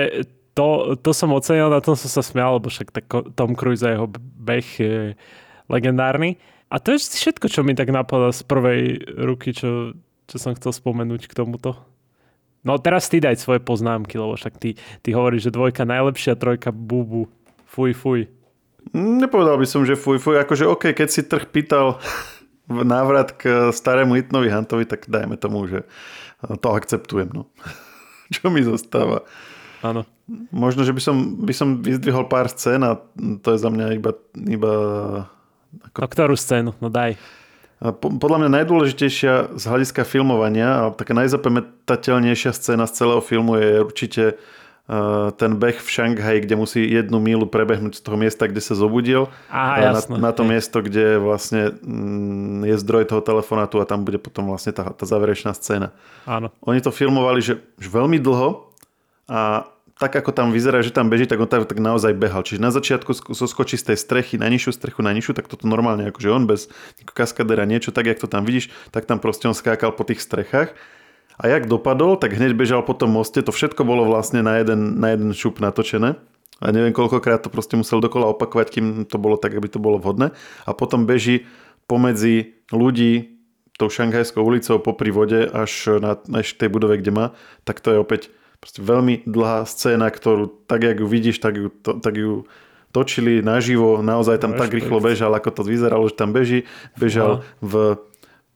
to, 0.56 0.96
to 1.00 1.12
som 1.12 1.36
ocenil, 1.36 1.68
na 1.68 1.84
tom 1.84 2.00
som 2.00 2.08
sa 2.08 2.24
smial, 2.24 2.56
lebo 2.56 2.72
však 2.72 2.92
tak 2.92 3.06
Tom 3.36 3.52
Cruise 3.56 3.84
a 3.84 3.96
jeho 3.96 4.08
beh 4.16 4.70
je 4.80 4.96
legendárny. 5.68 6.36
A 6.70 6.78
to 6.78 6.94
je 6.94 7.02
všetko, 7.02 7.50
čo 7.50 7.66
mi 7.66 7.74
tak 7.74 7.90
napadá 7.90 8.30
z 8.30 8.46
prvej 8.46 9.02
ruky, 9.26 9.58
čo, 9.58 9.98
čo 10.30 10.38
som 10.38 10.54
chcel 10.54 10.70
spomenúť 10.70 11.26
k 11.26 11.34
tomuto. 11.34 11.82
No 12.62 12.78
teraz 12.78 13.10
ty 13.10 13.18
daj 13.18 13.42
svoje 13.42 13.64
poznámky, 13.64 14.20
lebo 14.20 14.38
však 14.38 14.62
ty, 14.62 14.78
ty 15.02 15.10
hovoríš, 15.16 15.50
že 15.50 15.56
dvojka 15.56 15.88
najlepšia, 15.88 16.38
trojka 16.38 16.70
bubu. 16.70 17.26
Fuj, 17.66 17.98
fuj. 17.98 18.30
Nepovedal 18.94 19.58
by 19.58 19.68
som, 19.70 19.82
že 19.82 19.98
fuj, 19.98 20.22
fuj. 20.22 20.38
Akože 20.38 20.70
OK, 20.70 20.94
keď 20.94 21.10
si 21.10 21.26
trh 21.26 21.50
pýtal 21.50 21.98
návrat 22.70 23.34
k 23.34 23.74
starému 23.74 24.20
Itnovi 24.20 24.54
Hantovi, 24.54 24.86
tak 24.86 25.10
dajme 25.10 25.40
tomu, 25.42 25.66
že 25.66 25.90
to 26.62 26.68
akceptujem. 26.70 27.34
No. 27.34 27.50
Čo 28.34 28.54
mi 28.54 28.62
zostáva? 28.62 29.26
Áno. 29.82 30.04
Možno, 30.54 30.86
že 30.86 30.94
by 30.94 31.02
som, 31.02 31.16
by 31.42 31.54
som 31.56 31.82
vyzdvihol 31.82 32.30
pár 32.30 32.52
scén 32.52 32.86
a 32.86 33.00
to 33.42 33.56
je 33.56 33.60
za 33.64 33.72
mňa 33.72 33.98
iba, 33.98 34.12
iba 34.36 34.74
ako... 35.90 35.98
No 36.04 36.08
ktorú 36.10 36.36
scénu? 36.36 36.72
No 36.82 36.88
daj. 36.88 37.20
Podľa 38.00 38.44
mňa 38.44 38.50
najdôležitejšia 38.60 39.56
z 39.56 39.64
hľadiska 39.64 40.04
filmovania 40.04 40.68
a 40.68 40.84
taká 40.92 41.16
najzapamätateľnejšia 41.16 42.52
scéna 42.52 42.84
z 42.84 42.94
celého 43.00 43.24
filmu 43.24 43.56
je 43.56 43.72
určite 43.80 44.24
ten 45.38 45.52
beh 45.62 45.78
v 45.78 45.86
Šanghaji, 45.86 46.50
kde 46.50 46.56
musí 46.58 46.82
jednu 46.82 47.22
mílu 47.22 47.46
prebehnúť 47.46 48.02
z 48.02 48.04
toho 48.04 48.18
miesta, 48.18 48.50
kde 48.50 48.58
sa 48.58 48.74
zobudil. 48.74 49.30
Aha, 49.54 49.94
jasné. 49.94 50.18
Na, 50.18 50.28
na 50.28 50.32
to 50.34 50.42
miesto, 50.42 50.82
kde 50.82 51.22
vlastne 51.22 51.78
mm, 51.78 52.66
je 52.66 52.76
zdroj 52.82 53.06
toho 53.06 53.22
telefonátu 53.22 53.78
a 53.80 53.86
tam 53.86 54.02
bude 54.02 54.18
potom 54.18 54.50
vlastne 54.50 54.74
tá, 54.74 54.90
tá 54.90 55.06
záverečná 55.06 55.54
scéna. 55.54 55.94
Áno. 56.26 56.50
Oni 56.66 56.82
to 56.82 56.90
filmovali, 56.90 57.38
že, 57.38 57.62
že 57.78 57.86
veľmi 57.86 58.18
dlho 58.18 58.74
a 59.30 59.70
tak 60.00 60.16
ako 60.16 60.32
tam 60.32 60.56
vyzerá, 60.56 60.80
že 60.80 60.96
tam 60.96 61.12
beží, 61.12 61.28
tak 61.28 61.44
on 61.44 61.50
tak, 61.52 61.68
tak 61.68 61.84
naozaj 61.84 62.16
behal. 62.16 62.40
Čiže 62.48 62.64
na 62.64 62.72
začiatku 62.72 63.36
zoskočí 63.36 63.76
z 63.76 63.92
tej 63.92 63.98
strechy 64.00 64.40
na 64.40 64.48
nižšiu 64.48 64.72
strechu, 64.72 65.04
na 65.04 65.12
nižšiu, 65.12 65.36
tak 65.36 65.52
toto 65.52 65.68
normálne, 65.68 66.08
akože 66.08 66.32
on 66.32 66.48
bez 66.48 66.72
kaskadera 67.04 67.68
niečo, 67.68 67.92
tak 67.92 68.08
jak 68.08 68.16
to 68.16 68.32
tam 68.32 68.48
vidíš, 68.48 68.72
tak 68.96 69.04
tam 69.04 69.20
proste 69.20 69.52
on 69.52 69.54
skákal 69.54 69.92
po 69.92 70.08
tých 70.08 70.24
strechách. 70.24 70.72
A 71.36 71.44
jak 71.52 71.68
dopadol, 71.68 72.16
tak 72.16 72.32
hneď 72.32 72.56
bežal 72.56 72.80
po 72.80 72.96
tom 72.96 73.12
moste, 73.12 73.44
to 73.44 73.52
všetko 73.52 73.84
bolo 73.84 74.08
vlastne 74.08 74.40
na 74.40 74.56
jeden, 74.64 75.04
na 75.04 75.12
jeden 75.12 75.36
šup 75.36 75.60
natočené. 75.60 76.16
A 76.64 76.66
neviem, 76.72 76.96
koľkokrát 76.96 77.44
to 77.44 77.52
proste 77.52 77.76
musel 77.76 78.00
dokola 78.00 78.32
opakovať, 78.32 78.68
kým 78.72 78.86
to 79.04 79.20
bolo 79.20 79.36
tak, 79.36 79.52
aby 79.56 79.68
to 79.68 79.84
bolo 79.84 80.00
vhodné. 80.00 80.32
A 80.64 80.72
potom 80.72 81.08
beží 81.08 81.48
pomedzi 81.92 82.60
ľudí 82.72 83.40
tou 83.80 83.88
šanghajskou 83.88 84.44
ulicou 84.44 84.80
popri 84.80 85.12
vode 85.12 85.48
až 85.48 86.00
na 86.04 86.20
až 86.20 86.52
tej 86.60 86.68
budove, 86.68 87.00
kde 87.00 87.12
má, 87.16 87.26
tak 87.64 87.80
to 87.80 87.96
je 87.96 88.00
opäť 88.00 88.22
Proste 88.60 88.84
veľmi 88.84 89.24
dlhá 89.24 89.64
scéna, 89.64 90.12
ktorú 90.12 90.52
tak, 90.68 90.84
jak 90.84 91.00
ju 91.00 91.08
vidíš, 91.08 91.40
tak 91.40 91.56
ju, 91.56 91.68
to, 91.72 91.96
tak 91.96 92.20
ju 92.20 92.44
točili 92.92 93.40
naživo, 93.40 94.02
naozaj 94.02 94.42
tam 94.42 94.58
tak 94.58 94.74
rýchlo 94.74 95.00
bežal, 95.00 95.32
ako 95.32 95.62
to 95.62 95.62
vyzeralo, 95.64 96.10
že 96.10 96.18
tam 96.18 96.34
beží, 96.34 96.66
bežal 96.98 97.40
no. 97.40 97.44
v 97.62 97.74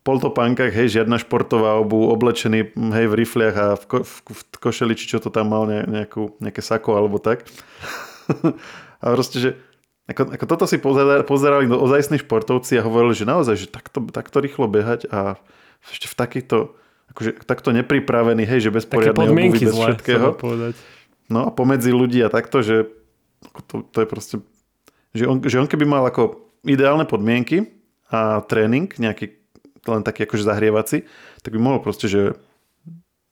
poltopánkach, 0.03 0.73
hej, 0.75 0.99
žiadna 0.99 1.21
športová 1.21 1.79
obu, 1.79 2.11
oblečený, 2.11 2.75
hej, 2.75 3.05
v 3.07 3.15
rifliach 3.15 3.55
a 3.55 3.67
v, 3.79 3.83
ko, 3.87 3.97
v, 4.03 4.13
v 4.27 4.41
košeli, 4.59 4.93
či 4.99 5.15
čo 5.15 5.23
to 5.23 5.31
tam 5.31 5.53
mal, 5.53 5.63
ne, 5.63 5.87
nejakú, 5.87 6.35
nejaké 6.43 6.59
sako 6.59 6.99
alebo 6.99 7.23
tak. 7.23 7.47
a 9.03 9.05
proste, 9.15 9.37
že 9.39 9.49
ako, 10.11 10.35
ako 10.35 10.45
toto 10.49 10.65
si 10.67 10.75
pozerali, 10.83 11.23
pozerali 11.23 11.65
ozajstní 11.71 12.19
športovci 12.19 12.75
a 12.75 12.83
hovorili, 12.83 13.15
že 13.15 13.23
naozaj, 13.23 13.55
že 13.55 13.67
takto, 13.71 14.03
takto 14.11 14.43
rýchlo 14.43 14.67
behať 14.67 15.07
a 15.07 15.39
ešte 15.87 16.11
v 16.11 16.15
takýchto 16.19 16.57
akože 17.11 17.43
takto 17.43 17.75
nepripravený, 17.75 18.47
hej, 18.47 18.69
že 18.69 18.71
bez 18.71 18.87
poriadnej 18.87 19.27
obuvy, 19.29 19.59
bez 19.59 19.73
zle, 19.73 19.85
všetkého. 19.91 20.27
No 21.27 21.39
a 21.47 21.49
pomedzi 21.51 21.91
ľudí 21.91 22.19
a 22.23 22.29
takto, 22.31 22.63
že 22.63 22.87
to, 23.67 23.83
to 23.83 23.97
je 24.03 24.07
proste, 24.07 24.35
že 25.11 25.23
on, 25.27 25.43
že 25.43 25.59
on 25.59 25.67
keby 25.67 25.83
mal 25.83 26.03
ako 26.07 26.51
ideálne 26.63 27.03
podmienky 27.03 27.69
a 28.09 28.41
tréning, 28.45 28.87
nejaký 28.87 29.35
len 29.83 30.01
taký 30.03 30.23
akože 30.23 30.47
zahrievací, 30.47 31.03
tak 31.43 31.51
by 31.51 31.59
mohol 31.59 31.83
proste, 31.83 32.07
že 32.07 32.39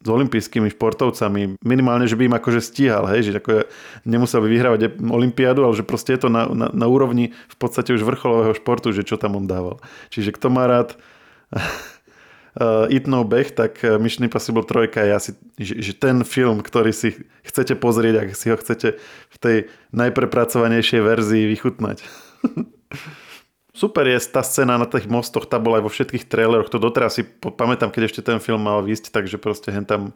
s 0.01 0.07
olympijskými 0.09 0.73
športovcami, 0.73 1.61
minimálne, 1.61 2.09
že 2.09 2.17
by 2.17 2.25
im 2.25 2.35
akože 2.35 2.57
stíhal, 2.57 3.05
hej, 3.13 3.29
že 3.29 3.37
ako 3.37 3.69
nemusel 4.01 4.41
by 4.41 4.49
vyhrávať 4.49 4.97
olympiádu, 4.97 5.61
ale 5.61 5.77
že 5.77 5.85
proste 5.85 6.17
je 6.17 6.25
to 6.25 6.29
na, 6.33 6.49
na, 6.49 6.67
na 6.73 6.87
úrovni 6.89 7.37
v 7.47 7.55
podstate 7.61 7.93
už 7.93 8.01
vrcholového 8.01 8.57
športu, 8.57 8.89
že 8.89 9.05
čo 9.05 9.21
tam 9.21 9.37
on 9.37 9.45
dával. 9.45 9.77
Čiže 10.09 10.33
kto 10.33 10.49
má 10.49 10.65
rád 10.65 10.97
uh, 12.57 12.89
Ethanov 12.91 13.29
beh, 13.31 13.53
tak 13.53 13.85
Mission 14.01 14.27
Impossible 14.27 14.65
3 14.65 14.91
je 14.91 15.13
asi 15.13 15.31
že, 15.61 15.75
že 15.79 15.93
ten 15.93 16.25
film, 16.25 16.65
ktorý 16.65 16.89
si 16.91 17.15
chcete 17.45 17.77
pozrieť, 17.77 18.25
ak 18.25 18.29
si 18.33 18.49
ho 18.49 18.57
chcete 18.57 18.97
v 19.29 19.37
tej 19.37 19.57
najprepracovanejšej 19.93 21.01
verzii 21.05 21.43
vychutnať. 21.53 22.01
Super 23.81 24.03
je 24.03 24.19
tá 24.27 24.43
scéna 24.43 24.75
na 24.75 24.83
tých 24.83 25.07
mostoch, 25.07 25.47
tá 25.47 25.55
bola 25.55 25.79
aj 25.79 25.85
vo 25.87 25.91
všetkých 25.93 26.27
traileroch, 26.27 26.67
to 26.67 26.75
doteraz 26.75 27.17
si 27.17 27.23
pamätám, 27.39 27.87
keď 27.87 28.11
ešte 28.11 28.21
ten 28.21 28.43
film 28.43 28.67
mal 28.67 28.83
výsť, 28.83 29.15
takže 29.15 29.39
proste 29.39 29.71
hen 29.71 29.87
tam 29.87 30.11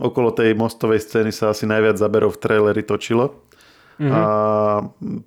okolo 0.00 0.30
tej 0.30 0.54
mostovej 0.54 1.02
scény 1.02 1.34
sa 1.34 1.50
asi 1.50 1.66
najviac 1.66 1.98
zaberov 1.98 2.38
v 2.38 2.42
traileri 2.42 2.82
točilo. 2.86 3.34
Mm-hmm. 3.96 4.12
A 4.12 4.20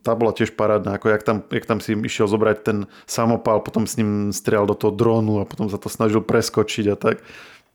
tá 0.05 0.11
bola 0.13 0.30
tiež 0.30 0.53
parádna, 0.53 1.01
ako 1.01 1.09
jak 1.09 1.24
tam, 1.26 1.38
jak 1.49 1.65
tam 1.65 1.80
si 1.82 1.97
išiel 1.97 2.30
zobrať 2.30 2.57
ten 2.61 2.78
samopal, 3.09 3.65
potom 3.65 3.89
s 3.89 3.97
ním 3.97 4.30
strieľal 4.30 4.70
do 4.70 4.78
toho 4.78 4.93
drónu 4.93 5.41
a 5.41 5.49
potom 5.49 5.67
sa 5.74 5.82
to 5.82 5.89
snažil 5.89 6.22
preskočiť 6.22 6.86
a 6.93 6.95
tak. 6.95 7.26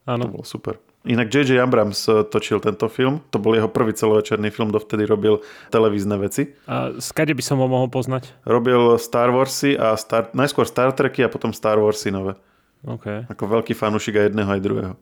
Áno. 0.07 0.29
To 0.29 0.35
bolo 0.41 0.47
super. 0.47 0.79
Inak 1.05 1.29
J.J. 1.29 1.61
Abrams 1.61 2.09
eh, 2.09 2.25
točil 2.25 2.65
tento 2.65 2.89
film. 2.89 3.21
To 3.29 3.37
bol 3.37 3.53
jeho 3.53 3.69
prvý 3.69 3.93
celovečerný 3.93 4.49
film, 4.49 4.73
dovtedy 4.73 5.05
robil 5.05 5.45
televízne 5.69 6.17
veci. 6.17 6.57
A 6.65 6.97
skade 6.97 7.37
by 7.37 7.45
som 7.45 7.61
ho 7.61 7.69
mohol 7.69 7.93
poznať? 7.93 8.33
Robil 8.49 8.97
Star 8.97 9.29
Warsy 9.29 9.77
a 9.77 10.01
Star, 10.01 10.33
najskôr 10.33 10.65
Star 10.65 10.97
Treky 10.97 11.25
a 11.25 11.29
potom 11.29 11.53
Star 11.53 11.77
Warsy 11.77 12.09
nové. 12.09 12.41
Okay. 12.85 13.25
Ako 13.33 13.49
veľký 13.49 13.73
fanúšik 13.73 14.21
aj 14.21 14.25
jedného, 14.29 14.51
aj 14.53 14.61
druhého. 14.61 14.95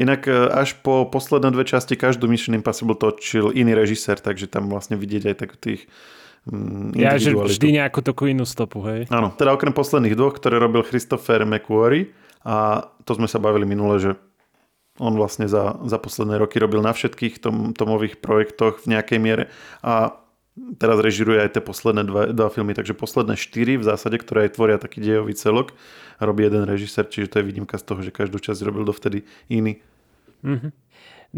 Inak 0.00 0.24
e, 0.24 0.48
až 0.48 0.80
po 0.80 1.04
posledné 1.04 1.52
dve 1.52 1.68
časti 1.68 1.92
každú 1.92 2.24
Mission 2.24 2.56
Impossible 2.56 2.96
točil 2.96 3.52
iný 3.52 3.76
režisér, 3.76 4.16
takže 4.16 4.48
tam 4.48 4.72
vlastne 4.72 4.96
vidieť 4.96 5.22
aj 5.28 5.36
tak 5.36 5.50
tých 5.60 5.84
mm, 6.48 6.96
Ja, 6.96 7.20
že 7.20 7.36
vždy 7.36 7.84
nejakú 7.84 8.00
takú 8.00 8.32
inú 8.32 8.48
stopu, 8.48 8.80
hej? 8.88 9.12
Áno, 9.12 9.36
teda 9.36 9.52
okrem 9.52 9.76
posledných 9.76 10.16
dvoch, 10.16 10.40
ktoré 10.40 10.56
robil 10.56 10.80
Christopher 10.88 11.44
McQuarrie 11.44 12.16
a 12.48 12.88
to 13.04 13.12
sme 13.12 13.28
sa 13.28 13.36
bavili 13.36 13.68
minule, 13.68 14.00
že 14.00 14.16
on 14.98 15.14
vlastne 15.14 15.46
za, 15.46 15.78
za 15.84 16.00
posledné 16.00 16.40
roky 16.40 16.56
robil 16.58 16.80
na 16.80 16.96
všetkých 16.96 17.44
tom, 17.44 17.76
tomových 17.76 18.18
projektoch 18.24 18.82
v 18.82 18.96
nejakej 18.98 19.18
miere 19.20 19.44
a 19.84 20.16
teraz 20.78 20.98
režiruje 21.00 21.42
aj 21.42 21.58
tie 21.58 21.62
posledné 21.62 22.02
dva, 22.06 22.22
dva 22.30 22.48
filmy, 22.48 22.74
takže 22.74 22.94
posledné 22.96 23.34
štyri 23.38 23.78
v 23.78 23.84
zásade, 23.84 24.18
ktoré 24.20 24.48
aj 24.48 24.58
tvoria 24.58 24.78
taký 24.78 25.02
dejový 25.02 25.34
celok 25.34 25.74
robí 26.18 26.42
jeden 26.44 26.66
režisér, 26.66 27.06
čiže 27.06 27.30
to 27.30 27.38
je 27.40 27.46
výnimka 27.46 27.78
z 27.78 27.84
toho, 27.86 28.00
že 28.02 28.10
každú 28.10 28.42
časť 28.42 28.60
robil 28.66 28.82
dovtedy 28.82 29.22
iný. 29.46 29.78
Mm-hmm. 30.42 30.70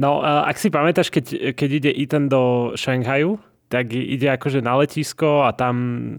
No, 0.01 0.23
ak 0.23 0.57
si 0.57 0.71
pamätáš, 0.71 1.11
keď, 1.11 1.53
keď 1.53 1.71
ide 1.71 1.91
Ethan 1.91 2.31
do 2.31 2.73
Šanghaju, 2.79 3.43
tak 3.71 3.91
ide 3.93 4.31
akože 4.31 4.63
na 4.63 4.79
letisko 4.79 5.47
a 5.47 5.55
tam 5.55 6.19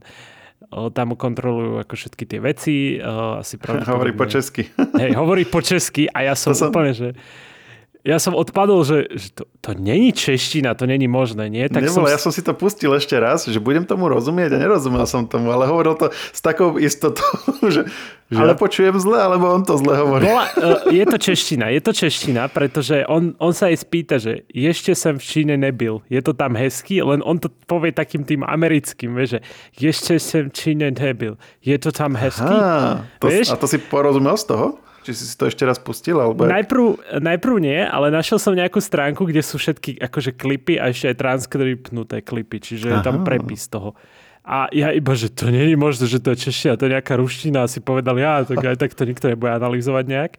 tam 0.72 1.20
kontrolujú 1.20 1.84
ako 1.84 1.94
všetky 2.00 2.24
tie 2.24 2.40
veci. 2.40 2.76
Asi 3.04 3.60
hovorí 3.92 4.16
po 4.16 4.24
česky. 4.24 4.72
Hej, 4.96 5.20
hovorí 5.20 5.44
po 5.44 5.60
česky 5.60 6.08
a 6.08 6.32
ja 6.32 6.34
som, 6.38 6.56
som 6.56 6.72
úplne, 6.72 6.96
že 6.96 7.12
ja 8.02 8.18
som 8.18 8.34
odpadol, 8.34 8.82
že, 8.82 9.06
že 9.14 9.30
to, 9.30 9.44
to 9.62 9.78
není 9.78 10.10
čeština, 10.10 10.74
to 10.74 10.90
není 10.90 11.06
možné, 11.06 11.54
nie? 11.54 11.70
Tak 11.70 11.86
Nebolo, 11.86 12.10
som... 12.10 12.14
ja 12.14 12.18
som 12.18 12.34
si 12.34 12.42
to 12.42 12.58
pustil 12.58 12.90
ešte 12.98 13.14
raz, 13.14 13.46
že 13.46 13.62
budem 13.62 13.86
tomu 13.86 14.10
rozumieť 14.10 14.58
a 14.58 14.62
nerozumel 14.62 15.06
som 15.06 15.30
tomu, 15.30 15.54
ale 15.54 15.70
hovoril 15.70 15.94
to 15.94 16.10
s 16.10 16.42
takou 16.42 16.82
istotou, 16.82 17.30
že, 17.74 17.86
že 18.34 18.42
ale... 18.42 18.54
ja 18.54 18.56
počujem 18.58 18.98
zle, 18.98 19.22
alebo 19.22 19.54
on 19.54 19.62
to 19.62 19.78
zle 19.78 19.94
hovorí. 19.94 20.26
Bola, 20.26 20.50
e, 20.50 20.98
je 20.98 21.06
to 21.06 21.18
čeština, 21.22 21.70
je 21.70 21.82
to 21.86 21.92
čeština, 21.94 22.50
pretože 22.50 23.06
on, 23.06 23.38
on 23.38 23.54
sa 23.54 23.70
aj 23.70 23.86
spýta, 23.86 24.18
že 24.18 24.50
ešte 24.50 24.98
som 24.98 25.22
v 25.22 25.24
Číne 25.24 25.54
nebyl, 25.62 26.02
je 26.10 26.22
to 26.26 26.34
tam 26.34 26.58
hezký, 26.58 27.06
len 27.06 27.22
on 27.22 27.38
to 27.38 27.54
povie 27.70 27.94
takým 27.94 28.26
tým 28.26 28.42
americkým, 28.42 29.14
vieš, 29.14 29.38
že 29.78 29.94
ešte 29.94 30.14
som 30.18 30.50
v 30.50 30.54
Číne 30.58 30.90
nebyl, 30.90 31.38
je 31.62 31.78
to 31.78 31.94
tam 31.94 32.18
hezký. 32.18 32.50
Aha, 32.50 33.06
to, 33.22 33.30
vieš? 33.30 33.54
A 33.54 33.62
to 33.62 33.70
si 33.70 33.78
porozumel 33.78 34.34
z 34.42 34.50
toho? 34.50 34.82
Či 35.02 35.18
si 35.18 35.26
si 35.26 35.34
to 35.34 35.50
ešte 35.50 35.66
raz 35.66 35.82
pustil? 35.82 36.22
Alebo... 36.22 36.46
Najprv, 36.46 37.18
najprv 37.26 37.56
nie, 37.58 37.82
ale 37.82 38.14
našiel 38.14 38.38
som 38.38 38.54
nejakú 38.54 38.78
stránku, 38.78 39.26
kde 39.26 39.42
sú 39.42 39.58
všetky 39.58 39.98
akože 39.98 40.38
klipy 40.38 40.78
a 40.78 40.94
ešte 40.94 41.10
aj 41.10 41.18
transkripnuté 41.18 42.22
klipy, 42.22 42.62
čiže 42.62 42.94
Aha. 42.94 42.94
je 42.94 43.00
tam 43.02 43.26
prepis 43.26 43.66
toho. 43.66 43.98
A 44.42 44.70
ja 44.74 44.90
iba, 44.94 45.14
že 45.14 45.30
to 45.30 45.54
nie 45.54 45.74
je 45.74 45.78
možné, 45.78 46.06
že 46.10 46.18
to 46.18 46.34
je 46.34 46.50
čeština, 46.50 46.78
to 46.78 46.90
je 46.90 46.94
nejaká 46.98 47.14
ruština. 47.14 47.70
Si 47.70 47.78
povedal, 47.78 48.18
ja, 48.18 48.42
tak 48.42 48.62
aj 48.62 48.78
tak 48.78 48.98
to 48.98 49.06
nikto 49.06 49.30
nebude 49.30 49.54
analyzovať 49.54 50.06
nejak. 50.10 50.34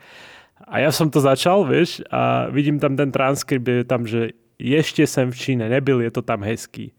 A 0.67 0.83
ja 0.83 0.91
som 0.95 1.11
to 1.11 1.23
začal, 1.23 1.67
vieš, 1.67 2.03
a 2.11 2.51
vidím 2.51 2.79
tam 2.79 2.95
ten 2.95 3.11
transkript, 3.11 3.67
je 3.67 3.87
tam, 3.87 4.07
že 4.07 4.35
ešte 4.59 5.07
sem 5.07 5.31
v 5.31 5.37
Číne 5.39 5.67
nebyl, 5.67 6.03
je 6.03 6.11
to 6.15 6.23
tam 6.23 6.43
hezký. 6.47 6.95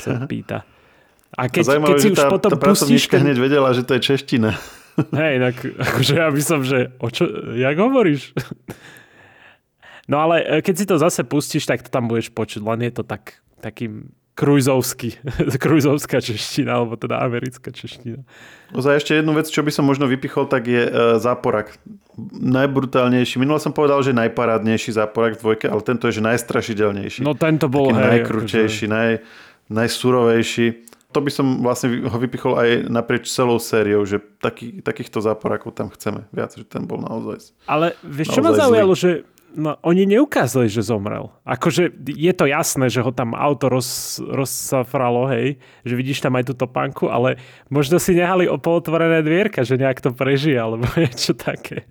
Sa 0.00 0.24
pýta. 0.24 0.64
A 1.32 1.48
keď, 1.48 1.64
a 1.64 1.68
zaujímavé, 1.68 1.90
keď 1.96 2.00
si 2.00 2.08
už 2.12 2.18
tá, 2.18 2.28
potom 2.28 2.50
tá 2.52 2.56
pustíš... 2.60 3.08
Hneď 3.08 3.38
vedela, 3.40 3.72
že 3.72 3.84
to 3.84 3.96
je 3.96 4.00
čeština. 4.04 4.56
Hej, 5.22 5.34
tak 5.40 5.56
akože 5.78 6.14
ja 6.16 6.28
by 6.28 6.42
som, 6.42 6.60
že 6.62 6.92
o 7.00 7.08
čo, 7.08 7.24
jak 7.56 7.76
hovoríš? 7.76 8.32
No 10.10 10.18
ale 10.18 10.42
e, 10.42 10.66
keď 10.66 10.74
si 10.74 10.84
to 10.84 10.98
zase 10.98 11.22
pustíš, 11.22 11.62
tak 11.62 11.86
to 11.86 11.88
tam 11.88 12.10
budeš 12.10 12.34
počuť, 12.34 12.58
len 12.66 12.90
je 12.90 12.92
to 13.00 13.06
tak, 13.06 13.38
takým 13.62 14.10
krujzovský, 14.34 15.14
krujzovská 15.62 16.18
čeština, 16.18 16.82
alebo 16.82 16.98
teda 16.98 17.20
americká 17.22 17.70
čeština. 17.70 18.26
Za 18.72 18.96
ešte 18.96 19.14
jednu 19.14 19.36
vec, 19.36 19.46
čo 19.46 19.60
by 19.60 19.70
som 19.70 19.84
možno 19.84 20.10
vypichol, 20.10 20.48
tak 20.48 20.66
je 20.66 20.88
uh, 20.88 21.20
záporak. 21.20 21.76
Najbrutálnejší. 22.32 23.38
Minule 23.38 23.60
som 23.60 23.76
povedal, 23.76 24.00
že 24.00 24.16
najparádnejší 24.16 24.96
záporak 24.96 25.36
v 25.36 25.40
dvojke, 25.44 25.66
ale 25.68 25.80
tento 25.84 26.08
je 26.08 26.18
že 26.18 26.22
najstrašidelnejší. 26.24 27.20
No 27.20 27.36
tento 27.36 27.68
bol, 27.68 27.92
Taký 27.92 28.00
hej, 28.00 28.08
najkrutejší, 28.08 28.84
akože... 28.88 28.96
naj, 28.96 29.10
najsurovejší 29.68 30.66
to 31.12 31.20
by 31.20 31.30
som 31.30 31.60
vlastne 31.60 32.08
ho 32.08 32.16
vypichol 32.16 32.56
aj 32.56 32.88
naprieč 32.88 33.28
celou 33.28 33.60
sériou, 33.60 34.02
že 34.08 34.18
taký, 34.40 34.80
takýchto 34.80 35.20
záporákov 35.20 35.76
tam 35.76 35.92
chceme 35.92 36.24
viac, 36.32 36.56
že 36.56 36.64
ten 36.64 36.88
bol 36.88 37.04
naozaj 37.04 37.52
Ale 37.68 37.92
vieš, 38.00 38.32
čo 38.32 38.40
ma 38.40 38.56
zaujalo, 38.56 38.96
že 38.96 39.28
no, 39.52 39.76
oni 39.84 40.08
neukázali, 40.08 40.66
že 40.72 40.80
zomrel. 40.80 41.28
Akože 41.44 41.92
je 42.08 42.32
to 42.32 42.48
jasné, 42.48 42.88
že 42.88 43.04
ho 43.04 43.12
tam 43.12 43.36
auto 43.36 43.68
roz, 43.68 44.20
rozsafralo, 44.24 45.28
hej, 45.28 45.60
že 45.84 45.94
vidíš 45.94 46.24
tam 46.24 46.34
aj 46.40 46.48
tú 46.48 46.54
topánku, 46.56 47.12
ale 47.12 47.36
možno 47.68 48.00
si 48.00 48.16
nehali 48.16 48.48
o 48.48 48.56
polotvorené 48.56 49.20
dvierka, 49.20 49.62
že 49.62 49.76
nejak 49.76 50.00
to 50.00 50.10
prežije, 50.16 50.56
alebo 50.56 50.88
niečo 51.00 51.36
také. 51.36 51.84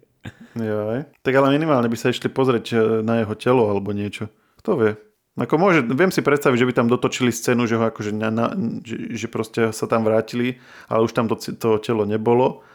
Joj. 0.52 1.08
Tak 1.24 1.32
ale 1.32 1.56
minimálne 1.56 1.88
by 1.88 1.96
sa 1.96 2.12
išli 2.12 2.28
pozrieť 2.28 2.66
eh, 2.76 2.80
na 3.06 3.24
jeho 3.24 3.34
telo 3.40 3.72
alebo 3.72 3.96
niečo. 3.96 4.28
Kto 4.60 4.78
vie? 4.78 4.92
Ako 5.40 5.56
môže, 5.56 5.88
viem 5.88 6.12
si 6.12 6.20
predstaviť, 6.20 6.58
že 6.60 6.68
by 6.68 6.74
tam 6.76 6.88
dotočili 6.92 7.32
scénu, 7.32 7.64
že 7.64 7.80
ho 7.80 7.88
akože 7.88 8.12
na, 8.12 8.28
na, 8.28 8.46
že, 8.84 9.16
že 9.16 9.28
proste 9.32 9.72
sa 9.72 9.88
tam 9.88 10.04
vrátili, 10.04 10.60
ale 10.92 11.08
už 11.08 11.16
tam 11.16 11.32
to, 11.32 11.40
to 11.40 11.80
telo 11.80 12.04
nebolo 12.04 12.68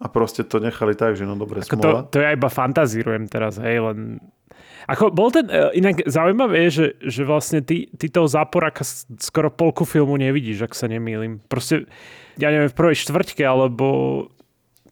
a 0.00 0.08
proste 0.08 0.42
to 0.42 0.56
nechali 0.56 0.96
tak, 0.96 1.20
že 1.20 1.28
no 1.28 1.36
dobre, 1.36 1.60
Ako 1.60 1.76
smola. 1.76 2.08
To, 2.08 2.16
to 2.16 2.24
ja 2.24 2.32
iba 2.32 2.48
fantazírujem 2.48 3.28
teraz, 3.28 3.60
hej, 3.60 3.78
len... 3.92 4.24
Ako 4.88 5.14
bol 5.14 5.30
ten, 5.30 5.46
e, 5.46 5.78
inak 5.78 6.02
zaujímavé 6.08 6.66
je, 6.66 6.70
že, 6.72 6.86
že 7.06 7.22
vlastne 7.22 7.60
ty, 7.62 7.86
ty 7.94 8.08
toho 8.08 8.26
záporaka 8.26 8.82
skoro 9.20 9.52
polku 9.52 9.86
filmu 9.86 10.18
nevidíš, 10.18 10.66
ak 10.66 10.74
sa 10.74 10.90
nemýlim. 10.90 11.44
Proste, 11.46 11.86
ja 12.40 12.50
neviem, 12.50 12.72
v 12.72 12.78
prvej 12.78 12.98
štvrťke, 13.04 13.44
alebo 13.46 13.86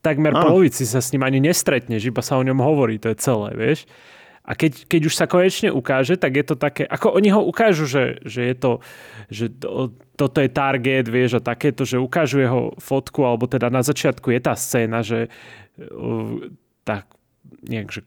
takmer 0.04 0.36
Áno. 0.36 0.46
polovici 0.46 0.86
sa 0.86 1.02
s 1.02 1.10
ním 1.10 1.26
ani 1.26 1.42
nestretneš, 1.42 2.06
iba 2.06 2.22
sa 2.22 2.38
o 2.38 2.46
ňom 2.46 2.60
hovorí, 2.60 3.02
to 3.02 3.10
je 3.10 3.18
celé, 3.18 3.56
vieš. 3.56 3.88
A 4.40 4.56
keď, 4.56 4.88
keď 4.88 5.00
už 5.06 5.14
sa 5.14 5.28
konečne 5.28 5.68
ukáže, 5.68 6.16
tak 6.16 6.32
je 6.40 6.44
to 6.48 6.56
také, 6.56 6.88
ako 6.88 7.12
oni 7.12 7.28
ho 7.30 7.44
ukážu, 7.44 7.84
že, 7.84 8.18
že 8.24 8.50
je 8.50 8.54
to, 8.56 8.72
že 9.28 9.46
to, 9.52 9.92
toto 10.16 10.38
je 10.40 10.50
target, 10.50 11.06
vieš, 11.06 11.38
a 11.38 11.44
takéto, 11.44 11.84
že 11.84 12.00
ukážu 12.00 12.40
jeho 12.40 12.72
fotku, 12.80 13.22
alebo 13.22 13.44
teda 13.46 13.68
na 13.68 13.84
začiatku 13.84 14.32
je 14.32 14.40
tá 14.40 14.56
scéna, 14.56 15.04
že 15.04 15.28
uh, 15.76 16.50
tak 16.88 17.06
nejak, 17.68 17.92
že 17.92 18.00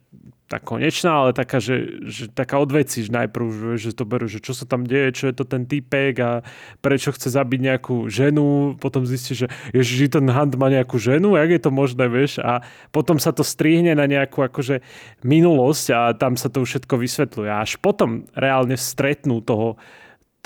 tá 0.54 0.62
konečná, 0.62 1.26
ale 1.26 1.30
taká, 1.34 1.58
že, 1.58 2.06
že 2.06 2.30
taká 2.30 2.62
odveci, 2.62 3.01
že 3.01 3.10
najprv, 3.10 3.74
že, 3.74 3.89
že 3.89 3.91
to 3.97 4.06
berú, 4.06 4.30
že 4.30 4.38
čo 4.38 4.54
sa 4.54 4.70
tam 4.70 4.86
deje, 4.86 5.10
čo 5.18 5.26
je 5.34 5.36
to 5.41 5.49
ten 5.49 5.66
typek 5.66 6.14
a 6.22 6.32
prečo 6.78 7.10
chce 7.10 7.34
zabiť 7.34 7.74
nejakú 7.74 8.06
ženu, 8.06 8.78
potom 8.78 9.01
zistí, 9.01 9.34
že 9.34 9.49
ježiš, 9.74 10.14
ten 10.14 10.30
Hunt 10.30 10.54
má 10.62 10.70
nejakú 10.70 11.01
ženu, 11.01 11.34
jak 11.34 11.49
je 11.49 11.62
to 11.66 11.72
možné, 11.74 12.06
vieš, 12.06 12.38
a 12.38 12.62
potom 12.93 13.18
sa 13.18 13.34
to 13.34 13.41
strihne 13.41 13.97
na 13.97 14.06
nejakú 14.06 14.45
akože 14.45 14.86
minulosť 15.26 15.86
a 15.89 15.99
tam 16.14 16.38
sa 16.38 16.54
to 16.54 16.62
všetko 16.62 17.01
vysvetľuje. 17.01 17.49
A 17.49 17.66
až 17.66 17.82
potom 17.82 18.30
reálne 18.38 18.78
stretnú 18.78 19.41
toho, 19.41 19.82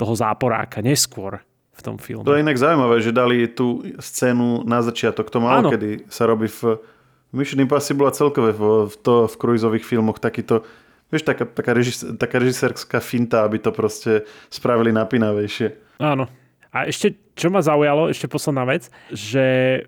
toho 0.00 0.14
záporáka, 0.16 0.80
neskôr 0.80 1.44
v 1.76 1.80
tom 1.84 2.00
filme. 2.00 2.24
To 2.24 2.32
je 2.32 2.42
inak 2.42 2.56
zaujímavé, 2.56 3.04
že 3.04 3.12
dali 3.12 3.44
tú 3.44 3.84
scénu 4.00 4.64
na 4.64 4.80
začiatok, 4.80 5.28
to 5.28 5.38
malo 5.38 5.68
kedy 5.68 6.08
sa 6.08 6.24
robí 6.24 6.48
v 6.48 6.80
Mission 7.32 7.60
Impossible 7.60 8.08
a 8.08 8.16
celkové 8.16 8.56
v, 8.56 8.88
v, 8.88 8.94
to, 9.04 9.28
v 9.28 9.34
cruiseových 9.36 9.84
filmoch 9.84 10.16
takýto, 10.16 10.64
vieš, 11.12 11.28
taká, 11.28 11.44
taká, 11.44 11.72
režis, 11.76 12.00
taká 12.16 12.40
režisérska 12.40 12.98
finta, 13.04 13.44
aby 13.44 13.60
to 13.60 13.68
proste 13.72 14.24
spravili 14.48 14.92
napínavejšie. 14.92 16.00
Áno. 16.00 16.28
A 16.68 16.84
ešte, 16.84 17.16
čo 17.32 17.48
ma 17.48 17.64
zaujalo, 17.64 18.12
ešte 18.12 18.28
posledná 18.28 18.64
vec, 18.68 18.92
že 19.08 19.44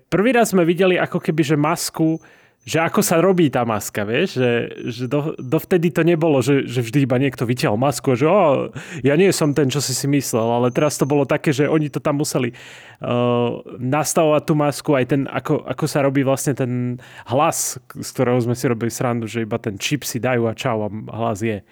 prvý 0.09 0.33
raz 0.33 0.49
sme 0.49 0.65
videli 0.65 0.97
ako 0.97 1.21
keby, 1.21 1.41
že 1.45 1.57
masku 1.57 2.17
že 2.61 2.77
ako 2.77 3.01
sa 3.01 3.17
robí 3.17 3.49
tá 3.49 3.65
maska, 3.65 4.05
vieš, 4.05 4.37
že, 4.37 4.51
že 4.85 5.03
do, 5.09 5.33
dovtedy 5.41 5.89
to 5.89 6.05
nebolo, 6.05 6.45
že, 6.45 6.69
že 6.69 6.85
vždy 6.85 7.09
iba 7.09 7.17
niekto 7.17 7.41
vytiaľ 7.41 7.73
masku 7.73 8.13
a 8.13 8.19
že 8.19 8.29
oh, 8.29 8.69
ja 9.01 9.17
nie 9.17 9.33
som 9.33 9.57
ten, 9.57 9.65
čo 9.65 9.81
si 9.81 9.97
si 9.97 10.05
myslel, 10.05 10.45
ale 10.45 10.69
teraz 10.69 10.93
to 11.01 11.09
bolo 11.09 11.25
také, 11.25 11.49
že 11.49 11.65
oni 11.65 11.89
to 11.89 11.97
tam 11.97 12.21
museli 12.21 12.53
uh, 12.53 13.65
nastavovať 13.81 14.41
tú 14.45 14.53
masku, 14.53 14.93
aj 14.93 15.05
ten, 15.09 15.21
ako, 15.25 15.65
ako 15.65 15.85
sa 15.89 16.05
robí 16.05 16.21
vlastne 16.21 16.53
ten 16.53 17.01
hlas, 17.33 17.81
z 17.97 18.09
ktorého 18.13 18.37
sme 18.37 18.53
si 18.53 18.69
robili 18.69 18.93
srandu, 18.93 19.25
že 19.25 19.41
iba 19.41 19.57
ten 19.57 19.81
čip 19.81 20.05
si 20.05 20.21
dajú 20.21 20.45
a 20.45 20.53
čau 20.53 20.85
a 20.85 20.89
hlas 21.17 21.41
je. 21.41 21.65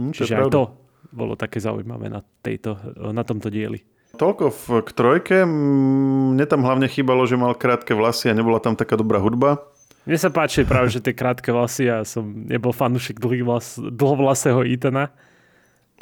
Hm, 0.00 0.16
to 0.16 0.24
Čiže 0.24 0.32
je 0.32 0.40
aj 0.40 0.48
to 0.48 0.62
bolo 1.10 1.34
také 1.36 1.60
zaujímavé 1.60 2.08
na, 2.08 2.24
tejto, 2.40 2.78
na 3.12 3.26
tomto 3.26 3.50
dieli. 3.52 3.82
Toľko 4.16 4.44
v, 4.50 4.64
k 4.82 4.90
trojke. 4.90 5.36
Mne 5.46 6.42
tam 6.46 6.66
hlavne 6.66 6.90
chýbalo, 6.90 7.26
že 7.30 7.38
mal 7.38 7.54
krátke 7.54 7.94
vlasy 7.94 8.30
a 8.30 8.34
nebola 8.34 8.58
tam 8.58 8.74
taká 8.74 8.98
dobrá 8.98 9.22
hudba. 9.22 9.62
Mne 10.10 10.18
sa 10.18 10.26
páči 10.34 10.66
práve, 10.66 10.90
že 10.90 10.98
tie 10.98 11.14
krátke 11.14 11.54
vlasy, 11.54 11.86
ja 11.86 12.02
som 12.02 12.26
nebol 12.26 12.74
fanúšik 12.74 13.22
vlas, 13.22 13.78
dlhovlasého 13.78 14.66
Etana. 14.66 15.14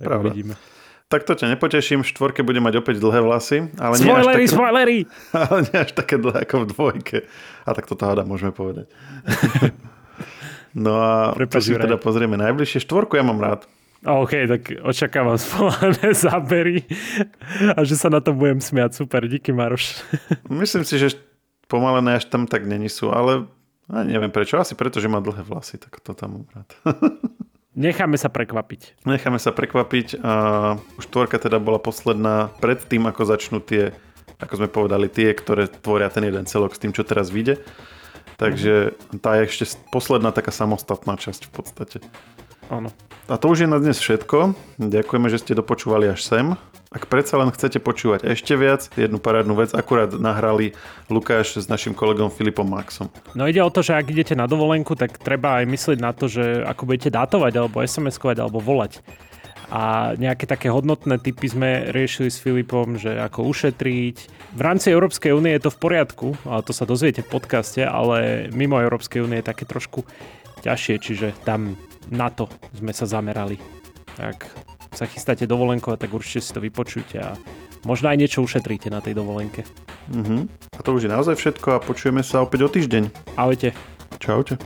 Tak 0.00 0.08
Pravda. 0.08 0.32
uvidíme. 0.32 0.54
Tak 1.12 1.28
to 1.28 1.36
ťa 1.36 1.52
nepoteším, 1.52 2.00
v 2.00 2.08
štvorke 2.08 2.40
bude 2.40 2.56
mať 2.56 2.80
opäť 2.80 3.04
dlhé 3.04 3.20
vlasy, 3.20 3.68
ale 3.76 4.00
nie, 4.00 4.08
až 4.08 4.24
Spoilery, 4.24 4.44
také, 4.44 4.54
spoilery! 4.56 4.98
ale 5.44 5.56
nie 5.60 5.76
až 5.76 5.90
také 5.92 6.14
dlhé 6.16 6.38
ako 6.48 6.56
v 6.56 6.66
dvojke. 6.72 7.18
A 7.64 7.70
tak 7.76 7.84
toto 7.84 8.08
hada 8.08 8.24
môžeme 8.24 8.48
povedať. 8.56 8.88
No 10.76 11.00
a 11.00 11.32
Prepáč, 11.32 11.64
to 11.64 11.72
si 11.72 11.80
teda 11.80 11.96
pozrieme 11.96 12.36
najbližšie. 12.36 12.84
Štvorku 12.84 13.16
ja 13.16 13.24
mám 13.24 13.40
rád. 13.40 13.64
OK, 14.04 14.46
tak 14.46 14.62
očakávam 14.84 15.40
spolané 15.42 16.12
zábery 16.12 16.84
a 17.72 17.82
že 17.82 17.96
sa 17.96 18.12
na 18.12 18.20
to 18.20 18.36
budem 18.36 18.60
smiať. 18.60 19.00
Super, 19.00 19.24
díky 19.26 19.50
Maroš. 19.50 20.04
Myslím 20.46 20.84
si, 20.84 21.00
že 21.00 21.16
pomalené 21.66 22.20
až 22.20 22.28
tam 22.28 22.44
tak 22.44 22.68
není 22.68 22.92
sú, 22.92 23.10
ale 23.10 23.48
a 23.88 24.04
neviem 24.04 24.28
prečo. 24.28 24.60
Asi 24.60 24.76
preto, 24.76 25.00
že 25.00 25.08
má 25.08 25.18
dlhé 25.24 25.40
vlasy, 25.44 25.80
tak 25.80 25.96
to 26.04 26.12
tam 26.12 26.44
mám 26.44 26.46
rád. 26.52 26.68
Necháme 27.78 28.18
sa 28.18 28.26
prekvapiť. 28.26 29.06
Necháme 29.06 29.38
sa 29.38 29.54
prekvapiť. 29.54 30.18
A 30.20 30.32
štvorka 30.98 31.38
teda 31.38 31.62
bola 31.62 31.78
posledná 31.78 32.50
pred 32.58 32.82
tým, 32.82 33.06
ako 33.06 33.22
začnú 33.22 33.58
tie, 33.62 33.94
ako 34.42 34.54
sme 34.64 34.68
povedali, 34.68 35.06
tie, 35.06 35.30
ktoré 35.30 35.70
tvoria 35.70 36.10
ten 36.10 36.26
jeden 36.26 36.42
celok 36.44 36.74
s 36.74 36.82
tým, 36.82 36.90
čo 36.90 37.06
teraz 37.06 37.30
vyjde. 37.30 37.62
Takže 38.34 38.98
tá 39.22 39.38
je 39.38 39.46
ešte 39.46 39.64
posledná 39.94 40.34
taká 40.34 40.50
samostatná 40.50 41.14
časť 41.18 41.46
v 41.46 41.52
podstate. 41.54 41.98
Áno. 42.66 42.90
A 43.30 43.34
to 43.38 43.46
už 43.46 43.64
je 43.64 43.68
na 43.70 43.78
dnes 43.78 43.94
všetko. 43.98 44.58
Ďakujeme, 44.82 45.28
že 45.30 45.38
ste 45.38 45.58
dopočúvali 45.58 46.10
až 46.10 46.26
sem. 46.26 46.46
Ak 46.88 47.04
predsa 47.04 47.36
len 47.36 47.52
chcete 47.52 47.84
počúvať 47.84 48.24
ešte 48.32 48.56
viac, 48.56 48.88
jednu 48.96 49.20
parádnu 49.20 49.52
vec 49.60 49.76
akurát 49.76 50.08
nahrali 50.08 50.72
Lukáš 51.12 51.60
s 51.60 51.68
našim 51.68 51.92
kolegom 51.92 52.32
Filipom 52.32 52.64
Maxom. 52.64 53.12
No 53.36 53.44
ide 53.44 53.60
o 53.60 53.68
to, 53.68 53.84
že 53.84 53.92
ak 53.92 54.08
idete 54.08 54.32
na 54.32 54.48
dovolenku, 54.48 54.96
tak 54.96 55.20
treba 55.20 55.60
aj 55.60 55.68
myslieť 55.68 55.98
na 56.00 56.16
to, 56.16 56.32
že 56.32 56.64
ako 56.64 56.88
budete 56.88 57.12
dátovať, 57.12 57.52
alebo 57.60 57.84
SMS-kovať, 57.84 58.40
alebo 58.40 58.64
volať. 58.64 59.04
A 59.68 60.16
nejaké 60.16 60.48
také 60.48 60.72
hodnotné 60.72 61.20
typy 61.20 61.44
sme 61.52 61.92
riešili 61.92 62.32
s 62.32 62.40
Filipom, 62.40 62.96
že 62.96 63.20
ako 63.20 63.52
ušetriť. 63.52 64.16
V 64.56 64.60
rámci 64.64 64.88
Európskej 64.88 65.36
únie 65.36 65.52
je 65.60 65.68
to 65.68 65.74
v 65.76 65.80
poriadku, 65.84 66.28
ale 66.48 66.64
to 66.64 66.72
sa 66.72 66.88
dozviete 66.88 67.20
v 67.20 67.36
podcaste, 67.36 67.84
ale 67.84 68.48
mimo 68.56 68.80
Európskej 68.80 69.28
únie 69.28 69.44
je 69.44 69.50
také 69.52 69.68
trošku 69.68 70.08
ťažšie, 70.64 70.94
čiže 71.04 71.36
tam 71.44 71.76
na 72.08 72.32
to 72.32 72.48
sme 72.72 72.96
sa 72.96 73.04
zamerali. 73.04 73.60
Tak 74.16 74.48
sa 74.98 75.06
chystáte 75.06 75.46
dovolenkovať, 75.46 75.98
tak 76.02 76.10
určite 76.10 76.42
si 76.42 76.50
to 76.50 76.58
vypočujte 76.58 77.16
a 77.22 77.38
možno 77.86 78.10
aj 78.10 78.18
niečo 78.18 78.42
ušetríte 78.42 78.90
na 78.90 78.98
tej 78.98 79.14
dovolenke. 79.14 79.62
Mhm. 80.10 80.50
A 80.74 80.80
to 80.82 80.98
už 80.98 81.06
je 81.06 81.14
naozaj 81.14 81.38
všetko 81.38 81.78
a 81.78 81.82
počujeme 81.82 82.26
sa 82.26 82.42
opäť 82.42 82.66
o 82.66 82.68
týždeň. 82.68 83.38
Ahojte. 83.38 83.78
Čaute. 84.18 84.58